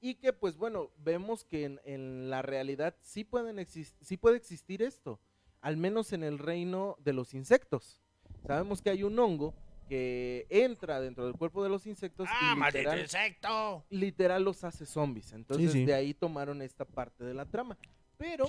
Y 0.01 0.15
que 0.15 0.33
pues 0.33 0.57
bueno, 0.57 0.91
vemos 0.97 1.45
que 1.45 1.65
en, 1.65 1.79
en 1.85 2.29
la 2.29 2.41
realidad 2.41 2.95
sí, 3.01 3.23
pueden 3.23 3.65
sí 3.65 4.17
puede 4.17 4.37
existir 4.37 4.81
esto, 4.81 5.19
al 5.61 5.77
menos 5.77 6.11
en 6.11 6.23
el 6.23 6.39
reino 6.39 6.97
de 6.99 7.13
los 7.13 7.33
insectos. 7.33 8.01
Sabemos 8.45 8.81
que 8.81 8.89
hay 8.89 9.03
un 9.03 9.17
hongo 9.17 9.53
que 9.87 10.47
entra 10.49 11.01
dentro 11.01 11.25
del 11.25 11.35
cuerpo 11.35 11.63
de 11.63 11.69
los 11.69 11.85
insectos 11.85 12.27
¡Ah, 12.31 12.53
y 12.53 12.59
maldito 12.59 12.79
literal, 12.79 13.01
insecto! 13.01 13.85
literal 13.89 14.43
los 14.43 14.63
hace 14.63 14.85
zombies. 14.85 15.33
Entonces 15.33 15.73
sí. 15.73 15.85
de 15.85 15.93
ahí 15.93 16.13
tomaron 16.13 16.61
esta 16.61 16.85
parte 16.85 17.23
de 17.23 17.33
la 17.33 17.45
trama. 17.45 17.77
Pero 18.17 18.45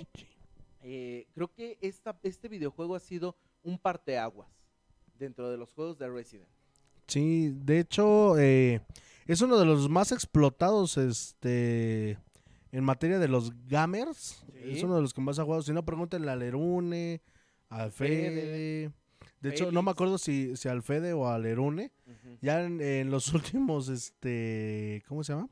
eh, 0.83 1.27
creo 1.35 1.53
que 1.53 1.79
esta, 1.81 2.19
este 2.23 2.49
videojuego 2.49 2.95
ha 2.95 3.01
sido 3.01 3.37
un 3.63 3.79
parteaguas 3.79 4.49
dentro 5.19 5.51
de 5.51 5.57
los 5.57 5.73
juegos 5.73 5.99
de 5.99 6.09
Resident. 6.09 6.49
Sí, 7.07 7.53
de 7.55 7.81
hecho, 7.81 8.39
eh, 8.39 8.81
es 9.27 9.41
uno 9.41 9.59
de 9.59 9.67
los 9.67 9.89
más 9.89 10.13
explotados 10.13 10.97
este, 10.97 12.19
en 12.71 12.85
materia 12.85 13.19
de 13.19 13.29
los 13.29 13.53
gamers. 13.67 14.45
Sí. 14.53 14.77
Es 14.77 14.83
uno 14.83 14.97
de 14.97 15.03
los 15.03 15.13
que 15.13 15.21
más 15.21 15.39
ha 15.39 15.45
jugado. 15.45 15.63
Si 15.63 15.73
no, 15.73 15.85
pregúntenle 15.85 16.31
al 16.31 16.43
Erune, 16.43 17.21
al 17.69 17.93
Fede, 17.93 18.31
Fede. 18.31 18.93
De 19.43 19.51
hecho, 19.51 19.73
no 19.73 19.83
me 19.83 19.91
acuerdo 19.91 20.19
si, 20.19 20.57
si 20.57 20.69
al 20.69 20.83
Fede 20.83 21.13
o 21.13 21.29
al 21.29 21.45
Erune. 21.47 21.91
Ya 22.41 22.63
en, 22.63 22.81
en 22.81 23.11
los 23.11 23.33
últimos, 23.35 23.89
este, 23.89 25.03
¿cómo 25.09 25.25
se 25.25 25.33
llama? 25.33 25.49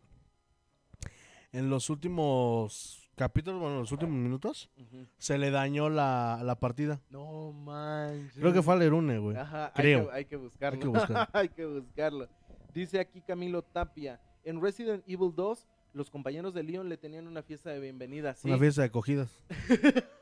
En 1.53 1.69
los 1.69 1.91
últimos 1.91 3.11
capítulos, 3.17 3.61
bueno, 3.61 3.81
los 3.81 3.93
últimos 3.93 4.15
minutos, 4.15 4.71
se 5.19 5.37
le 5.37 5.51
dañó 5.51 5.91
la, 5.91 6.41
la 6.45 6.59
partida. 6.61 7.01
No 7.11 7.53
manches. 7.53 8.35
Creo 8.35 8.53
que 8.53 8.63
fue 8.63 8.75
al 8.75 8.83
Erune, 8.83 9.19
güey. 9.19 9.37
Ajá, 9.37 9.73
Creo. 9.75 10.01
Hay 10.01 10.07
que, 10.07 10.13
hay 10.13 10.25
que 10.25 10.37
buscarlo. 10.37 10.79
Hay 10.79 10.81
que 10.81 10.87
buscarlo. 10.89 11.29
Hay 11.33 11.49
que 11.49 11.67
buscarlo. 11.67 12.29
Dice 12.73 13.01
aquí 13.01 13.21
Camilo 13.21 13.63
Tapia. 13.63 14.21
En 14.45 14.63
Resident 14.63 15.03
Evil 15.07 15.33
2, 15.35 15.67
los 15.93 16.09
compañeros 16.11 16.55
de 16.55 16.63
Leon 16.63 16.89
le 16.89 16.97
tenían 16.97 17.27
una 17.27 17.43
fiesta 17.43 17.71
de 17.71 17.81
bienvenida. 17.81 18.35
Sí. 18.35 18.49
Una 18.49 18.59
fiesta 18.59 18.83
de 18.83 18.87
acogidas. 18.87 19.31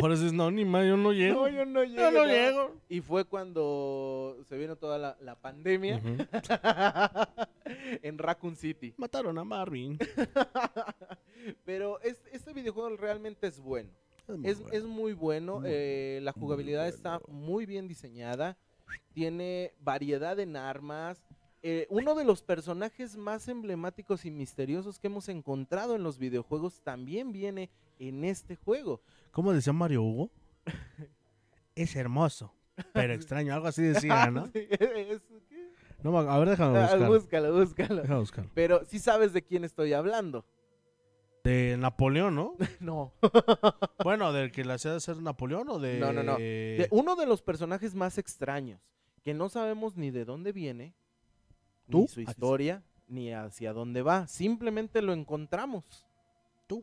Por 0.00 0.12
eso 0.12 0.26
es, 0.26 0.32
no, 0.32 0.50
ni 0.50 0.64
más, 0.64 0.86
yo 0.86 0.96
no 0.96 1.12
llego. 1.12 1.42
No, 1.42 1.48
yo 1.48 1.64
no 1.64 1.84
llego. 1.84 1.96
Yo 2.02 2.10
no 2.10 2.24
no. 2.24 2.32
llego. 2.32 2.74
Y 2.88 3.00
fue 3.00 3.24
cuando 3.24 4.36
se 4.48 4.56
vino 4.56 4.76
toda 4.76 4.98
la, 4.98 5.16
la 5.20 5.34
pandemia 5.36 6.00
en 8.02 8.18
Raccoon 8.18 8.56
City. 8.56 8.94
Mataron 8.96 9.38
a 9.38 9.44
Marvin. 9.44 9.98
Pero 11.64 12.00
es- 12.00 12.22
este 12.32 12.52
videojuego 12.52 12.96
realmente 12.96 13.46
es 13.46 13.60
bueno. 13.60 13.90
muy 14.28 14.48
Es, 14.48 14.60
bueno. 14.60 14.76
es 14.76 14.84
muy 14.84 15.12
bueno. 15.12 15.60
Muy, 15.60 15.68
eh, 15.72 16.20
la 16.22 16.32
muy 16.34 16.40
jugabilidad 16.42 16.88
está 16.88 17.20
muy 17.28 17.66
bien 17.66 17.88
diseñada. 17.88 18.56
Tiene 19.12 19.72
variedad 19.80 20.38
en 20.40 20.56
armas. 20.56 21.22
Eh, 21.62 21.86
uno 21.90 22.14
de 22.14 22.24
los 22.24 22.42
personajes 22.42 23.16
más 23.16 23.48
emblemáticos 23.48 24.24
y 24.24 24.30
misteriosos 24.30 24.98
que 24.98 25.08
hemos 25.08 25.28
encontrado 25.28 25.96
en 25.96 26.02
los 26.04 26.18
videojuegos 26.18 26.80
también 26.82 27.32
viene 27.32 27.70
en 27.98 28.24
este 28.24 28.56
juego. 28.56 29.00
¿Cómo 29.36 29.52
decía 29.52 29.74
Mario 29.74 30.02
Hugo? 30.02 30.30
es 31.74 31.94
hermoso, 31.94 32.54
pero 32.94 33.12
extraño. 33.12 33.52
Algo 33.52 33.66
así 33.66 33.82
decía, 33.82 34.30
¿no? 34.30 34.46
Sí, 34.46 34.66
es- 34.70 35.20
¿qué? 35.46 35.72
No, 36.02 36.10
me- 36.10 36.30
a 36.30 36.38
ver, 36.38 36.48
déjame 36.48 36.78
Ah, 36.78 36.88
buscar. 36.92 37.08
búscalo, 37.08 37.52
búscalo. 37.52 38.00
Déjame 38.00 38.20
buscar. 38.20 38.46
Pero 38.54 38.82
sí 38.86 38.98
sabes 38.98 39.34
de 39.34 39.42
quién 39.42 39.64
estoy 39.64 39.92
hablando. 39.92 40.46
De 41.44 41.76
Napoleón, 41.78 42.34
¿no? 42.34 42.54
No. 42.80 43.12
bueno, 44.02 44.32
del 44.32 44.50
que 44.52 44.64
le 44.64 44.72
hacía 44.72 44.98
ser 45.00 45.18
Napoleón 45.18 45.68
o 45.68 45.78
de. 45.78 46.00
No, 46.00 46.14
no, 46.14 46.22
no. 46.22 46.38
De 46.38 46.88
uno 46.90 47.14
de 47.14 47.26
los 47.26 47.42
personajes 47.42 47.94
más 47.94 48.16
extraños, 48.16 48.80
que 49.22 49.34
no 49.34 49.50
sabemos 49.50 49.98
ni 49.98 50.10
de 50.10 50.24
dónde 50.24 50.52
viene, 50.52 50.94
¿Tú? 51.90 52.00
ni 52.00 52.08
su 52.08 52.20
historia, 52.22 52.82
ni 53.06 53.34
hacia 53.34 53.74
dónde 53.74 54.00
va. 54.00 54.26
Simplemente 54.28 55.02
lo 55.02 55.12
encontramos. 55.12 55.84
¿Tú? 56.66 56.82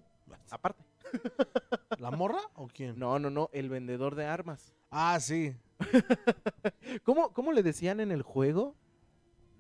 Aparte. 0.52 0.84
¿La 2.00 2.12
morra 2.12 2.40
o 2.56 2.68
quién? 2.68 2.98
No, 2.98 3.20
no, 3.20 3.30
no, 3.30 3.50
el 3.54 3.70
vendedor 3.70 4.16
de 4.16 4.26
armas. 4.26 4.74
Ah, 4.92 5.20
sí. 5.20 5.56
¿Cómo, 7.04 7.34
cómo 7.34 7.52
le 7.54 7.64
decían 7.64 8.00
en 8.00 8.12
el 8.12 8.22
juego? 8.22 8.76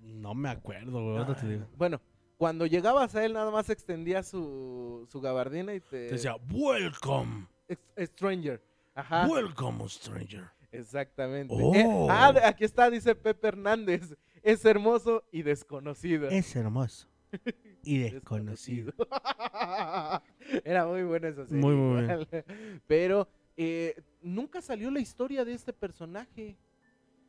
No 0.01 0.33
me 0.33 0.49
acuerdo, 0.49 1.03
güey. 1.03 1.17
ahorita 1.17 1.39
te 1.39 1.47
digo. 1.47 1.65
Bueno, 1.77 2.01
cuando 2.37 2.65
llegabas 2.65 3.15
a 3.15 3.23
él 3.25 3.33
nada 3.33 3.51
más 3.51 3.69
extendía 3.69 4.23
su, 4.23 5.07
su 5.11 5.21
gabardina 5.21 5.73
y 5.73 5.79
te... 5.79 6.07
Te 6.07 6.13
decía, 6.13 6.35
welcome. 6.51 7.47
Ex- 7.67 8.11
Stranger. 8.11 8.61
Ajá. 8.95 9.27
Welcome, 9.27 9.87
stranger. 9.89 10.49
Exactamente. 10.71 11.53
Oh. 11.57 11.73
Eh, 11.73 12.07
ah, 12.09 12.31
de- 12.33 12.43
aquí 12.43 12.63
está, 12.65 12.89
dice 12.89 13.15
Pepe 13.15 13.47
Hernández. 13.47 14.15
Es 14.41 14.65
hermoso 14.65 15.23
y 15.31 15.41
desconocido. 15.43 16.27
Es 16.29 16.55
hermoso. 16.55 17.07
Y 17.83 17.97
desconocido. 17.99 18.93
Era 20.63 20.85
muy 20.85 21.03
buena 21.03 21.27
esa 21.29 21.45
serie. 21.45 21.61
Muy, 21.61 21.75
muy 21.75 22.01
igual. 22.03 22.27
Pero 22.87 23.27
eh, 23.57 24.01
nunca 24.21 24.61
salió 24.61 24.89
la 24.91 24.99
historia 24.99 25.43
de 25.45 25.53
este 25.53 25.73
personaje. 25.73 26.57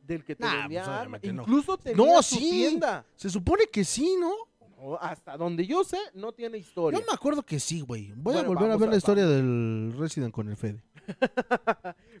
Del 0.05 0.23
que 0.23 0.35
te 0.35 0.43
Nah, 0.43 0.57
vendía 0.61 0.81
pues, 0.83 0.87
armas. 0.89 1.01
obviamente 1.19 1.33
no. 1.33 1.41
Incluso 1.41 1.77
tenía 1.79 1.97
No, 2.05 2.21
su 2.21 2.35
sí. 2.35 2.49
tienda. 2.51 3.03
Se 3.15 3.27
supone 3.27 3.65
que 3.73 3.83
sí, 3.83 4.15
¿no? 4.19 4.33
No, 4.77 4.95
hasta 5.01 5.35
donde 5.35 5.65
yo 5.65 5.83
sé, 5.83 5.97
no 6.13 6.31
tiene 6.31 6.59
historia. 6.59 6.99
Yo 6.99 7.05
me 7.07 7.13
acuerdo 7.13 7.41
que 7.41 7.59
sí, 7.59 7.81
güey. 7.81 8.09
Voy 8.11 8.35
Bueno, 8.35 8.39
a 8.41 8.43
volver 8.43 8.69
a 8.71 8.77
ver 8.77 8.89
a- 8.89 8.91
la 8.91 8.97
historia 8.97 9.25
del 9.25 9.95
Resident 9.97 10.31
con 10.31 10.47
el 10.47 10.57
Fede. 10.57 10.83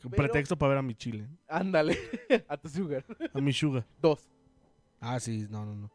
Pero- 0.01 0.09
Pretexto 0.15 0.57
para 0.57 0.69
ver 0.69 0.77
a 0.79 0.81
mi 0.81 0.95
chile. 0.95 1.27
Ándale, 1.47 1.95
a 2.47 2.57
tu 2.57 2.69
sugar. 2.69 3.05
A 3.33 3.39
mi 3.39 3.53
Sugar. 3.53 3.85
Dos. 4.01 4.27
Ah, 4.99 5.19
sí, 5.19 5.45
no, 5.51 5.63
no, 5.63 5.75
no. 5.75 5.91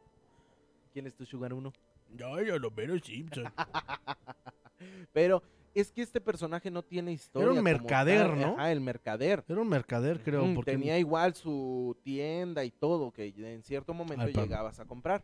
¿Quién 0.92 1.08
es 1.08 1.14
tu 1.16 1.24
sugar 1.26 1.52
uno? 1.52 1.72
Ya, 2.16 2.42
ya 2.42 2.56
lo 2.56 2.70
veo 2.70 2.98
Simpson. 2.98 3.44
Pero 5.12 5.42
es 5.74 5.92
que 5.92 6.02
este 6.02 6.20
personaje 6.20 6.70
no 6.70 6.82
tiene 6.82 7.12
historia. 7.12 7.48
un 7.48 7.56
como 7.56 7.62
mercader, 7.62 8.28
tal. 8.28 8.40
¿no? 8.40 8.54
Ajá, 8.54 8.72
el 8.72 8.80
mercader. 8.80 9.44
Era 9.48 9.60
un 9.60 9.68
mercader, 9.68 10.22
creo. 10.22 10.44
Mm, 10.44 10.54
porque 10.54 10.72
Tenía 10.72 10.98
igual 10.98 11.34
su 11.34 11.96
tienda 12.02 12.64
y 12.64 12.70
todo, 12.70 13.12
que 13.12 13.32
en 13.36 13.62
cierto 13.62 13.94
momento 13.94 14.24
Ay, 14.24 14.32
llegabas 14.32 14.80
a 14.80 14.84
comprar. 14.84 15.22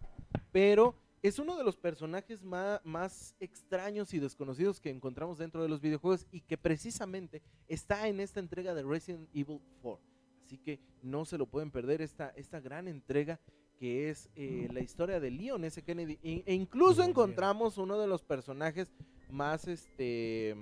Pero 0.53 0.95
es 1.23 1.39
uno 1.39 1.57
de 1.57 1.65
los 1.65 1.77
personajes 1.77 2.43
más, 2.43 2.81
más 2.85 3.35
extraños 3.41 4.15
y 4.15 4.21
desconocidos 4.21 4.81
que 4.81 4.91
encontramos 4.91 5.39
dentro 5.39 5.63
de 5.63 5.69
los 5.69 5.81
videojuegos 5.81 6.27
y 6.31 6.43
que 6.43 6.57
precisamente 6.57 7.43
está 7.67 8.07
en 8.09 8.21
esta 8.21 8.41
entrega 8.41 8.75
de 8.75 8.83
Resident 8.83 9.29
Evil 9.35 9.61
4. 9.83 10.05
Así 10.45 10.59
que 10.59 10.79
no 11.03 11.25
se 11.25 11.39
lo 11.39 11.47
pueden 11.47 11.73
perder 11.73 12.03
esta, 12.03 12.29
esta 12.37 12.61
gran 12.61 12.87
entrega 12.87 13.41
que 13.79 14.11
es 14.11 14.29
eh, 14.37 14.69
la 14.73 14.81
historia 14.81 15.21
de 15.21 15.31
Leon 15.31 15.65
S. 15.65 15.83
Kennedy. 15.83 16.19
E, 16.23 16.43
e 16.47 16.55
incluso 16.55 16.97
Muy 16.97 16.97
bien. 17.07 17.11
encontramos 17.11 17.79
uno 17.79 17.99
de 17.99 18.07
los 18.07 18.23
personajes 18.23 18.91
más 19.31 19.67
este 19.69 20.57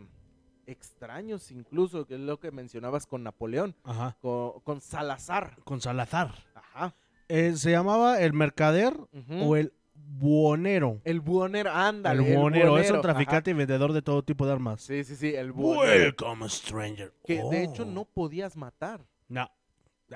extraños, 0.67 1.51
incluso, 1.51 2.07
que 2.07 2.15
es 2.15 2.21
lo 2.21 2.41
que 2.41 2.51
mencionabas 2.51 3.07
con 3.07 3.23
Napoleón, 3.23 3.75
Ajá. 3.85 4.17
con, 4.21 4.61
con 4.61 4.81
Salazar. 4.81 5.57
Con 5.65 5.81
Salazar. 5.81 6.35
Ajá. 6.55 6.95
Eh, 7.29 7.53
se 7.57 7.71
llamaba 7.71 8.21
el 8.21 8.33
mercader 8.33 8.95
o 9.43 9.57
el 9.57 9.73
buonero. 9.95 11.01
El 11.05 11.21
buonero, 11.21 11.71
ándale. 11.71 12.27
el 12.33 12.37
buonero 12.39 12.79
es 12.79 12.91
un 12.91 13.01
traficante 13.03 13.51
ajá. 13.51 13.57
y 13.57 13.59
vendedor 13.59 13.93
de 13.93 14.03
todo 14.03 14.23
tipo 14.25 14.47
de 14.47 14.53
armas. 14.53 14.81
Sí, 14.83 15.05
sí, 15.05 15.17
sí, 15.17 15.35
el 15.35 15.53
buonero. 15.53 15.87
Welcome, 16.05 16.49
stranger. 16.49 17.13
Que 17.27 17.43
de 17.43 17.65
hecho 17.65 17.83
Oh. 17.83 17.87
no 17.87 18.05
podías 18.07 18.57
matar. 18.57 19.05
No. 19.29 19.51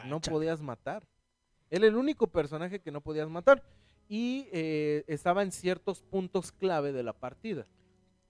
No 0.07 0.21
podías 0.21 0.61
matar. 0.63 1.07
Él 1.71 1.85
el 1.85 1.97
único 1.97 2.27
personaje 2.27 2.81
que 2.81 2.91
no 2.91 3.01
podías 3.01 3.29
matar. 3.29 3.63
Y 4.09 4.49
eh, 4.53 5.05
estaba 5.07 5.43
en 5.43 5.53
ciertos 5.53 6.03
puntos 6.03 6.51
clave 6.51 6.93
de 6.93 7.03
la 7.03 7.13
partida. 7.13 7.67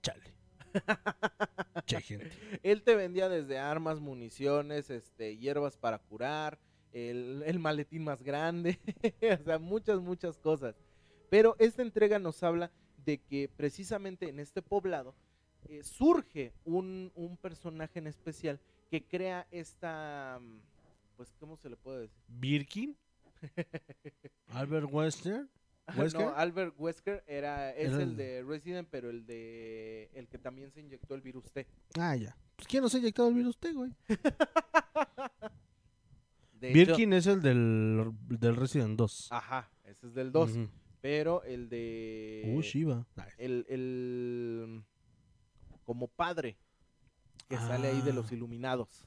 Chale. 0.02 0.34
che, 1.86 2.00
gente. 2.00 2.30
Él 2.62 2.82
te 2.82 2.96
vendía 2.96 3.28
desde 3.28 3.58
armas, 3.58 4.00
municiones, 4.00 4.90
este, 4.90 5.36
hierbas 5.36 5.76
para 5.76 5.98
curar, 5.98 6.58
el, 6.92 7.42
el 7.46 7.58
maletín 7.58 8.04
más 8.04 8.22
grande, 8.22 8.78
o 9.40 9.44
sea, 9.44 9.58
muchas, 9.58 10.00
muchas 10.00 10.38
cosas. 10.38 10.74
Pero 11.30 11.56
esta 11.58 11.82
entrega 11.82 12.18
nos 12.18 12.42
habla 12.42 12.70
de 13.04 13.18
que 13.18 13.48
precisamente 13.48 14.28
en 14.28 14.40
este 14.40 14.62
poblado 14.62 15.14
eh, 15.68 15.82
surge 15.82 16.52
un, 16.64 17.12
un 17.14 17.36
personaje 17.36 17.98
en 17.98 18.06
especial 18.06 18.60
que 18.90 19.04
crea 19.04 19.46
esta, 19.50 20.38
mm, 20.40 20.60
pues, 21.16 21.34
¿cómo 21.38 21.56
se 21.56 21.68
le 21.68 21.76
puede 21.76 22.02
decir? 22.02 22.18
Birkin. 22.28 22.96
Albert 24.48 24.88
Wester. 24.92 25.46
¿Wesker? 25.96 26.20
No, 26.26 26.34
Albert 26.36 26.74
Wesker 26.78 27.24
era, 27.26 27.70
es 27.74 27.86
Era 27.88 27.96
el 27.96 28.10
el- 28.10 28.16
de 28.16 28.42
Resident, 28.42 28.88
pero 28.90 29.08
el 29.08 29.24
de 29.24 30.10
el 30.12 30.28
que 30.28 30.36
también 30.38 30.70
se 30.70 30.80
inyectó 30.80 31.14
el 31.14 31.22
virus 31.22 31.50
T. 31.50 31.66
Ah, 31.98 32.14
ya. 32.14 32.36
Pues 32.56 32.68
¿quién 32.68 32.82
nos 32.82 32.94
ha 32.94 32.98
inyectado 32.98 33.28
el 33.28 33.34
virus 33.34 33.56
T, 33.58 33.72
güey? 33.72 33.90
De 36.60 36.70
hecho- 36.72 36.74
Birkin 36.92 37.12
es 37.12 37.26
el 37.26 37.40
del, 37.40 38.10
del 38.28 38.56
Resident 38.56 38.98
2. 38.98 39.28
ajá, 39.30 39.70
ese 39.84 40.08
es 40.08 40.14
del 40.14 40.32
2. 40.32 40.50
Ujú. 40.50 40.68
Pero 41.00 41.44
el 41.44 41.68
de. 41.68 42.42
Uh, 42.56 42.60
Shiva. 42.60 43.06
el, 43.38 43.64
el. 43.68 44.82
Como 45.84 46.08
padre. 46.08 46.58
Que 47.48 47.56
sale 47.56 47.88
ahí 47.88 48.02
de 48.02 48.12
los 48.12 48.30
Ah. 48.30 48.34
iluminados. 48.34 49.06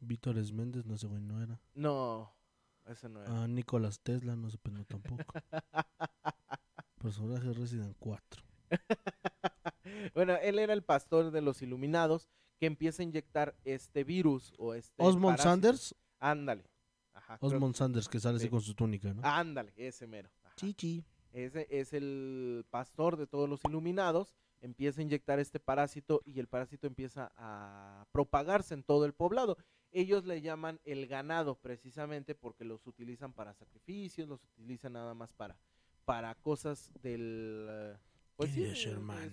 Víctor 0.00 0.34
Méndez, 0.52 0.84
no 0.86 0.96
sé, 0.96 1.06
güey, 1.06 1.20
no 1.22 1.40
era. 1.42 1.60
No, 1.74 2.34
ese 2.86 3.08
no 3.08 3.22
era. 3.22 3.42
Ah, 3.42 3.48
Nicolás 3.48 4.00
Tesla, 4.00 4.36
no 4.36 4.50
sé, 4.50 4.58
pero 4.62 4.76
no 4.76 4.84
tampoco. 4.84 5.24
Personaje 6.98 7.52
Resident 7.52 7.96
4. 7.98 8.42
Bueno, 10.14 10.36
él 10.36 10.58
era 10.58 10.72
el 10.72 10.82
pastor 10.82 11.30
de 11.30 11.40
los 11.40 11.62
iluminados 11.62 12.28
que 12.58 12.66
empieza 12.66 13.02
a 13.02 13.04
inyectar 13.04 13.54
este 13.64 14.04
virus 14.04 14.52
o 14.58 14.74
este. 14.74 15.02
Osmond 15.02 15.36
parásito. 15.36 15.50
Sanders. 15.50 15.94
Ándale. 16.18 16.64
Ajá, 17.12 17.38
Osmond 17.40 17.74
Sanders, 17.74 18.08
que 18.08 18.18
sale 18.18 18.36
así 18.36 18.46
sí. 18.46 18.50
con 18.50 18.60
su 18.60 18.74
túnica, 18.74 19.12
¿no? 19.12 19.22
Ándale, 19.24 19.72
ese 19.76 20.06
mero. 20.06 20.30
Ajá. 20.42 20.54
Chichi. 20.56 21.04
Ese 21.32 21.66
es 21.70 21.92
el 21.92 22.64
pastor 22.70 23.16
de 23.16 23.26
todos 23.26 23.48
los 23.48 23.64
iluminados. 23.64 24.34
Empieza 24.60 25.00
a 25.00 25.04
inyectar 25.04 25.38
este 25.38 25.60
parásito 25.60 26.22
y 26.24 26.40
el 26.40 26.46
parásito 26.46 26.86
empieza 26.86 27.32
a 27.36 28.06
propagarse 28.12 28.74
en 28.74 28.82
todo 28.82 29.04
el 29.04 29.12
poblado. 29.12 29.58
Ellos 29.94 30.24
le 30.26 30.42
llaman 30.42 30.80
el 30.84 31.06
ganado 31.06 31.54
precisamente 31.54 32.34
porque 32.34 32.64
los 32.64 32.86
utilizan 32.86 33.32
para 33.32 33.54
sacrificios, 33.54 34.28
los 34.28 34.44
utilizan 34.44 34.92
nada 34.94 35.14
más 35.14 35.32
para, 35.32 35.56
para 36.04 36.34
cosas 36.34 36.90
del... 37.00 37.66
eh, 37.70 37.96
Pues 38.36 38.50
sí, 38.52 38.62
de- 38.64 38.74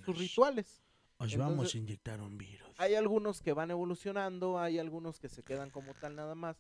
sus 0.06 0.18
rituales. 0.18 0.82
Os 1.18 1.34
Entonces- 1.34 1.38
vamos 1.40 1.76
a 1.76 1.78
inyectar 1.78 2.22
un 2.22 2.38
virus. 2.38 2.70
Hay 2.78 2.94
algunos 2.96 3.42
que 3.42 3.54
van 3.54 3.72
evolucionando, 3.72 4.60
hay 4.60 4.78
algunos 4.80 5.20
que 5.20 5.30
se 5.30 5.44
quedan 5.44 5.70
como 5.72 5.94
tal 5.96 6.16
nada 6.16 6.36
más, 6.36 6.58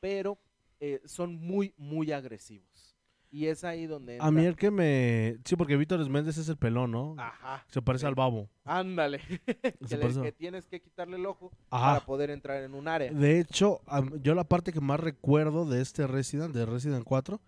pero 0.00 0.38
eh, 0.80 1.00
son 1.04 1.34
muy, 1.34 1.74
muy 1.76 2.10
agresivos. 2.12 2.96
Y 3.32 3.46
es 3.46 3.62
ahí 3.62 3.86
donde 3.86 4.18
A 4.20 4.30
mí 4.32 4.38
entra- 4.40 4.48
el 4.48 4.56
que 4.56 4.70
me... 4.72 5.36
Sí, 5.44 5.54
porque 5.54 5.76
Víctor 5.76 6.04
Méndez 6.10 6.36
es 6.36 6.48
el 6.48 6.56
pelón, 6.56 6.90
¿no? 6.90 7.14
Ajá. 7.16 7.64
Se 7.68 7.80
parece 7.80 8.02
sí. 8.02 8.06
al 8.08 8.16
babo. 8.16 8.48
Ándale. 8.64 9.20
Se 9.86 9.98
parece- 9.98 10.20
que 10.22 10.32
tienes 10.32 10.66
que 10.66 10.80
quitarle 10.80 11.16
el 11.16 11.26
ojo 11.26 11.52
Ajá. 11.70 11.94
para 11.94 12.06
poder 12.06 12.30
entrar 12.30 12.60
en 12.64 12.74
un 12.74 12.88
área. 12.88 13.12
De 13.12 13.38
hecho, 13.38 13.82
yo 14.20 14.34
la 14.34 14.42
parte 14.44 14.72
que 14.72 14.80
más 14.80 14.98
recuerdo 14.98 15.64
de 15.64 15.80
este 15.80 16.08
Resident, 16.08 16.52
de 16.54 16.66
Resident 16.66 17.04
4, 17.04 17.40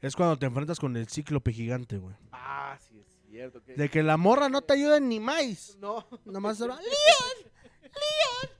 es 0.00 0.16
cuando 0.16 0.38
te 0.38 0.46
enfrentas 0.46 0.80
con 0.80 0.96
el 0.96 1.06
cíclope 1.08 1.52
gigante, 1.52 1.98
güey. 1.98 2.14
Ah, 2.32 2.78
sí, 2.80 2.98
es 2.98 3.18
cierto. 3.28 3.62
Que... 3.62 3.74
De 3.74 3.90
que 3.90 4.02
la 4.02 4.16
morra 4.16 4.48
no 4.48 4.62
te 4.62 4.72
ayuda 4.72 5.00
ni 5.00 5.20
más. 5.20 5.76
No. 5.80 6.06
Nomás 6.24 6.56
se 6.58 6.66
va, 6.66 6.76
¡Leon! 6.76 7.52
¡Leon! 7.82 8.55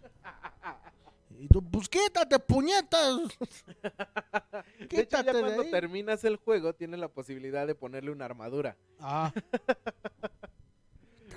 Y 1.39 1.49
tú, 1.49 1.63
pues 1.71 1.89
quítate, 1.89 2.39
puñetas. 2.39 3.19
De 4.79 4.81
hecho, 4.81 4.89
Quítate 4.89 5.27
ya 5.27 5.33
de 5.33 5.41
cuando 5.41 5.63
ahí. 5.63 5.71
terminas 5.71 6.25
el 6.25 6.37
juego, 6.37 6.75
tienes 6.75 7.01
la 7.01 7.09
posibilidad 7.09 7.67
de 7.67 7.75
ponerle 7.75 8.11
una 8.11 8.25
armadura. 8.25 8.77
Ah, 9.01 9.33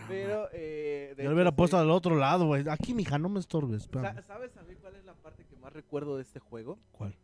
Pero, 0.07 0.49
eh, 0.53 1.13
de 1.15 1.23
yo 1.23 1.29
lo 1.29 1.35
hubiera 1.35 1.51
sí. 1.51 1.55
puesto 1.57 1.77
al 1.77 1.91
otro 1.91 2.15
lado, 2.15 2.47
güey. 2.47 2.67
Aquí, 2.69 2.93
mija, 2.95 3.19
no 3.19 3.29
me 3.29 3.39
estorbes. 3.39 3.83
Espérame. 3.83 4.23
¿Sabes 4.25 4.55
a 4.57 4.63
mí 4.63 4.73
cuál 4.75 4.95
es 4.95 5.05
la 5.05 5.13
parte 5.13 5.45
que 5.45 5.55
más 5.57 5.71
recuerdo 5.71 6.15
de 6.15 6.23
este 6.23 6.39
juego? 6.39 6.79
¿Cuál? 6.91 7.15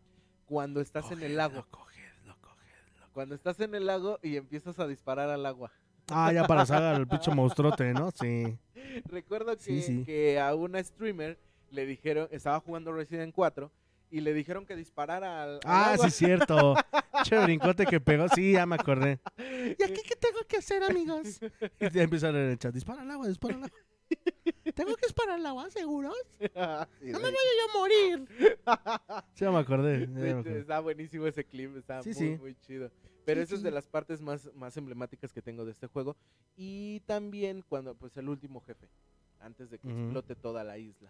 Cuando 0.45 0.82
estás 0.82 1.09
en 1.11 1.23
el 1.23 1.36
lago. 1.36 1.65
Cogedlo, 1.71 2.36
cogedlo. 2.41 3.07
Cuando 3.13 3.34
estás 3.34 3.59
en 3.59 3.73
el 3.73 3.88
lago 3.88 4.19
y 4.21 4.36
empiezas 4.38 4.78
a 4.80 4.88
disparar 4.88 5.30
al 5.30 5.45
agua. 5.47 5.71
Ah, 6.09 6.32
ya 6.32 6.45
para 6.45 6.63
sacar 6.67 6.95
el 6.99 7.07
pinche 7.07 7.32
monstruote, 7.34 7.91
¿no? 7.93 8.11
Sí. 8.11 8.55
Recuerdo 9.05 9.55
que, 9.57 9.63
Sí, 9.63 9.82
sí. 9.82 10.03
que 10.05 10.39
a 10.39 10.53
una 10.53 10.84
streamer 10.84 11.39
le 11.76 11.86
dijeron, 11.86 12.28
estaba 12.32 12.59
jugando 12.59 12.91
Resident 12.93 13.34
4 13.34 13.71
y 14.11 14.21
le 14.21 14.34
dijeron 14.34 14.65
que 14.65 14.76
disparara 14.76 15.43
al, 15.43 15.49
al 15.55 15.59
Ah, 15.65 15.93
agua. 15.93 16.09
sí, 16.09 16.26
cierto. 16.26 16.76
Che 17.26 17.38
brincote 17.39 17.86
que 17.86 17.99
pegó. 17.99 18.28
Sí, 18.30 18.53
ya 18.53 18.65
me 18.65 18.76
acordé. 18.76 19.19
¿Y 19.38 19.84
aquí 19.84 20.01
qué 20.07 20.15
tengo 20.15 20.39
que 20.47 20.57
hacer, 20.57 20.84
amigos? 20.84 21.39
Y 21.80 21.89
ya 21.91 22.03
empieza 22.03 22.30
a 22.30 22.32
leer 22.32 22.45
en 22.45 22.51
el 22.51 22.57
chat. 22.59 22.73
Dispara 22.73 23.01
al 23.01 23.11
agua, 23.11 23.28
dispara 23.28 23.55
al 23.55 23.63
agua. 23.65 23.78
¿Tengo 24.76 24.95
que 24.95 25.05
disparar 25.07 25.36
al 25.36 25.45
agua, 25.45 25.69
seguros? 25.69 26.15
Sí, 26.39 26.47
No 26.55 27.19
me 27.19 27.30
voy 27.32 27.59
a 27.69 27.78
morir. 27.78 28.28
Sí, 29.34 29.45
ya 29.45 29.51
me 29.51 29.57
acordé. 29.59 30.01
ya 30.01 30.05
De 30.05 30.07
me 30.07 30.30
hecho, 30.30 30.39
acordé. 30.39 30.59
está 30.59 30.80
buenísimo 30.80 31.28
ese 31.28 31.43
clip, 31.45 31.76
está 31.78 32.03
Sí, 32.03 32.09
muy, 32.09 32.15
sí. 32.15 32.38
muy 32.39 32.55
chido. 32.55 32.91
Pero 33.26 33.41
Sí, 33.41 33.43
esa 33.45 33.55
es 33.55 33.63
de 33.63 33.71
las 33.71 33.88
partes 33.88 34.21
más, 34.21 34.51
más 34.53 34.78
emblemáticas 34.78 35.34
que 35.34 35.41
tengo 35.41 35.65
de 35.65 35.71
este 35.71 35.88
juego. 35.88 36.15
Y 36.55 36.99
también 37.01 37.63
cuando, 37.67 37.95
pues, 37.95 38.15
el 38.17 38.30
último 38.30 38.61
jefe, 38.61 38.88
antes 39.39 39.69
de 39.71 39.80
que 39.80 39.89
explote 39.89 40.36
toda 40.36 40.63
la 40.63 40.78
isla. 40.78 41.09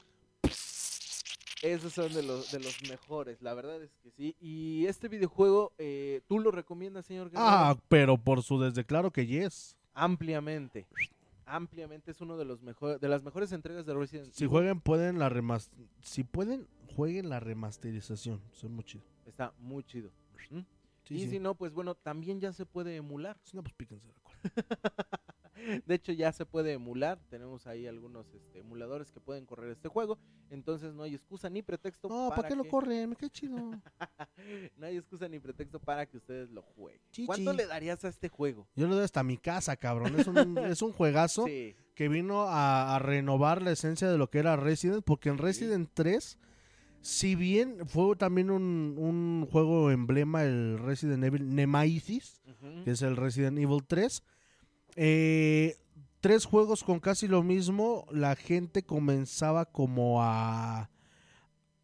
Esos 1.61 1.93
son 1.93 2.13
de 2.13 2.21
los, 2.21 2.51
de 2.51 2.59
los 2.59 2.81
mejores, 2.89 3.41
la 3.41 3.53
verdad 3.53 3.81
es 3.81 3.95
que 4.03 4.11
sí. 4.11 4.35
Y 4.39 4.85
este 4.87 5.07
videojuego, 5.07 5.73
eh, 5.77 6.21
¿tú 6.27 6.39
lo 6.39 6.51
recomiendas, 6.51 7.05
señor 7.05 7.29
Guerrero? 7.29 7.47
Ah, 7.47 7.77
pero 7.87 8.17
por 8.17 8.43
su 8.43 8.59
desde 8.59 8.83
claro 8.85 9.11
que 9.11 9.25
yes. 9.25 9.77
Ampliamente. 9.93 10.85
Ampliamente 11.45 12.11
es 12.11 12.21
uno 12.21 12.37
de 12.37 12.45
los 12.45 12.61
mejores, 12.61 12.99
de 12.99 13.07
las 13.07 13.23
mejores 13.23 13.51
entregas 13.51 13.85
de 13.85 13.93
Resident 13.93 14.33
Si 14.33 14.43
Evil. 14.43 14.49
jueguen, 14.51 14.81
pueden 14.81 15.19
la 15.19 15.29
remas 15.29 15.71
Si 16.01 16.23
pueden, 16.23 16.67
jueguen 16.95 17.29
la 17.29 17.39
remasterización. 17.39 18.41
Son 18.51 18.73
muy 18.73 18.83
chido. 18.83 19.03
Está 19.25 19.53
muy 19.59 19.83
chido. 19.83 20.09
¿Mm? 20.49 20.59
Sí, 21.03 21.15
y 21.15 21.19
sí. 21.21 21.29
si 21.29 21.39
no, 21.39 21.55
pues 21.55 21.71
bueno, 21.71 21.95
también 21.95 22.39
ya 22.41 22.51
se 22.51 22.65
puede 22.65 22.95
emular. 22.95 23.37
Si 23.43 23.55
no, 23.55 23.63
pues 23.63 23.73
píquense 23.75 24.07
la 24.07 24.13
cola. 24.23 24.39
De 25.85 25.95
hecho, 25.95 26.11
ya 26.11 26.31
se 26.31 26.45
puede 26.45 26.73
emular. 26.73 27.19
Tenemos 27.29 27.65
ahí 27.67 27.87
algunos 27.87 28.25
este, 28.33 28.59
emuladores 28.59 29.11
que 29.11 29.19
pueden 29.19 29.45
correr 29.45 29.71
este 29.71 29.87
juego. 29.87 30.17
Entonces 30.49 30.93
no 30.93 31.03
hay 31.03 31.15
excusa 31.15 31.49
ni 31.49 31.61
pretexto 31.63 32.07
No, 32.07 32.29
¿para 32.35 32.47
qué 32.47 32.55
lo 32.55 32.63
que- 32.63 32.69
corren? 32.69 33.15
Qué 33.15 33.29
chido. 33.29 33.57
no 34.77 34.85
hay 34.85 34.97
excusa 34.97 35.27
ni 35.27 35.39
pretexto 35.39 35.79
para 35.79 36.05
que 36.05 36.17
ustedes 36.17 36.49
lo 36.51 36.61
jueguen. 36.61 37.01
Chichi. 37.11 37.25
¿Cuánto 37.25 37.53
le 37.53 37.65
darías 37.65 38.03
a 38.05 38.09
este 38.09 38.29
juego? 38.29 38.67
Yo 38.75 38.87
lo 38.87 38.95
doy 38.95 39.05
hasta 39.05 39.23
mi 39.23 39.37
casa, 39.37 39.75
cabrón. 39.77 40.19
Es 40.19 40.27
un, 40.27 40.57
es 40.59 40.81
un 40.81 40.91
juegazo 40.91 41.45
Sí. 41.45 41.75
que 41.95 42.09
vino 42.09 42.43
a, 42.43 42.95
a 42.95 42.99
renovar 42.99 43.61
la 43.61 43.71
esencia 43.71 44.09
de 44.09 44.17
lo 44.17 44.29
que 44.29 44.39
era 44.39 44.55
Resident. 44.55 45.03
Porque 45.03 45.29
en 45.29 45.37
Resident 45.37 45.89
3, 45.93 46.37
si 47.01 47.35
bien 47.35 47.87
fue 47.87 48.15
también 48.15 48.51
un, 48.51 48.95
un 48.97 49.47
juego 49.49 49.89
emblema, 49.91 50.43
el 50.43 50.77
Resident 50.79 51.23
Evil 51.23 51.55
Nemesis, 51.55 52.41
Ujú. 52.47 52.83
que 52.83 52.91
es 52.91 53.01
el 53.01 53.15
Resident 53.15 53.57
Evil 53.57 53.83
3. 53.85 54.21
Eh, 54.95 55.77
tres 56.21 56.45
juegos 56.45 56.83
con 56.83 56.99
casi 56.99 57.27
lo 57.27 57.43
mismo, 57.43 58.05
la 58.11 58.35
gente 58.35 58.83
comenzaba 58.83 59.65
como 59.65 60.21
a, 60.23 60.89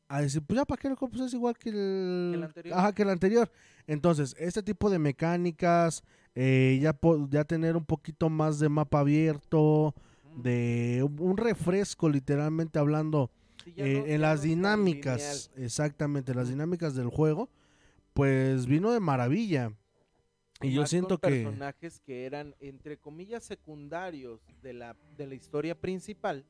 a 0.07 0.21
decir, 0.21 0.41
pues 0.41 0.57
ya 0.57 0.65
para 0.65 0.81
qué 0.81 0.89
lo 0.89 0.95
compras, 0.95 1.27
es 1.27 1.33
igual 1.33 1.57
que 1.57 1.69
el, 1.69 2.41
anterior. 2.43 2.77
Ajá, 2.77 2.93
que 2.93 3.03
el 3.03 3.09
anterior. 3.09 3.51
Entonces, 3.87 4.35
este 4.39 4.63
tipo 4.63 4.89
de 4.89 4.99
mecánicas, 4.99 6.03
eh, 6.35 6.79
ya, 6.81 6.97
ya 7.29 7.43
tener 7.43 7.75
un 7.75 7.85
poquito 7.85 8.29
más 8.29 8.59
de 8.59 8.69
mapa 8.69 8.99
abierto, 9.01 9.93
de 10.37 11.05
un- 11.19 11.35
refresco 11.35 12.07
literalmente 12.09 12.79
hablando 12.79 13.29
Sí, 13.65 13.73
eh, 13.75 13.99
no- 13.99 14.05
en 14.07 14.21
las 14.21 14.39
no 14.39 14.45
dinámicas, 14.45 15.51
exactamente, 15.57 16.33
las 16.33 16.47
dinámicas 16.49 16.95
del 16.95 17.09
juego, 17.09 17.49
pues 18.13 18.65
vino 18.65 18.91
de 18.91 18.99
maravilla. 19.01 19.73
Y 20.61 20.73
yo 20.73 20.85
siento 20.85 21.19
con 21.19 21.29
que... 21.29 21.43
personajes 21.43 21.99
que 21.99 22.25
eran 22.25 22.55
entre 22.59 22.97
comillas 22.97 23.43
secundarios 23.43 24.41
de 24.61 24.73
la 24.73 24.95
de 25.17 25.27
la 25.27 25.35
historia 25.35 25.75
principal 25.79 26.45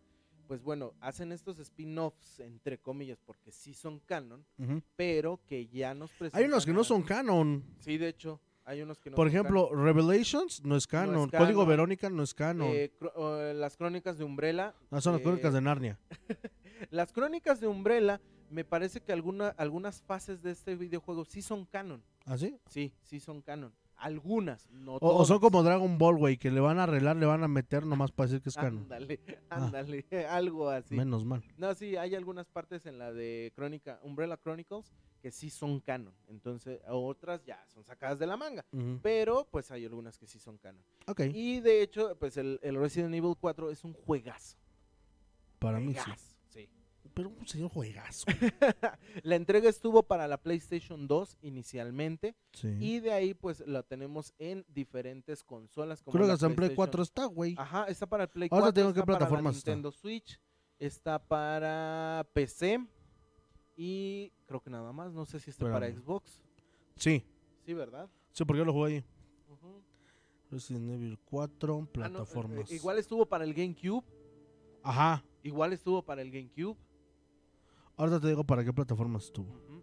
pues 0.47 0.61
bueno 0.61 0.93
hacen 0.99 1.31
estos 1.31 1.59
spin-offs 1.59 2.39
entre 2.41 2.77
comillas 2.77 3.19
porque 3.25 3.51
sí 3.51 3.73
son 3.73 3.99
canon 3.99 4.45
Ujú. 4.57 4.81
pero 4.95 5.39
que 5.47 5.67
ya 5.67 5.93
nos 5.93 6.11
presentan 6.11 6.41
Hay 6.41 6.47
unos 6.47 6.65
que 6.65 6.73
no 6.73 6.83
son 6.83 7.03
canon. 7.03 7.63
sí 7.79 7.97
de 7.97 8.09
hecho 8.09 8.39
hay 8.65 8.81
unos 8.81 8.99
que 8.99 9.09
no 9.09 9.15
Por 9.15 9.27
son 9.27 9.35
ejemplo, 9.35 9.73
Revelations 9.73 10.63
no 10.63 10.75
es 10.75 10.85
canon. 10.85 11.29
Código 11.29 11.61
canon. 11.61 11.67
Verónica 11.67 12.09
no 12.09 12.21
es 12.21 12.33
canon. 12.33 12.67
canon. 12.67 12.75
Eh, 12.77 12.91
eh, 13.17 13.53
las 13.55 13.75
crónicas 13.75 14.17
de 14.19 14.23
Umbrella 14.23 14.75
no 14.91 15.01
son 15.01 15.13
las 15.13 15.21
eh, 15.21 15.23
crónicas 15.23 15.53
de 15.53 15.61
Narnia. 15.61 15.99
las 16.91 17.11
crónicas 17.11 17.59
de 17.59 17.67
Umbrella 17.67 18.21
me 18.51 18.63
parece 18.63 19.01
que 19.01 19.13
alguna, 19.13 19.49
algunas 19.57 20.01
fases 20.03 20.41
de 20.43 20.51
este 20.51 20.75
videojuego 20.75 21.25
sí 21.25 21.41
son 21.41 21.65
canon 21.65 22.03
¿Ah, 22.25 22.37
sí? 22.37 22.57
sí 22.67 22.93
sí 23.01 23.19
son 23.19 23.41
canon 23.41 23.73
algunas 24.01 24.69
no 24.71 24.95
O, 24.95 24.99
o 25.21 25.25
son 25.25 25.39
todas. 25.39 25.51
como 25.51 25.63
Dragon 25.63 25.97
Ball, 25.97 26.17
güey, 26.17 26.37
que 26.37 26.51
le 26.51 26.59
van 26.59 26.79
a 26.79 26.83
arreglar, 26.83 27.15
le 27.15 27.25
van 27.25 27.43
a 27.43 27.47
meter 27.47 27.85
nomás 27.85 28.11
para 28.11 28.27
decir 28.27 28.41
que 28.41 28.49
es 28.49 28.55
canon. 28.55 28.79
ándale 28.83 29.19
Ah. 29.49 29.55
ándale 29.57 30.05
algo 30.29 30.69
así 30.69 30.95
Menos 30.95 31.23
mal. 31.25 31.43
No, 31.57 31.73
sí, 31.75 31.95
hay 31.95 32.15
algunas 32.15 32.47
partes 32.49 32.85
en 32.85 32.97
la 32.97 33.11
de 33.13 33.51
Crónica, 33.55 33.99
Umbrella 34.03 34.37
Chronicles, 34.37 34.91
que 35.21 35.31
sí 35.31 35.49
son 35.49 35.79
canon. 35.81 36.13
Entonces, 36.29 36.81
otras 36.89 37.43
ya 37.45 37.63
son 37.67 37.83
sacadas 37.83 38.17
de 38.17 38.25
la 38.25 38.37
manga. 38.37 38.65
Pero, 39.03 39.47
pues 39.51 39.69
hay 39.71 39.85
algunas 39.85 40.17
que 40.17 40.25
sí 40.25 40.39
son 40.39 40.57
canon. 40.57 40.81
Ok, 41.07 41.21
Y 41.33 41.59
de 41.59 41.83
hecho, 41.83 42.15
pues 42.17 42.37
el, 42.37 42.59
el 42.63 42.75
Resident 42.75 43.13
Evil 43.13 43.35
4 43.39 43.69
es 43.69 43.83
un 43.83 43.93
juegazo. 43.93 44.57
para 45.59 45.79
mí 45.79 45.93
sí. 45.93 46.11
Pero 47.13 47.29
un 47.29 47.45
señor 47.47 47.69
juegazo. 47.69 48.25
La 49.23 49.35
entrega 49.35 49.69
estuvo 49.69 50.03
para 50.03 50.27
la 50.27 50.37
PlayStation 50.37 51.07
2 51.07 51.37
inicialmente. 51.41 52.35
Sí. 52.53 52.69
Y 52.79 52.99
de 53.01 53.11
ahí, 53.11 53.33
pues, 53.33 53.61
la 53.67 53.83
tenemos 53.83 54.33
en 54.39 54.65
diferentes 54.69 55.43
consolas. 55.43 56.01
Como 56.01 56.13
Creo 56.13 56.23
que 56.23 56.27
la 56.29 56.33
hasta 56.35 56.45
en 56.45 56.55
Play 56.55 56.69
PlayStation- 56.69 56.75
4 56.75 57.03
está, 57.03 57.25
güey. 57.25 57.55
Ajá, 57.57 57.85
está 57.85 58.05
para 58.07 58.23
el 58.23 58.29
Play 58.29 58.47
Ahora 58.51 58.63
4. 58.67 58.73
te 58.73 58.79
digo 58.81 58.93
qué 58.93 58.99
está 58.99 59.05
para 59.05 59.13
la 59.13 59.19
plataforma 59.19 59.49
está. 59.51 59.71
Nintendo 59.71 59.91
Switch. 59.91 60.39
Está 60.79 61.19
para 61.19 62.25
PC. 62.33 62.79
Y 63.75 64.31
creo 64.45 64.61
que 64.61 64.69
nada 64.69 64.91
más. 64.93 65.11
No 65.13 65.25
sé 65.25 65.39
si 65.39 65.49
está 65.49 65.71
para. 65.71 65.91
Xbox. 65.91 66.41
Sí, 66.95 67.23
Sí, 67.65 67.73
¿verdad? 67.73 68.09
sí, 68.31 68.45
porque 68.45 68.59
yo 68.59 68.65
lo 68.65 68.73
jugué 68.73 68.95
ahí. 68.95 69.03
Ujú. 69.49 69.81
Resident 70.49 70.89
Evil 70.91 71.17
4, 71.25 71.73
Ah, 71.73 71.77
no, 71.77 71.83
eh, 71.83 71.87
plataformas. 71.91 72.71
eh, 72.71 72.75
igual 72.75 72.97
estuvo 72.99 73.25
para 73.25 73.43
el 73.43 73.53
GameCube. 73.53 74.03
Ajá. 74.83 75.23
Igual 75.43 75.73
estuvo 75.73 76.01
para 76.03 76.21
el 76.21 76.31
GameCube. 76.31 76.77
Ahorita 77.97 78.19
te 78.19 78.27
digo 78.29 78.43
para 78.43 78.63
qué 78.63 78.73
plataformas 78.73 79.25
estuvo. 79.25 79.47
Ujú. 79.49 79.81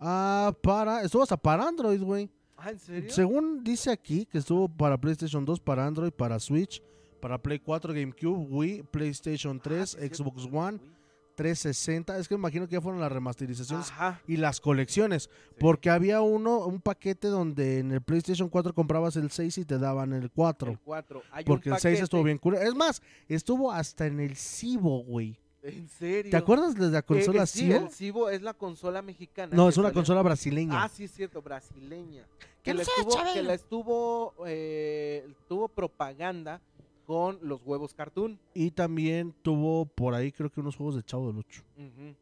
Ah, 0.00 0.52
para. 0.62 1.02
Estuvo 1.02 1.22
hasta 1.22 1.36
para 1.36 1.66
Android, 1.66 2.02
güey. 2.02 2.30
Ah, 2.56 2.70
¿en 2.70 2.78
serio? 2.78 3.10
Según 3.10 3.62
dice 3.64 3.90
aquí 3.90 4.26
que 4.26 4.38
estuvo 4.38 4.68
para 4.68 4.98
PlayStation 4.98 5.44
2, 5.44 5.60
para 5.60 5.86
Android, 5.86 6.10
para 6.12 6.38
Switch, 6.40 6.82
para 7.20 7.38
Play 7.40 7.58
4, 7.60 7.92
GameCube, 7.94 8.46
Wii, 8.50 8.82
PlayStation 8.84 9.56
Ah, 9.58 9.62
3, 9.62 9.90
sí, 9.90 9.96
es 9.96 10.00
cierto, 10.00 10.16
Xbox 10.24 10.46
para 10.48 10.66
One, 10.66 10.78
Wii. 10.78 10.98
360. 11.36 12.18
Es 12.18 12.26
que 12.26 12.34
me 12.34 12.40
imagino 12.40 12.66
que 12.66 12.72
ya 12.72 12.80
fueron 12.80 13.00
las 13.00 13.12
remasterizaciones 13.12 13.90
Ajá. 13.92 14.20
y 14.26 14.36
las 14.38 14.60
colecciones. 14.60 15.24
sí. 15.32 15.56
Porque 15.60 15.88
había 15.88 16.20
uno, 16.20 16.66
un 16.66 16.80
paquete 16.80 17.28
donde 17.28 17.78
en 17.78 17.92
el 17.92 18.02
PlayStation 18.02 18.48
4 18.48 18.74
comprabas 18.74 19.14
el 19.14 19.30
6 19.30 19.58
y 19.58 19.64
te 19.64 19.78
daban 19.78 20.12
el 20.12 20.30
4. 20.32 20.72
El 20.72 20.78
4. 20.80 21.22
Hay 21.30 21.44
Porque 21.44 21.70
el 21.70 21.78
6 21.78 22.00
estuvo 22.00 22.24
bien 22.24 22.38
cool. 22.38 22.54
Es 22.56 22.74
más, 22.74 23.00
estuvo 23.28 23.70
hasta 23.70 24.06
en 24.06 24.18
el 24.18 24.34
Cibo, 24.36 25.04
güey. 25.04 25.38
¿En 25.62 25.88
serio? 25.88 26.30
¿Te 26.30 26.36
acuerdas 26.36 26.74
de 26.74 26.88
la 26.88 27.02
consola 27.02 27.40
eh, 27.40 27.44
eh, 27.44 27.46
sí, 27.46 27.58
Cibo? 27.60 27.76
El 27.76 27.90
Cibo 27.90 28.30
es 28.30 28.42
la 28.42 28.54
consola 28.54 29.02
mexicana. 29.02 29.54
No, 29.54 29.68
es 29.68 29.76
una 29.76 29.92
consola 29.92 30.22
brasileña. 30.22 30.84
Ah, 30.84 30.88
sí, 30.88 31.04
es 31.04 31.12
cierto, 31.12 31.42
brasileña. 31.42 32.26
Que 32.62 32.74
la, 32.74 32.82
estuvo, 32.82 33.16
que 33.32 33.42
la 33.42 33.54
estuvo, 33.54 34.34
eh, 34.46 35.32
tuvo 35.48 35.68
propaganda 35.68 36.60
con 37.06 37.38
los 37.42 37.62
huevos 37.64 37.94
cartoon. 37.94 38.38
Y 38.54 38.70
también 38.70 39.34
tuvo 39.42 39.86
por 39.86 40.14
ahí 40.14 40.30
creo 40.30 40.50
que 40.50 40.60
unos 40.60 40.76
juegos 40.76 40.96
de 40.96 41.02
Chavo 41.02 41.28
del 41.28 41.38
Ocho. 41.38 41.62
Uh. 41.76 42.12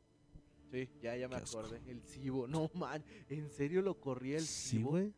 Sí, 0.71 0.89
ya, 1.03 1.17
ya 1.17 1.29
me 1.29 1.37
acordé. 1.37 1.81
El 1.87 2.03
Cibo, 2.03 2.47
no 2.47 2.71
man, 2.75 3.03
¿en 3.29 3.51
serio 3.51 3.83
lo 3.83 3.95
corría 3.95 4.37
el 4.37 4.47
Cibo? 4.47 4.91
Sí, 4.91 4.93
güey. 4.93 5.13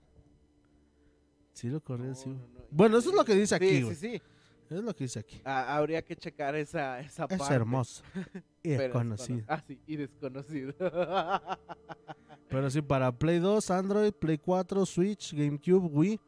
Sí 1.53 1.69
lo 1.69 1.81
corría 1.81 2.09
el 2.09 2.17
Cibo. 2.17 2.37
Bueno, 2.71 2.99
eso 2.99 3.11
es 3.11 3.15
lo 3.15 3.25
que 3.25 3.35
dice 3.35 3.55
aquí, 3.55 3.83
güey. 3.83 3.95
Sí, 3.95 4.13
sí. 4.13 4.23
Es 4.71 4.83
lo 4.83 4.95
que 4.95 5.05
dice 5.05 5.21
aquí. 5.21 5.41
Ah, 5.45 5.77
habría 5.77 6.03
que 6.03 6.15
checar 6.15 6.55
esa, 6.55 7.01
esa 7.01 7.27
es 7.29 7.51
hermoso. 7.51 8.03
Y 8.63 8.71
desconocido. 8.71 9.45
Ah, 9.49 9.63
sí, 9.67 9.81
y 9.87 9.97
desconocido. 9.97 10.75
Pero 12.49 12.71
sí, 12.71 12.83
para 12.83 13.11
Play 13.13 13.39
2, 13.39 13.71
Android, 13.71 14.13
Play 14.13 14.37
4, 14.37 14.85
Switch, 14.85 15.33
GameCube, 15.33 15.87
Wii, 15.87 16.21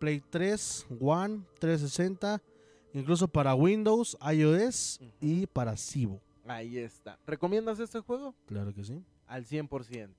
Play 0.00 0.20
3, 0.28 0.86
One, 1.00 1.42
360, 1.60 2.42
incluso 2.94 3.28
para 3.28 3.54
Windows, 3.54 4.16
iOS 4.32 5.00
y 5.20 5.46
para 5.46 5.76
Cibo. 5.76 6.20
Ahí 6.46 6.78
está. 6.78 7.18
¿Recomiendas 7.26 7.78
este 7.78 8.00
juego? 8.00 8.34
Claro 8.46 8.74
que 8.74 8.82
sí. 8.82 9.04
Al 9.26 9.44
100%. 9.44 10.14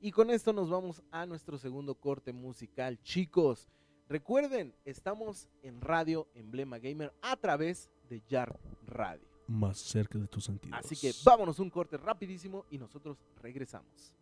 Y 0.00 0.12
con 0.12 0.30
esto 0.30 0.52
nos 0.52 0.70
vamos 0.70 1.02
a 1.10 1.26
nuestro 1.26 1.58
segundo 1.58 1.94
corte 1.94 2.32
musical, 2.32 2.98
chicos. 3.02 3.68
Recuerden, 4.10 4.74
estamos 4.84 5.46
en 5.62 5.80
Radio 5.80 6.26
Emblema 6.34 6.80
Gamer 6.80 7.12
a 7.22 7.36
través 7.36 7.88
de 8.08 8.20
Yard 8.28 8.56
Radio. 8.84 9.24
Más 9.46 9.78
cerca 9.78 10.18
de 10.18 10.26
tus 10.26 10.46
sentidos. 10.46 10.76
Así 10.76 10.96
que 10.96 11.12
vámonos 11.24 11.60
un 11.60 11.70
corte 11.70 11.96
rapidísimo 11.96 12.66
y 12.72 12.78
nosotros 12.78 13.18
regresamos. 13.40 14.12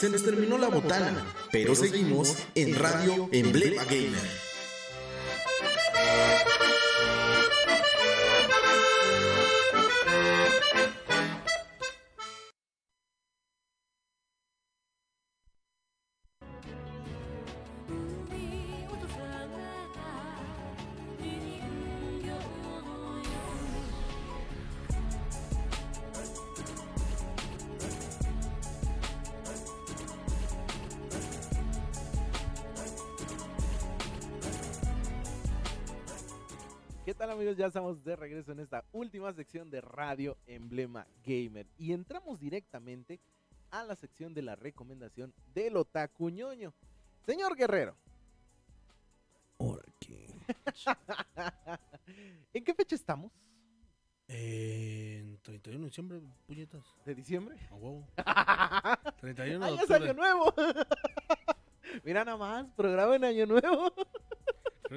Se 0.00 0.08
nos 0.08 0.22
terminó 0.22 0.56
la 0.56 0.68
botana, 0.68 1.26
pero 1.52 1.74
seguimos 1.74 2.34
en 2.54 2.74
Radio 2.74 3.28
Emblema 3.32 3.84
Gamer. 3.84 4.49
estamos 37.70 38.02
de 38.02 38.16
regreso 38.16 38.50
en 38.50 38.58
esta 38.58 38.84
última 38.90 39.32
sección 39.32 39.70
de 39.70 39.80
Radio 39.80 40.36
Emblema 40.48 41.06
Gamer 41.24 41.68
y 41.78 41.92
entramos 41.92 42.40
directamente 42.40 43.20
a 43.70 43.84
la 43.84 43.94
sección 43.94 44.34
de 44.34 44.42
la 44.42 44.56
recomendación 44.56 45.32
del 45.54 45.76
otaku 45.76 46.30
ñoño. 46.30 46.74
Señor 47.24 47.54
Guerrero. 47.54 47.94
¿En 52.52 52.64
qué 52.64 52.74
fecha 52.74 52.96
estamos? 52.96 53.30
En 54.26 55.38
31 55.38 55.78
de 55.78 55.86
diciembre, 55.86 56.20
puñetas. 56.48 56.82
¿De 57.04 57.14
diciembre? 57.14 57.56
A 57.70 57.76
huevo. 57.76 58.04
31 59.20 59.64
de 59.64 59.72
¡Ah, 59.72 59.76
es 59.80 59.90
año 59.92 60.12
nuevo! 60.12 60.52
Mira 62.04 62.24
nada 62.24 62.36
más, 62.36 62.66
programa 62.74 63.14
en 63.14 63.26
año 63.26 63.46
nuevo 63.46 63.94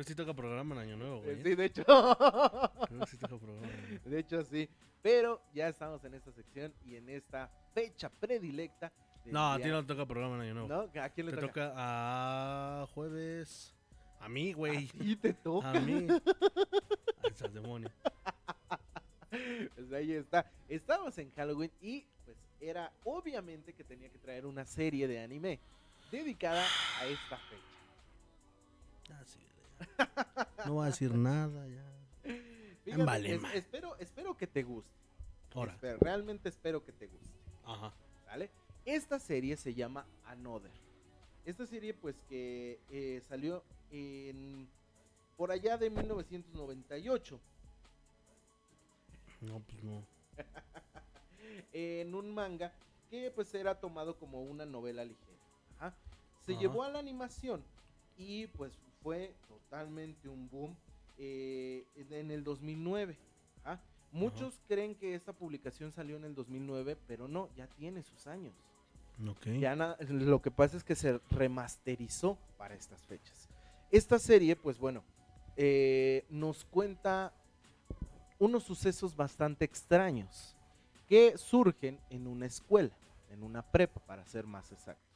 que 0.03 0.09
sí 0.09 0.15
toca 0.15 0.33
programa 0.33 0.75
en 0.75 0.81
Año 0.81 0.97
Nuevo, 0.97 1.21
güey. 1.21 1.31
¿eh? 1.31 1.39
Sí, 1.43 1.55
de 1.55 1.65
hecho. 1.65 1.83
Creo 1.85 2.99
que 2.99 3.05
sí 3.07 3.17
toca 3.17 3.37
programa. 3.37 3.67
De 4.05 4.19
hecho, 4.19 4.43
sí. 4.43 4.69
Pero 5.01 5.41
ya 5.53 5.67
estamos 5.69 6.03
en 6.03 6.13
esta 6.13 6.31
sección 6.31 6.73
y 6.85 6.95
en 6.95 7.09
esta 7.09 7.49
fecha 7.73 8.09
predilecta. 8.09 8.91
No, 9.25 9.53
a 9.53 9.59
ti 9.59 9.69
no 9.69 9.81
te 9.81 9.87
toca 9.93 10.05
programa 10.05 10.35
en 10.35 10.41
Año 10.41 10.53
Nuevo. 10.53 10.67
¿No? 10.93 11.01
¿A 11.01 11.09
quién 11.09 11.27
le 11.27 11.33
Te 11.33 11.41
toca? 11.41 11.69
toca 11.69 11.73
a 11.75 12.87
jueves. 12.87 13.73
A 14.19 14.27
mí, 14.29 14.53
güey. 14.53 14.89
A 14.89 14.91
ti 14.91 15.15
te 15.15 15.33
toca. 15.33 15.71
A 15.71 15.79
mí. 15.79 16.07
Esas 17.23 17.53
demonio. 17.53 17.89
Pues 19.75 19.91
ahí 19.93 20.13
está. 20.13 20.45
Estábamos 20.69 21.17
en 21.17 21.31
Halloween 21.31 21.71
y 21.81 22.05
pues 22.23 22.37
era 22.61 22.93
obviamente 23.03 23.73
que 23.73 23.83
tenía 23.83 24.07
que 24.09 24.19
traer 24.19 24.45
una 24.45 24.63
serie 24.63 25.07
de 25.07 25.19
anime 25.19 25.59
dedicada 26.11 26.63
a 26.99 27.05
esta 27.07 27.37
fecha. 27.37 27.63
Ya, 29.09 29.25
sí, 29.25 29.39
ya. 29.39 29.52
No 30.65 30.73
voy 30.73 30.83
a 30.83 30.87
decir 30.87 31.13
nada 31.15 31.67
ya. 31.67 31.83
Fíjate, 32.83 33.03
Vale, 33.03 33.35
es- 33.35 33.41
ma. 33.41 33.53
espero, 33.53 33.95
espero 33.97 34.35
que 34.37 34.47
te 34.47 34.63
guste. 34.63 34.91
Ahora. 35.55 35.73
Espero, 35.73 35.97
realmente 36.01 36.49
espero 36.49 36.83
que 36.83 36.91
te 36.91 37.07
guste. 37.07 37.33
Ajá. 37.65 37.93
¿Sale? 38.25 38.49
Esta 38.85 39.19
serie 39.19 39.55
se 39.57 39.73
llama 39.73 40.05
Another. 40.25 40.71
Esta 41.45 41.65
serie, 41.67 41.93
pues, 41.93 42.15
que 42.29 42.79
eh, 42.89 43.21
salió 43.27 43.63
en 43.91 44.67
por 45.37 45.51
allá 45.51 45.77
de 45.77 45.89
1998 45.89 47.39
No, 49.41 49.59
pues 49.59 49.83
no. 49.83 50.05
en 51.73 52.13
un 52.15 52.33
manga 52.33 52.71
que 53.09 53.29
pues 53.31 53.53
era 53.53 53.79
tomado 53.79 54.17
como 54.17 54.41
una 54.43 54.65
novela 54.65 55.03
ligera. 55.03 55.37
Ajá. 55.79 55.95
Se 56.45 56.53
Ajá. 56.53 56.61
llevó 56.61 56.83
a 56.83 56.89
la 56.89 56.99
animación 56.99 57.63
y 58.17 58.47
pues 58.47 58.73
fue 59.01 59.33
totalmente 59.73 60.29
un 60.29 60.47
boom 60.49 60.75
eh, 61.17 61.87
en 61.95 62.29
el 62.29 62.43
2009. 62.43 63.17
Ajá. 63.63 63.81
Muchos 64.11 64.61
creen 64.67 64.93
que 64.93 65.15
esta 65.15 65.33
publicación 65.33 65.91
salió 65.91 66.15
en 66.17 66.25
el 66.25 66.35
2009, 66.35 66.95
pero 67.07 67.27
no, 67.27 67.49
ya 67.55 67.65
tiene 67.65 68.03
sus 68.03 68.27
años. 68.27 68.53
Ya 69.59 69.75
lo 70.09 70.41
que 70.43 70.51
pasa 70.51 70.77
es 70.77 70.83
que 70.83 70.93
se 70.93 71.17
remasterizó 71.31 72.37
para 72.55 72.75
estas 72.75 73.01
fechas. 73.07 73.49
Esta 73.89 74.19
serie, 74.19 74.55
pues 74.55 74.77
bueno, 74.77 75.03
eh, 75.57 76.23
nos 76.29 76.65
cuenta 76.65 77.33
unos 78.37 78.63
sucesos 78.63 79.15
bastante 79.15 79.65
extraños 79.65 80.55
que 81.07 81.35
surgen 81.35 81.99
en 82.11 82.27
una 82.27 82.45
escuela, 82.45 82.95
en 83.31 83.41
una 83.41 83.63
prepa, 83.63 83.99
para 84.01 84.23
ser 84.27 84.45
más 84.45 84.71
exactos. 84.71 85.12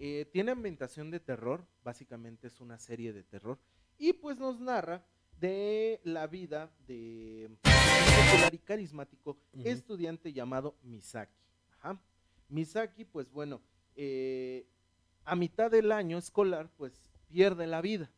Eh, 0.00 0.26
tiene 0.32 0.52
ambientación 0.52 1.10
de 1.10 1.18
terror, 1.18 1.66
básicamente 1.82 2.46
es 2.46 2.60
una 2.60 2.78
serie 2.78 3.12
de 3.12 3.24
terror, 3.24 3.58
y 3.98 4.12
pues 4.12 4.38
nos 4.38 4.60
narra 4.60 5.04
de 5.40 6.00
la 6.04 6.28
vida 6.28 6.70
de 6.86 7.46
un 7.48 7.56
popular 7.56 8.54
y 8.54 8.58
carismático 8.58 9.36
estudiante 9.64 10.32
llamado 10.32 10.76
Misaki. 10.82 11.36
Ajá. 11.78 12.00
Misaki, 12.48 13.04
pues 13.04 13.28
bueno, 13.32 13.60
eh, 13.96 14.68
a 15.24 15.34
mitad 15.34 15.68
del 15.68 15.90
año 15.90 16.16
escolar, 16.16 16.70
pues 16.76 17.02
pierde 17.28 17.66
la 17.66 17.80
vida. 17.80 18.08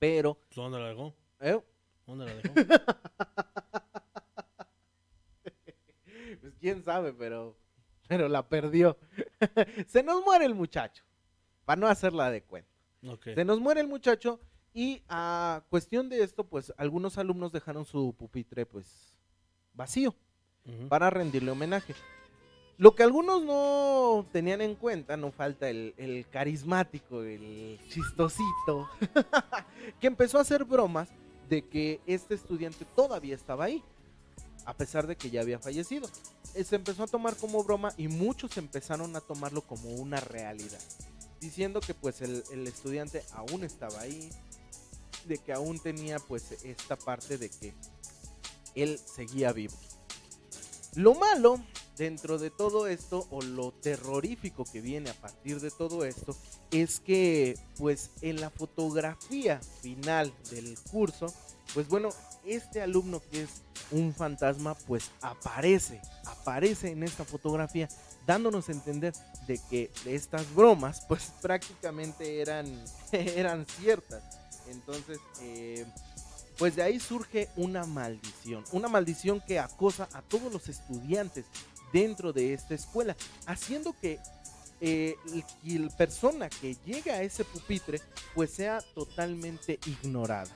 Pero, 0.00 0.36
¿Dónde 0.54 0.80
la 0.80 0.88
dejó? 0.88 1.14
¿eh? 1.40 1.60
¿Dónde 2.06 2.24
la 2.24 2.34
dejó? 2.34 2.54
pues 6.40 6.54
quién 6.58 6.82
sabe, 6.82 7.12
pero, 7.12 7.56
pero 8.08 8.28
la 8.28 8.48
perdió. 8.48 8.96
Se 9.86 10.02
nos 10.02 10.24
muere 10.24 10.44
el 10.44 10.54
muchacho, 10.54 11.04
para 11.64 11.80
no 11.80 11.86
hacerla 11.86 12.30
de 12.30 12.42
cuenta. 12.42 12.70
Se 13.24 13.44
nos 13.44 13.60
muere 13.60 13.80
el 13.80 13.88
muchacho 13.88 14.40
y 14.72 15.02
a 15.08 15.64
cuestión 15.70 16.08
de 16.08 16.22
esto, 16.22 16.44
pues 16.44 16.72
algunos 16.76 17.18
alumnos 17.18 17.52
dejaron 17.52 17.84
su 17.84 18.14
pupitre, 18.16 18.64
pues, 18.64 19.16
vacío. 19.74 20.14
Para 20.88 21.10
rendirle 21.10 21.50
homenaje. 21.50 21.92
Lo 22.78 22.94
que 22.94 23.02
algunos 23.02 23.42
no 23.42 24.26
tenían 24.32 24.60
en 24.60 24.76
cuenta, 24.76 25.16
no 25.16 25.32
falta 25.32 25.68
el, 25.68 25.92
el 25.96 26.26
carismático, 26.30 27.22
el 27.22 27.80
chistosito, 27.88 28.88
que 30.00 30.06
empezó 30.06 30.38
a 30.38 30.42
hacer 30.42 30.64
bromas 30.64 31.08
de 31.48 31.62
que 31.62 32.00
este 32.06 32.34
estudiante 32.34 32.84
todavía 32.96 33.34
estaba 33.34 33.64
ahí, 33.64 33.82
a 34.64 34.74
pesar 34.74 35.06
de 35.06 35.16
que 35.16 35.30
ya 35.30 35.40
había 35.40 35.58
fallecido. 35.58 36.08
Eh, 36.54 36.64
Se 36.64 36.76
empezó 36.76 37.04
a 37.04 37.06
tomar 37.06 37.36
como 37.36 37.64
broma 37.64 37.92
y 37.96 38.08
muchos 38.08 38.56
empezaron 38.56 39.14
a 39.16 39.20
tomarlo 39.20 39.62
como 39.62 39.90
una 39.90 40.20
realidad, 40.20 40.80
diciendo 41.40 41.80
que 41.80 41.94
pues 41.94 42.20
el, 42.20 42.66
estudiante 42.66 43.24
aún 43.32 43.64
estaba 43.64 44.00
ahí, 44.00 44.30
de 45.26 45.38
que 45.38 45.52
aún 45.52 45.78
tenía 45.78 46.18
pues 46.18 46.52
esta 46.64 46.96
parte 46.96 47.38
de 47.38 47.48
que 47.48 47.74
él 48.74 48.98
seguía 48.98 49.52
vivo. 49.52 49.74
Lo 50.94 51.14
malo 51.14 51.60
dentro 51.96 52.38
de 52.38 52.50
todo 52.50 52.86
esto, 52.86 53.26
o 53.30 53.42
lo 53.42 53.72
terrorífico 53.72 54.64
que 54.64 54.80
viene 54.80 55.10
a 55.10 55.14
partir 55.14 55.60
de 55.60 55.70
todo 55.70 56.04
esto, 56.04 56.36
es 56.70 57.00
que 57.00 57.58
pues 57.76 58.10
en 58.22 58.40
la 58.40 58.50
fotografía 58.50 59.60
final 59.82 60.32
del 60.50 60.78
curso, 60.90 61.26
pues 61.74 61.88
bueno, 61.88 62.10
este 62.44 62.80
alumno 62.82 63.20
que 63.30 63.42
es 63.42 63.50
un 63.90 64.14
fantasma, 64.14 64.74
pues 64.74 65.10
aparece, 65.20 66.00
aparece 66.24 66.90
en 66.90 67.02
esta 67.02 67.24
fotografía, 67.24 67.88
dándonos 68.26 68.68
a 68.68 68.72
entender 68.72 69.12
de 69.46 69.60
que 69.70 69.90
estas 70.06 70.52
bromas, 70.54 71.02
pues 71.08 71.32
prácticamente 71.42 72.40
eran, 72.40 72.66
eran 73.12 73.66
ciertas. 73.66 74.22
Entonces, 74.68 75.18
eh, 75.40 75.84
pues 76.58 76.76
de 76.76 76.82
ahí 76.82 77.00
surge 77.00 77.48
una 77.56 77.84
maldición, 77.84 78.64
una 78.72 78.88
maldición 78.88 79.40
que 79.40 79.58
acosa 79.58 80.08
a 80.12 80.22
todos 80.22 80.52
los 80.52 80.68
estudiantes 80.68 81.44
dentro 81.92 82.32
de 82.32 82.54
esta 82.54 82.74
escuela, 82.74 83.16
haciendo 83.46 83.94
que 84.00 84.18
eh, 84.80 85.14
el- 85.64 85.84
la 85.84 85.96
persona 85.96 86.48
que 86.48 86.76
llega 86.84 87.14
a 87.14 87.22
ese 87.22 87.44
pupitre 87.44 88.00
pues 88.34 88.50
sea 88.50 88.80
totalmente 88.94 89.78
ignorada. 89.86 90.50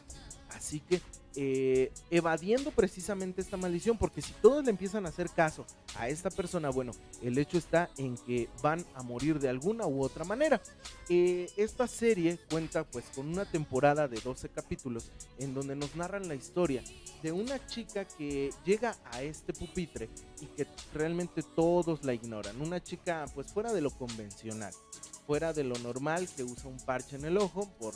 Así 0.66 0.80
que 0.80 1.00
eh, 1.36 1.92
evadiendo 2.10 2.72
precisamente 2.72 3.40
esta 3.40 3.56
maldición, 3.56 3.96
porque 3.96 4.20
si 4.20 4.32
todos 4.42 4.64
le 4.64 4.70
empiezan 4.70 5.06
a 5.06 5.10
hacer 5.10 5.30
caso 5.30 5.64
a 5.94 6.08
esta 6.08 6.28
persona, 6.28 6.70
bueno, 6.70 6.90
el 7.22 7.38
hecho 7.38 7.56
está 7.56 7.88
en 7.98 8.16
que 8.16 8.48
van 8.62 8.84
a 8.96 9.04
morir 9.04 9.38
de 9.38 9.48
alguna 9.48 9.86
u 9.86 10.02
otra 10.02 10.24
manera. 10.24 10.60
Eh, 11.08 11.48
esta 11.56 11.86
serie 11.86 12.40
cuenta 12.50 12.82
pues 12.82 13.04
con 13.14 13.28
una 13.28 13.44
temporada 13.44 14.08
de 14.08 14.18
12 14.18 14.48
capítulos 14.48 15.12
en 15.38 15.54
donde 15.54 15.76
nos 15.76 15.94
narran 15.94 16.26
la 16.26 16.34
historia 16.34 16.82
de 17.22 17.30
una 17.30 17.64
chica 17.66 18.04
que 18.04 18.50
llega 18.64 18.96
a 19.12 19.22
este 19.22 19.52
pupitre 19.52 20.08
y 20.40 20.46
que 20.46 20.66
realmente 20.92 21.44
todos 21.54 22.04
la 22.04 22.12
ignoran. 22.12 22.60
Una 22.60 22.82
chica 22.82 23.24
pues 23.36 23.52
fuera 23.52 23.72
de 23.72 23.82
lo 23.82 23.90
convencional, 23.90 24.72
fuera 25.28 25.52
de 25.52 25.62
lo 25.62 25.78
normal, 25.78 26.26
que 26.34 26.42
usa 26.42 26.68
un 26.68 26.78
parche 26.78 27.14
en 27.14 27.24
el 27.24 27.36
ojo 27.36 27.70
por 27.78 27.94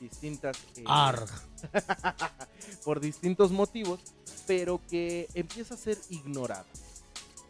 distintas... 0.00 0.56
eh, 0.76 0.84
por 2.84 3.00
distintos 3.00 3.50
motivos, 3.50 4.00
pero 4.46 4.80
que 4.88 5.28
empieza 5.34 5.74
a 5.74 5.76
ser 5.76 5.98
ignorada. 6.10 6.66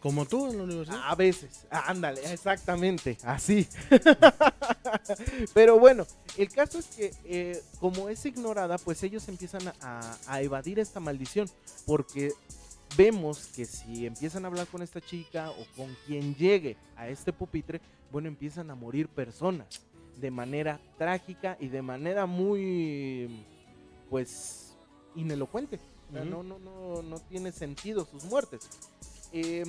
Como 0.01 0.25
tú 0.25 0.51
en 0.51 0.57
la 0.57 0.63
universidad. 0.65 1.01
A 1.03 1.15
veces, 1.15 1.65
ándale, 1.71 2.21
exactamente, 2.31 3.17
así. 3.23 3.67
Pero 5.55 5.79
bueno, 5.79 6.05
el 6.37 6.47
caso 6.49 6.77
es 6.77 6.85
que 6.85 7.11
eh, 7.25 7.63
como 7.79 8.07
es 8.09 8.23
ignorada, 8.23 8.77
pues 8.77 9.01
ellos 9.01 9.27
empiezan 9.29 9.73
a, 9.81 10.17
a 10.27 10.41
evadir 10.43 10.77
esta 10.77 10.99
maldición, 10.99 11.49
porque 11.87 12.33
vemos 12.95 13.47
que 13.47 13.65
si 13.65 14.05
empiezan 14.05 14.45
a 14.45 14.49
hablar 14.49 14.67
con 14.67 14.83
esta 14.83 15.01
chica 15.01 15.49
o 15.49 15.65
con 15.75 15.97
quien 16.05 16.35
llegue 16.35 16.77
a 16.95 17.09
este 17.09 17.33
pupitre, 17.33 17.81
bueno, 18.11 18.27
empiezan 18.27 18.69
a 18.69 18.75
morir 18.75 19.07
personas 19.07 19.81
de 20.17 20.31
manera 20.31 20.79
trágica 20.97 21.57
y 21.59 21.67
de 21.67 21.81
manera 21.81 22.25
muy, 22.25 23.45
pues, 24.09 24.75
inelocuente. 25.15 25.79
O 26.09 26.13
sea, 26.13 26.21
Ujú. 26.21 26.29
no, 26.29 26.43
no, 26.43 26.59
no, 26.59 27.01
no 27.01 27.19
tiene 27.19 27.51
sentido 27.51 28.05
sus 28.05 28.23
muertes. 28.25 28.69
Eh, 29.31 29.65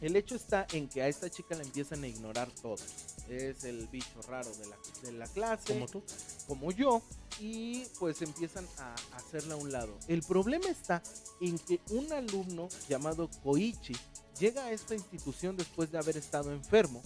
el 0.00 0.14
hecho 0.16 0.36
está 0.36 0.66
en 0.72 0.88
que 0.88 1.02
a 1.02 1.08
esta 1.08 1.30
chica 1.30 1.54
la 1.54 1.62
empiezan 1.62 2.04
a 2.04 2.06
ignorar 2.06 2.50
todos. 2.62 2.82
Es 3.28 3.64
el 3.64 3.86
bicho 3.88 4.22
raro 4.28 4.50
de 4.54 4.66
la, 4.66 4.76
de 5.02 5.12
la 5.12 5.26
clase. 5.26 5.72
Como 5.72 5.86
tú. 5.86 6.02
Como 6.46 6.70
yo. 6.70 7.02
Y 7.40 7.84
pues 7.98 8.22
empiezan 8.22 8.66
a 8.78 8.94
hacerla 9.16 9.54
a 9.54 9.56
un 9.56 9.72
lado. 9.72 9.98
El 10.08 10.22
problema 10.22 10.68
está 10.68 11.02
en 11.40 11.58
que 11.58 11.80
un 11.90 12.12
alumno 12.12 12.68
llamado 12.88 13.28
Koichi 13.42 13.94
llega 14.38 14.66
a 14.66 14.72
esta 14.72 14.94
institución 14.94 15.56
después 15.56 15.90
de 15.90 15.98
haber 15.98 16.16
estado 16.16 16.52
enfermo. 16.52 17.02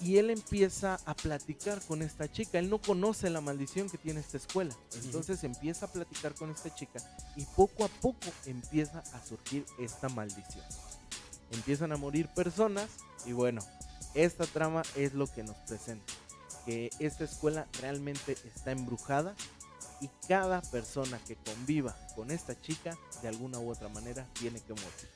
Y 0.00 0.18
él 0.18 0.30
empieza 0.30 0.98
a 1.06 1.14
platicar 1.14 1.80
con 1.82 2.02
esta 2.02 2.30
chica. 2.30 2.58
Él 2.58 2.68
no 2.68 2.80
conoce 2.80 3.30
la 3.30 3.40
maldición 3.40 3.88
que 3.88 3.98
tiene 3.98 4.20
esta 4.20 4.36
escuela. 4.36 4.74
Entonces 5.02 5.44
empieza 5.44 5.86
a 5.86 5.92
platicar 5.92 6.34
con 6.34 6.50
esta 6.50 6.74
chica 6.74 7.00
y 7.36 7.44
poco 7.44 7.84
a 7.84 7.88
poco 7.88 8.26
empieza 8.46 9.00
a 9.12 9.24
surgir 9.24 9.64
esta 9.78 10.08
maldición. 10.08 10.64
Empiezan 11.52 11.92
a 11.92 11.96
morir 11.96 12.28
personas 12.28 12.88
y 13.24 13.32
bueno, 13.32 13.62
esta 14.14 14.46
trama 14.46 14.82
es 14.96 15.14
lo 15.14 15.26
que 15.26 15.44
nos 15.44 15.56
presenta. 15.58 16.12
Que 16.66 16.90
esta 16.98 17.24
escuela 17.24 17.66
realmente 17.80 18.36
está 18.44 18.72
embrujada 18.72 19.34
y 20.00 20.10
cada 20.26 20.60
persona 20.62 21.18
que 21.26 21.36
conviva 21.36 21.96
con 22.14 22.30
esta 22.30 22.60
chica 22.60 22.96
de 23.22 23.28
alguna 23.28 23.58
u 23.58 23.70
otra 23.70 23.88
manera 23.88 24.26
tiene 24.34 24.60
que 24.60 24.72
morir. 24.72 25.10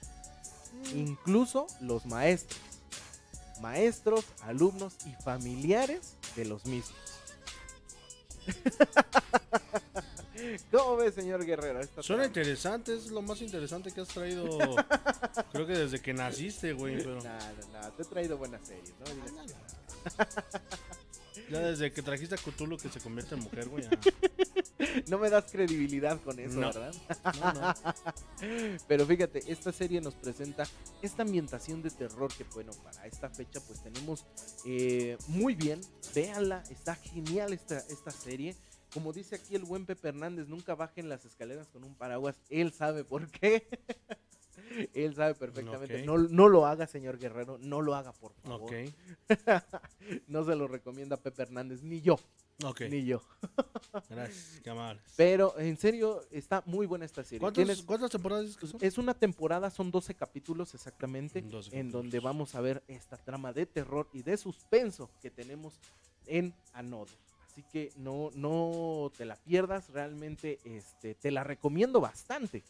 Incluso 0.95 1.66
los 1.81 2.07
maestros. 2.07 2.61
Maestros, 3.61 4.24
alumnos 4.42 4.94
y 5.06 5.22
familiares 5.22 6.16
de 6.36 6.44
los 6.44 6.66
mismos. 6.66 6.98
¿Cómo 10.70 10.96
ve, 10.96 11.11
señor 11.12 11.44
Guerrero? 11.44 11.80
esta 11.80 12.02
Suena 12.02 12.22
trama? 12.22 12.26
interesante, 12.26 12.94
es 12.94 13.11
lo 13.11 13.22
más 13.22 13.40
interesante 13.42 13.90
que 13.90 14.00
has 14.00 14.09
traído. 14.09 14.46
creo 15.52 15.66
que 15.66 15.74
desde 15.74 16.00
que 16.00 16.14
naciste, 16.14 16.72
güey. 16.72 16.98
Pero 16.98 17.16
nah, 17.22 17.38
nah, 17.72 17.90
te 17.90 18.02
he 18.02 18.06
traído 18.06 18.38
buenas 18.38 18.66
series, 18.66 18.94
¿no? 19.00 19.06
Ya 21.50 21.61
desde 21.61 21.92
que 21.92 22.02
trajiste 22.02 22.34
a 22.34 22.38
Cthulhu 22.38 22.76
que 22.76 22.88
se 22.88 23.00
convierte 23.00 23.34
en 23.34 23.42
mujer, 23.42 23.68
güey. 23.68 23.84
No 25.09 25.18
me 25.18 25.29
das 25.31 25.45
credibilidad 25.51 26.20
con 26.22 26.39
eso, 26.39 26.61
No. 26.61 26.72
¿verdad? 26.72 26.95
No, 27.41 27.53
no. 27.53 27.74
Pero 28.89 29.07
fíjate, 29.07 29.43
esta 29.51 29.72
serie 29.72 30.01
nos 30.01 30.14
presenta 30.14 30.64
esta 31.03 31.22
ambientación 31.22 31.83
de 31.83 31.91
terror 31.91 32.33
que, 32.37 32.45
bueno, 32.55 32.72
para 32.85 33.07
esta 33.07 33.29
fecha 33.31 33.61
pues 33.61 33.83
tenemos 33.83 34.24
eh, 34.64 35.16
muy 35.26 35.55
bien. 35.55 35.81
Véanla, 36.14 36.62
está 36.70 36.95
genial 36.95 37.53
esta, 37.53 37.79
esta 37.79 38.11
serie. 38.11 38.55
Como 38.93 39.12
dice 39.12 39.35
aquí 39.37 39.55
el 39.55 39.64
buen 39.64 39.85
Pepe 39.85 40.09
Hernández, 40.09 40.49
nunca 40.49 40.74
bajen 40.74 41.09
las 41.09 41.24
escaleras 41.24 41.68
con 41.68 41.85
un 41.85 41.95
paraguas. 41.95 42.37
Él 42.49 42.72
sabe 42.72 43.05
por 43.05 43.31
qué. 43.31 43.66
Él 44.94 45.14
sabe 45.14 45.34
perfectamente. 45.34 46.02
No, 46.04 46.18
no 46.18 46.48
lo 46.48 46.66
haga, 46.66 46.86
señor 46.86 47.18
Guerrero. 47.18 47.58
No 47.58 47.80
lo 47.80 47.94
haga, 47.94 48.12
por 48.12 48.32
favor. 48.34 48.70
No 50.26 50.44
se 50.44 50.54
lo 50.56 50.68
recomienda 50.68 51.16
Pepe 51.16 51.42
Hernández, 51.42 51.82
ni 51.82 52.00
yo. 52.00 52.18
ok. 52.64 52.82
Ni 52.90 53.04
yo. 53.04 53.20
Gracias, 54.08 54.60
qué 54.62 54.70
amables. 54.70 55.02
Pero 55.16 55.58
en 55.58 55.76
serio, 55.76 56.22
está 56.30 56.62
muy 56.66 56.86
buena 56.86 57.04
esta 57.04 57.22
serie. 57.24 57.40
¿Cuántas, 57.40 57.64
Tienes- 57.64 57.82
¿Cuántas 57.84 58.10
temporadas 58.10 58.56
que 58.56 58.66
son? 58.66 58.78
es 58.82 58.98
una 58.98 59.14
temporada, 59.14 59.70
son 59.70 59.90
12 59.90 60.14
capítulos 60.14 60.74
exactamente, 60.74 61.42
12 61.42 61.78
en 61.78 61.90
donde 61.90 62.20
vamos 62.20 62.54
a 62.54 62.60
ver 62.60 62.82
esta 62.88 63.16
trama 63.16 63.52
de 63.52 63.66
terror 63.66 64.08
y 64.12 64.22
de 64.22 64.36
suspenso 64.36 65.10
que 65.20 65.30
tenemos 65.30 65.78
en 66.26 66.54
Another. 66.72 67.16
Así 67.46 67.62
que 67.72 67.92
no, 67.96 68.30
no 68.34 69.10
te 69.16 69.24
la 69.24 69.36
pierdas, 69.36 69.88
realmente 69.90 70.58
este, 70.64 71.14
te 71.14 71.30
la 71.30 71.42
recomiendo 71.44 72.00
bastante, 72.00 72.62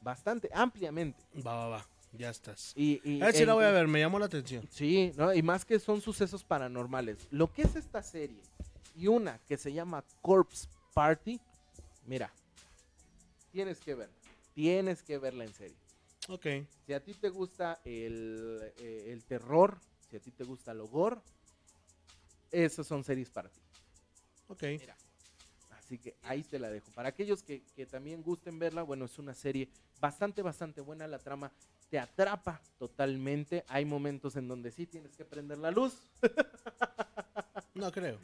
bastante, 0.00 0.50
ampliamente. 0.52 1.22
Va, 1.44 1.54
va, 1.54 1.68
va. 1.68 1.86
Ya 2.12 2.30
estás. 2.30 2.72
Y, 2.74 3.00
y 3.04 3.20
A 3.20 3.26
ver 3.26 3.34
si 3.34 3.44
la 3.44 3.54
voy 3.54 3.64
a 3.64 3.70
ver, 3.70 3.88
me 3.88 4.00
llamó 4.00 4.18
la 4.18 4.26
atención. 4.26 4.66
Sí, 4.70 5.12
¿no? 5.16 5.34
y 5.34 5.42
más 5.42 5.64
que 5.64 5.78
son 5.78 6.00
sucesos 6.00 6.44
paranormales. 6.44 7.28
Lo 7.30 7.52
que 7.52 7.62
es 7.62 7.76
esta 7.76 8.02
serie 8.02 8.40
y 8.94 9.08
una 9.08 9.38
que 9.46 9.56
se 9.56 9.72
llama 9.72 10.04
Corpse 10.22 10.68
Party, 10.94 11.38
mira, 12.06 12.32
tienes 13.52 13.80
que 13.80 13.94
verla, 13.94 14.14
tienes 14.54 15.02
que 15.02 15.18
verla 15.18 15.44
en 15.44 15.52
serio. 15.52 15.76
Ok. 16.28 16.46
Si 16.86 16.92
a 16.92 17.00
ti 17.00 17.14
te 17.14 17.28
gusta 17.28 17.80
el, 17.84 18.72
eh, 18.78 19.08
el 19.12 19.24
terror, 19.24 19.78
si 20.10 20.16
a 20.16 20.20
ti 20.20 20.30
te 20.30 20.44
gusta 20.44 20.72
el 20.72 20.82
gore, 20.86 21.20
esas 22.50 22.86
son 22.86 23.04
series 23.04 23.30
para 23.30 23.48
ti. 23.48 23.60
Ok. 24.48 24.62
Mira. 24.62 24.96
Así 25.86 25.98
que 25.98 26.16
ahí 26.24 26.42
te 26.42 26.58
la 26.58 26.68
dejo. 26.68 26.90
Para 26.90 27.10
aquellos 27.10 27.44
que, 27.44 27.62
que 27.76 27.86
también 27.86 28.20
gusten 28.20 28.58
verla, 28.58 28.82
bueno, 28.82 29.04
es 29.04 29.16
una 29.20 29.34
serie 29.34 29.68
bastante, 30.00 30.42
bastante 30.42 30.80
buena. 30.80 31.06
La 31.06 31.20
trama 31.20 31.52
te 31.88 32.00
atrapa 32.00 32.60
totalmente. 32.76 33.64
Hay 33.68 33.84
momentos 33.84 34.34
en 34.34 34.48
donde 34.48 34.72
sí 34.72 34.86
tienes 34.86 35.16
que 35.16 35.24
prender 35.24 35.58
la 35.58 35.70
luz. 35.70 36.02
No 37.74 37.92
creo. 37.92 38.18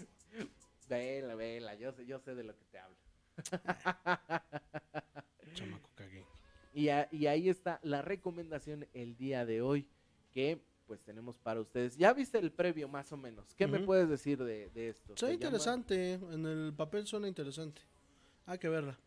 Vela, 0.89 1.35
vela, 1.35 1.75
yo 1.75 1.93
sé, 1.93 2.07
yo 2.07 2.19
sé 2.19 2.35
de 2.35 2.43
lo 2.43 2.57
que 2.57 2.65
te 2.65 2.79
hablo. 2.79 2.97
Chamaco 5.55 5.91
cagué. 5.95 6.25
Y, 6.73 6.89
a- 6.89 7.09
y 7.11 7.27
ahí 7.27 7.49
está 7.51 7.79
la 7.83 8.01
recomendación 8.03 8.87
el 8.95 9.15
día 9.17 9.45
de 9.45 9.61
hoy 9.61 9.87
que 10.33 10.63
pues 10.93 11.01
tenemos 11.05 11.39
para 11.39 11.59
ustedes. 11.59 11.97
Ya 11.97 12.13
viste 12.13 12.37
el 12.39 12.53
previo 12.53 12.87
más 12.87 13.11
o 13.13 13.17
menos. 13.17 13.55
¿Qué 13.57 13.67
me 13.67 13.79
Ujú. 13.79 13.87
puedes 13.87 14.11
decir 14.11 14.37
de, 14.45 14.69
de 14.75 14.91
esto? 14.91 15.15
Suena 15.17 15.17
Se 15.17 15.25
llama- 15.27 15.35
interesante. 15.57 16.13
En 16.13 16.45
el 16.45 16.75
papel 16.77 17.07
suena 17.07 17.27
interesante. 17.29 17.81
Hay 18.45 18.59
que 18.59 18.69
verla. 18.69 18.99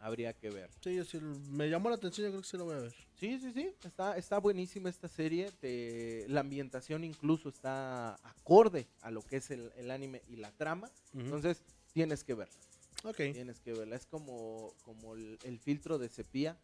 Habría 0.00 0.32
que 0.32 0.50
ver. 0.50 0.68
Sí, 0.80 1.00
sí, 1.04 1.20
me 1.20 1.70
llamó 1.70 1.88
la 1.88 1.94
atención, 1.94 2.24
yo 2.26 2.30
creo 2.32 2.42
que 2.42 2.48
sí 2.48 2.56
la 2.56 2.64
voy 2.64 2.74
a 2.74 2.78
ver. 2.80 2.92
Sí, 3.20 3.38
sí, 3.38 3.52
sí. 3.52 3.72
Está, 3.84 4.16
está 4.16 4.38
buenísima 4.38 4.88
esta 4.88 5.06
serie. 5.06 5.52
te- 5.60 6.26
la 6.28 6.40
ambientación 6.40 7.04
incluso 7.04 7.48
está 7.50 8.14
acorde 8.28 8.88
a 9.02 9.12
lo 9.12 9.22
que 9.22 9.36
es 9.36 9.48
el, 9.52 9.70
el 9.76 9.92
anime 9.92 10.22
y 10.26 10.34
la 10.34 10.50
trama. 10.50 10.90
Ujú. 11.14 11.20
Entonces 11.20 11.62
tienes 11.92 12.24
que 12.24 12.34
verla. 12.34 12.58
Ok. 13.04 13.16
Tienes 13.32 13.60
que 13.60 13.74
verla. 13.74 13.94
Es 13.94 14.06
como, 14.06 14.74
como 14.84 15.14
el, 15.14 15.38
el 15.44 15.60
filtro 15.60 15.98
de 15.98 16.08
sepia 16.08 16.56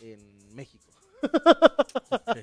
en 0.00 0.20
México. 0.54 0.88
ok. 2.10 2.38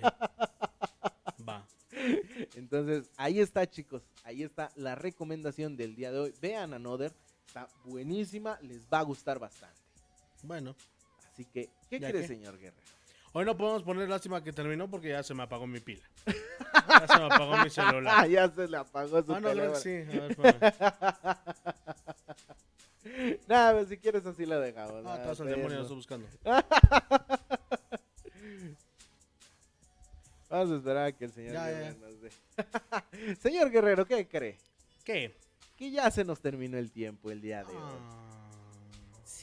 Entonces, 2.55 3.09
ahí 3.17 3.39
está, 3.39 3.69
chicos. 3.69 4.03
Ahí 4.23 4.43
está 4.43 4.71
la 4.75 4.95
recomendación 4.95 5.75
del 5.77 5.95
día 5.95 6.11
de 6.11 6.19
hoy. 6.19 6.33
Vean 6.41 6.73
Another. 6.73 7.13
Está 7.47 7.67
buenísima. 7.85 8.57
Les 8.61 8.87
va 8.87 8.99
a 8.99 9.03
gustar 9.03 9.39
bastante. 9.39 9.79
Bueno. 10.43 10.75
Así 11.31 11.45
que, 11.45 11.69
¿qué 11.89 11.99
¿Ya 11.99 12.09
quiere, 12.11 12.21
qué? 12.21 12.27
señor 12.27 12.57
Guerrero? 12.57 12.81
Hoy 13.33 13.45
no 13.45 13.55
podemos 13.55 13.83
poner 13.83 14.09
lástima 14.09 14.43
que 14.43 14.51
terminó 14.51 14.89
porque 14.89 15.09
ya 15.09 15.23
se 15.23 15.33
me 15.33 15.43
apagó 15.43 15.65
mi 15.65 15.79
pila. 15.79 16.03
Ya 16.25 17.07
se 17.07 17.17
me 17.17 17.25
apagó 17.25 17.51
mi 17.53 17.57
Ah, 17.59 17.69
celular. 17.69 18.27
ya 18.29 18.49
se 18.53 18.67
le 18.67 18.77
apagó 18.77 19.23
su 19.23 19.33
Ah, 19.33 19.39
no, 19.39 19.75
sí. 19.75 19.89
A 19.89 20.41
ver. 20.41 20.73
Nada, 23.47 23.85
si 23.85 23.97
quieres 23.97 24.25
así 24.25 24.45
la 24.45 24.59
dejamos. 24.59 25.03
Ah, 25.05 25.15
estás 25.21 25.39
al 25.41 25.47
demonio, 25.47 25.77
lo 25.77 25.81
estoy 25.83 25.95
buscando. 25.97 26.27
Vamos 30.51 30.69
a 30.71 30.75
esperar 30.75 31.05
a 31.05 31.11
que 31.13 31.23
el 31.25 31.31
señor 31.31 31.53
Ya, 31.53 31.71
ya, 31.71 31.77
Guerrero 31.77 31.99
nos 31.99 32.21
dé. 32.21 33.35
señor 33.41 33.71
Guerrero, 33.71 34.05
¿qué 34.05 34.27
cree? 34.27 34.57
¿Qué? 35.05 35.33
Que 35.77 35.91
ya 35.91 36.11
se 36.11 36.25
nos 36.25 36.41
terminó 36.41 36.77
el 36.77 36.91
tiempo 36.91 37.31
el 37.31 37.39
día 37.39 37.63
de 37.63 37.71
hoy. 37.71 37.77
Ah, 37.79 38.40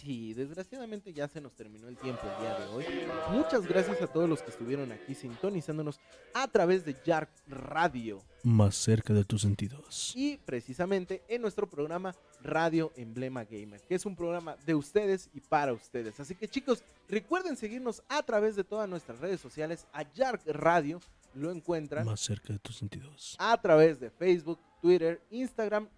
Sí, 0.01 0.33
desgraciadamente 0.33 1.13
ya 1.13 1.27
se 1.27 1.41
nos 1.41 1.53
terminó 1.55 1.89
el 1.89 1.97
tiempo 1.97 2.21
el 2.23 2.41
día 2.43 2.59
de 2.59 2.67
hoy. 2.69 2.85
Muchas 3.33 3.67
gracias 3.67 4.01
a 4.01 4.07
todos 4.07 4.29
los 4.29 4.43
que 4.43 4.51
estuvieron 4.51 4.93
aquí 4.93 5.15
sintonizándonos 5.15 5.99
a 6.35 6.47
través 6.47 6.85
de 6.85 6.95
Yark 7.05 7.29
Radio 7.49 8.23
Más 8.45 8.77
cerca 8.77 9.13
de 9.13 9.25
tus 9.25 9.43
sentidos. 9.43 10.13
y 10.15 10.37
precisamente 10.37 11.23
en 11.29 11.43
nuestro 11.43 11.69
programa 11.69 12.15
Radio 12.43 12.93
Emblema 12.97 13.45
Gamer, 13.45 13.81
que 13.83 13.97
es 13.97 14.07
un 14.07 14.15
programa 14.15 14.57
de 14.65 14.75
ustedes 14.77 15.31
y 15.35 15.41
para 15.41 15.73
ustedes. 15.73 16.21
Así 16.21 16.37
que 16.37 16.47
chicos, 16.47 16.85
recuerden 17.09 17.57
seguirnos 17.57 18.03
a 18.09 18.23
través 18.23 18.55
de 18.55 18.63
todas 18.63 18.89
nuestras 18.89 19.19
redes 19.19 19.41
sociales. 19.41 19.87
A 19.93 20.05
Yark 20.13 20.43
Radio 20.47 21.01
lo 21.35 21.51
encuentran 21.51 22.05
Más 22.07 22.21
cerca 22.21 22.53
de 22.53 22.59
tus 22.61 22.77
sentidos. 22.77 23.35
a 23.41 23.61
través 23.61 23.99
de 23.99 24.11
Facebook, 24.11 24.61
Twitter, 24.81 25.21
Instagram, 25.31 25.89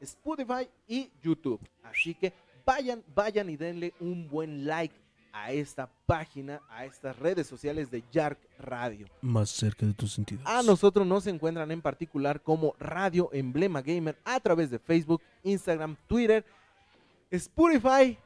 Spotify 0.00 0.68
y 0.86 1.10
YouTube. 1.20 1.60
Así 1.82 2.14
que 2.14 2.32
vayan, 2.68 3.02
vayan 3.14 3.48
y 3.48 3.56
denle 3.56 3.94
un 3.98 4.28
buen 4.28 4.66
like 4.66 4.94
a 5.32 5.52
esta 5.52 5.88
página, 6.04 6.60
a 6.68 6.84
estas 6.84 7.18
redes 7.18 7.46
sociales 7.46 7.90
de 7.90 8.04
Yark 8.12 8.38
Radio. 8.58 9.06
Más 9.22 9.48
cerca 9.48 9.86
de 9.86 9.94
tus 9.94 10.12
sentidos. 10.12 10.44
A 10.46 10.62
nosotros 10.62 11.06
nos 11.06 11.26
encuentran 11.26 11.70
en 11.70 11.80
particular 11.80 12.42
como 12.42 12.74
Radio 12.78 13.30
Emblema 13.32 13.80
Gamer 13.80 14.18
a 14.22 14.38
través 14.40 14.70
de 14.70 14.78
Facebook, 14.78 15.22
Instagram, 15.44 15.96
Twitter, 16.06 16.44
Spotify 17.30 18.18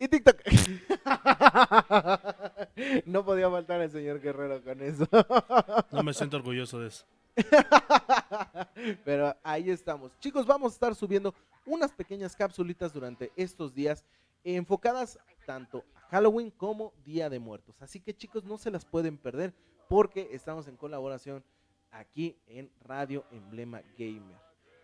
y 0.00 0.08
TikTok. 0.08 0.40
no 3.04 3.22
podía 3.22 3.50
faltar 3.50 3.82
el 3.82 3.90
señor 3.90 4.18
Guerrero 4.20 4.64
con 4.64 4.80
eso. 4.80 5.06
No 5.92 6.02
me 6.02 6.14
siento 6.14 6.38
orgulloso 6.38 6.80
de 6.80 6.88
eso. 6.88 7.04
Pero 9.04 9.36
ahí 9.42 9.70
estamos. 9.70 10.12
Chicos, 10.20 10.46
vamos 10.46 10.72
a 10.72 10.74
estar 10.74 10.94
subiendo 10.94 11.34
unas 11.66 11.92
pequeñas 11.92 12.34
capsulitas 12.34 12.92
durante 12.92 13.32
estos 13.36 13.74
días 13.74 14.04
enfocadas 14.44 15.18
tanto 15.46 15.84
a 15.94 16.00
Halloween 16.10 16.50
como 16.50 16.92
Día 17.04 17.28
de 17.28 17.38
Muertos. 17.38 17.80
Así 17.82 18.00
que 18.00 18.14
chicos, 18.14 18.44
no 18.44 18.58
se 18.58 18.70
las 18.70 18.84
pueden 18.84 19.18
perder 19.18 19.54
porque 19.88 20.28
estamos 20.32 20.68
en 20.68 20.76
colaboración 20.76 21.44
aquí 21.90 22.36
en 22.46 22.70
Radio 22.80 23.24
Emblema 23.30 23.82
Gamer. 23.98 24.36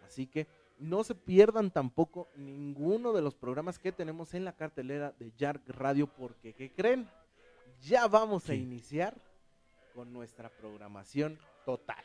Así 0.04 0.26
que 0.26 0.46
no 0.78 1.04
se 1.04 1.14
pierdan 1.14 1.70
tampoco 1.70 2.28
ninguno 2.36 3.12
de 3.12 3.22
los 3.22 3.34
programas 3.34 3.78
que 3.78 3.92
tenemos 3.92 4.34
en 4.34 4.44
la 4.44 4.56
cartelera 4.56 5.12
de 5.18 5.32
Yark 5.36 5.62
Radio 5.68 6.06
porque 6.06 6.52
¿qué 6.52 6.72
creen? 6.72 7.08
Ya 7.80 8.06
vamos 8.06 8.48
a 8.48 8.54
iniciar 8.54 9.16
con 9.94 10.12
nuestra 10.12 10.48
programación 10.50 11.38
total. 11.64 12.04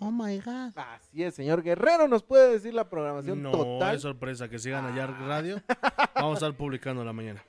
Oh 0.00 0.10
my 0.10 0.38
god. 0.38 0.72
Así 0.76 1.22
es, 1.22 1.34
señor 1.34 1.62
Guerrero, 1.62 2.08
¿nos 2.08 2.22
puede 2.22 2.50
decir 2.52 2.74
la 2.74 2.88
programación 2.88 3.42
No, 3.42 3.52
total? 3.52 3.94
es 3.96 4.02
sorpresa 4.02 4.48
que 4.48 4.58
sigan 4.58 4.84
a 4.86 4.96
Yark 4.96 5.18
Radio. 5.20 5.62
Vamos 6.14 6.32
a 6.42 6.46
estar 6.46 6.56
publicando 6.56 7.02
en 7.02 7.06
la 7.06 7.12
mañana. 7.12 7.44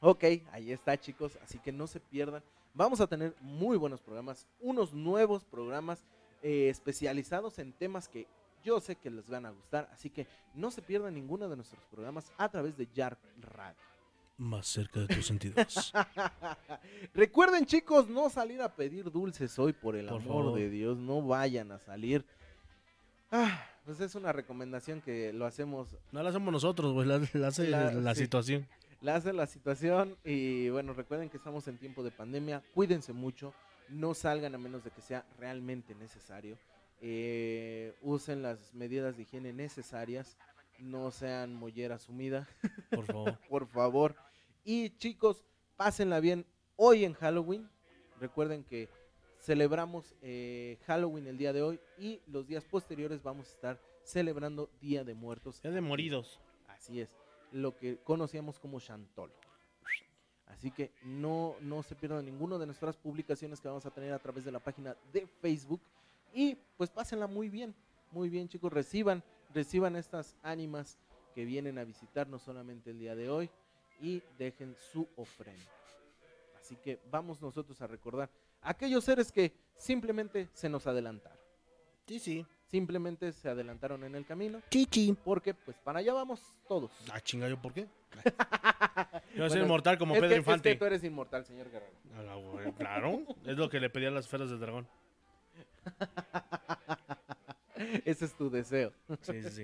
Ok, 0.00 0.24
ahí 0.52 0.72
está, 0.72 0.98
chicos, 0.98 1.38
así 1.42 1.58
que 1.58 1.72
no 1.72 1.86
se 1.86 2.00
pierdan. 2.00 2.42
Vamos 2.74 3.00
a 3.00 3.06
tener 3.06 3.34
muy 3.40 3.76
buenos 3.76 4.00
programas, 4.00 4.46
unos 4.60 4.92
nuevos 4.94 5.44
programas 5.44 6.04
eh, 6.42 6.68
especializados 6.68 7.58
en 7.58 7.72
temas 7.72 8.08
que 8.08 8.26
Yo 8.62 8.78
sé 8.80 8.96
que 8.96 9.10
les 9.10 9.28
van 9.28 9.46
a 9.46 9.50
gustar, 9.50 9.88
así 9.92 10.10
que 10.10 10.26
no 10.54 10.70
se 10.70 10.82
pierdan 10.82 11.14
ninguno 11.14 11.48
de 11.48 11.56
nuestros 11.56 11.82
programas 11.86 12.30
a 12.36 12.48
través 12.50 12.76
de 12.76 12.86
Yark 12.94 13.18
Radio. 13.40 13.76
Más 14.40 14.66
cerca 14.66 15.00
de 15.00 15.06
tus 15.14 15.26
sentidos. 15.26 15.92
Recuerden 17.14 17.66
chicos, 17.66 18.08
no 18.08 18.30
salir 18.30 18.62
a 18.62 18.74
pedir 18.74 19.10
dulces 19.10 19.58
hoy 19.58 19.74
por 19.74 19.96
el 19.96 20.06
Por 20.06 20.22
amor 20.22 20.44
favor. 20.44 20.58
de 20.58 20.70
Dios, 20.70 20.96
no 20.96 21.20
vayan 21.20 21.70
a 21.72 21.78
salir. 21.78 22.24
Ah, 23.30 23.62
pues 23.84 24.00
es 24.00 24.14
una 24.14 24.32
recomendación 24.32 25.02
que 25.02 25.32
lo 25.34 25.44
hacemos, 25.44 25.94
No 26.10 26.22
la 26.22 26.30
hacemos 26.30 26.50
nosotros, 26.52 26.94
güey, 26.94 27.06
la, 27.06 27.20
la 27.34 27.48
hace 27.48 27.68
La- 27.68 27.92
la, 27.92 28.14
sí. 28.14 28.22
situación. 28.22 28.66
la 29.02 29.16
hace 29.16 29.34
la 29.34 29.46
situación 29.46 30.16
y 30.24 30.70
bueno, 30.70 30.94
recuerden 30.94 31.28
que 31.28 31.36
estamos 31.36 31.68
en 31.68 31.76
tiempo 31.76 32.02
de 32.02 32.10
pandemia, 32.10 32.62
cuídense 32.74 33.12
mucho, 33.12 33.52
no 33.90 34.14
salgan 34.14 34.54
a 34.54 34.58
menos 34.58 34.82
de 34.84 34.90
que 34.90 35.02
sea 35.02 35.22
realmente 35.38 35.94
necesario, 35.96 36.56
eh, 37.02 37.94
usen 38.00 38.40
las 38.42 38.72
medidas 38.72 39.16
de 39.18 39.22
higiene 39.24 39.52
necesarias, 39.52 40.38
no 40.78 41.10
sean 41.10 41.54
mollera 41.54 41.98
sumida. 41.98 42.48
Por 42.90 43.04
favor. 43.04 43.38
por 43.50 43.66
favor. 43.68 44.16
Y 44.64 44.90
chicos, 44.98 45.42
pásenla 45.76 46.20
bien 46.20 46.44
hoy 46.76 47.04
en 47.04 47.14
Halloween. 47.14 47.70
Recuerden 48.20 48.62
que 48.62 48.90
celebramos 49.40 50.14
eh, 50.20 50.78
Halloween 50.86 51.26
el 51.26 51.38
día 51.38 51.54
de 51.54 51.62
hoy 51.62 51.80
y 51.98 52.20
los 52.26 52.46
días 52.46 52.64
posteriores 52.64 53.22
vamos 53.22 53.48
a 53.48 53.52
estar 53.52 53.80
celebrando 54.04 54.68
Día 54.80 55.02
de 55.02 55.14
Muertos. 55.14 55.60
Es 55.62 55.72
de 55.72 55.80
moridos. 55.80 56.40
Así 56.68 57.00
es, 57.00 57.16
lo 57.52 57.74
que 57.76 57.96
conocíamos 58.04 58.58
como 58.58 58.80
Chantolo. 58.80 59.32
Así 60.46 60.70
que 60.70 60.92
no, 61.04 61.56
no 61.60 61.82
se 61.82 61.94
pierdan 61.94 62.26
ninguno 62.26 62.58
de 62.58 62.66
nuestras 62.66 62.96
publicaciones 62.96 63.60
que 63.60 63.68
vamos 63.68 63.86
a 63.86 63.90
tener 63.90 64.12
a 64.12 64.18
través 64.18 64.44
de 64.44 64.52
la 64.52 64.58
página 64.58 64.94
de 65.10 65.26
Facebook. 65.40 65.80
Y 66.34 66.56
pues 66.76 66.90
pásenla 66.90 67.26
muy 67.26 67.48
bien, 67.48 67.74
muy 68.10 68.28
bien 68.28 68.46
chicos, 68.46 68.70
reciban, 68.70 69.22
reciban 69.54 69.96
estas 69.96 70.36
ánimas 70.42 70.98
que 71.34 71.46
vienen 71.46 71.78
a 71.78 71.84
visitarnos 71.84 72.42
solamente 72.42 72.90
el 72.90 72.98
día 72.98 73.14
de 73.14 73.30
hoy 73.30 73.50
y 74.00 74.22
dejen 74.38 74.74
su 74.92 75.06
ofrenda. 75.16 75.62
Así 76.58 76.76
que 76.76 77.00
vamos 77.10 77.40
nosotros 77.42 77.80
a 77.82 77.86
recordar 77.86 78.30
a 78.62 78.70
aquellos 78.70 79.04
seres 79.04 79.32
que 79.32 79.52
simplemente 79.76 80.48
se 80.52 80.68
nos 80.68 80.86
adelantaron. 80.86 81.38
Sí, 82.06 82.18
sí. 82.18 82.46
Simplemente 82.66 83.32
se 83.32 83.48
adelantaron 83.48 84.04
en 84.04 84.14
el 84.14 84.24
camino 84.24 84.60
Chichi. 84.70 85.16
porque 85.24 85.54
pues 85.54 85.76
para 85.78 85.98
allá 85.98 86.12
vamos 86.12 86.40
todos. 86.68 86.92
Ah, 87.12 87.20
chinga, 87.20 87.48
¿yo 87.48 87.60
por 87.60 87.72
qué? 87.74 87.88
Yo 89.34 89.42
soy 89.44 89.48
Bueno, 89.48 89.64
inmortal 89.64 89.98
como 89.98 90.14
es 90.14 90.20
Pedro 90.20 90.28
que- 90.34 90.34
es 90.40 90.44
que 90.44 90.50
Infante. 90.50 90.76
tú 90.76 90.84
eres 90.84 91.02
inmortal, 91.04 91.44
señor 91.44 91.68
Guerrero. 91.70 92.74
Claro. 92.76 93.22
Es 93.44 93.56
lo 93.56 93.68
que 93.68 93.80
le 93.80 93.90
pedí 93.90 94.06
a 94.06 94.10
las 94.12 94.24
esferas 94.26 94.50
del 94.50 94.60
dragón. 94.60 94.86
Ese 98.04 98.24
es 98.24 98.34
tu 98.34 98.50
deseo. 98.50 98.92
Sí, 99.22 99.42
sí, 99.42 99.50
sí. 99.50 99.62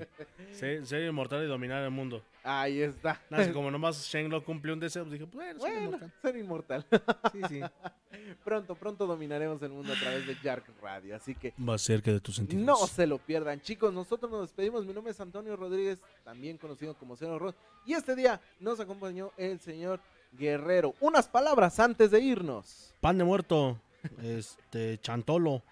Ser, 0.52 0.86
ser 0.86 1.02
inmortal 1.04 1.44
y 1.44 1.46
dominar 1.46 1.82
el 1.82 1.90
mundo. 1.90 2.22
Ahí 2.42 2.80
está. 2.80 3.20
Que 3.28 3.52
como 3.52 3.70
nomás 3.70 4.06
Shenlong 4.06 4.42
cumplió 4.42 4.72
un 4.74 4.80
deseo, 4.80 5.04
pues 5.04 5.12
dije, 5.18 5.24
bueno, 5.32 5.58
Bueno, 5.58 5.80
inmortal. 5.80 6.12
ser 6.22 6.36
inmortal. 6.36 6.86
Sí, 7.32 7.40
sí. 7.48 7.60
pronto, 8.44 8.74
pronto 8.76 9.06
dominaremos 9.06 9.60
el 9.62 9.70
mundo 9.70 9.92
a 9.92 9.96
través 9.96 10.26
de 10.26 10.34
Jark 10.36 10.64
Radio. 10.80 11.16
Así 11.16 11.34
que 11.34 11.52
Más 11.56 11.82
cerca 11.82 12.12
de 12.12 12.20
tus 12.20 12.36
sentidos. 12.36 12.64
no 12.64 12.76
se 12.86 13.06
lo 13.06 13.18
pierdan. 13.18 13.60
Chicos, 13.60 13.92
nosotros 13.92 14.30
nos 14.30 14.42
despedimos. 14.42 14.86
Mi 14.86 14.92
nombre 14.92 15.10
es 15.12 15.20
Antonio 15.20 15.56
Rodríguez, 15.56 15.98
también 16.24 16.56
conocido 16.56 16.94
como 16.94 17.16
Cero 17.16 17.38
Rod. 17.38 17.54
Y 17.84 17.94
este 17.94 18.14
día 18.14 18.40
nos 18.60 18.78
acompañó 18.80 19.32
el 19.36 19.58
señor 19.60 20.00
Guerrero. 20.32 20.94
Unas 21.00 21.28
palabras 21.28 21.78
antes 21.80 22.10
de 22.10 22.20
irnos. 22.20 22.94
Pan 23.00 23.18
de 23.18 23.24
muerto. 23.24 23.80
Este, 24.22 24.98
chantolo. 24.98 25.62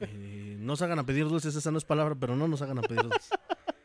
Eh, 0.00 0.56
no 0.58 0.76
se 0.76 0.84
hagan 0.84 0.98
a 0.98 1.06
pedir 1.06 1.24
dulces, 1.24 1.54
esa 1.54 1.70
no 1.70 1.78
es 1.78 1.84
palabra, 1.84 2.14
pero 2.14 2.36
no 2.36 2.48
nos 2.48 2.62
hagan 2.62 2.78
a 2.78 2.82
pedir 2.82 3.02
dulces. 3.02 3.30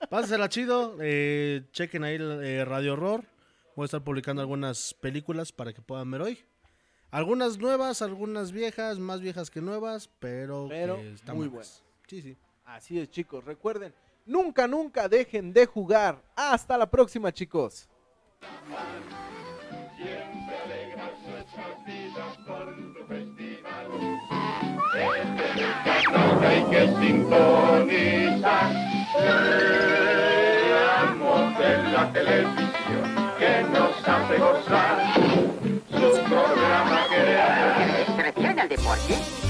Pásensela 0.09 0.49
chido. 0.49 0.97
eh, 1.01 1.63
chequen 1.71 2.03
ahí 2.03 2.17
eh, 2.19 2.65
Radio 2.65 2.93
Horror. 2.93 3.25
Voy 3.75 3.83
a 3.83 3.85
estar 3.85 4.03
publicando 4.03 4.41
algunas 4.41 4.93
películas 4.95 5.51
para 5.51 5.71
que 5.73 5.81
puedan 5.81 6.09
ver 6.11 6.21
hoy. 6.21 6.45
Algunas 7.11 7.57
nuevas, 7.57 8.01
algunas 8.01 8.51
viejas, 8.51 8.99
más 8.99 9.21
viejas 9.21 9.49
que 9.49 9.61
nuevas, 9.61 10.09
pero, 10.19 10.67
Pero 10.69 10.97
que 10.97 11.13
están 11.13 11.37
muy 11.37 11.47
buenas. 11.47 11.83
Sí, 12.07 12.21
sí. 12.21 12.37
Así 12.65 12.99
es, 12.99 13.09
chicos. 13.09 13.43
Recuerden, 13.43 13.93
nunca, 14.25 14.67
nunca 14.67 15.07
dejen 15.07 15.51
de 15.53 15.65
jugar. 15.65 16.21
Hasta 16.35 16.77
la 16.77 16.89
próxima, 16.89 17.31
chicos. 17.31 17.87
Hay 24.93 26.63
que 26.69 26.87
sintonizar. 26.99 28.71
Veamos 30.65 31.59
en 31.61 31.93
la 31.93 32.11
televisión 32.13 33.07
que 33.37 33.63
nos 33.71 34.07
hace 34.07 34.37
gozar. 34.37 35.13
Su 35.91 36.23
programa 36.23 36.99
que 37.09 38.15
¿Se 38.15 38.23
refieren 38.23 38.59
al 38.59 38.69
deporte? 38.69 39.48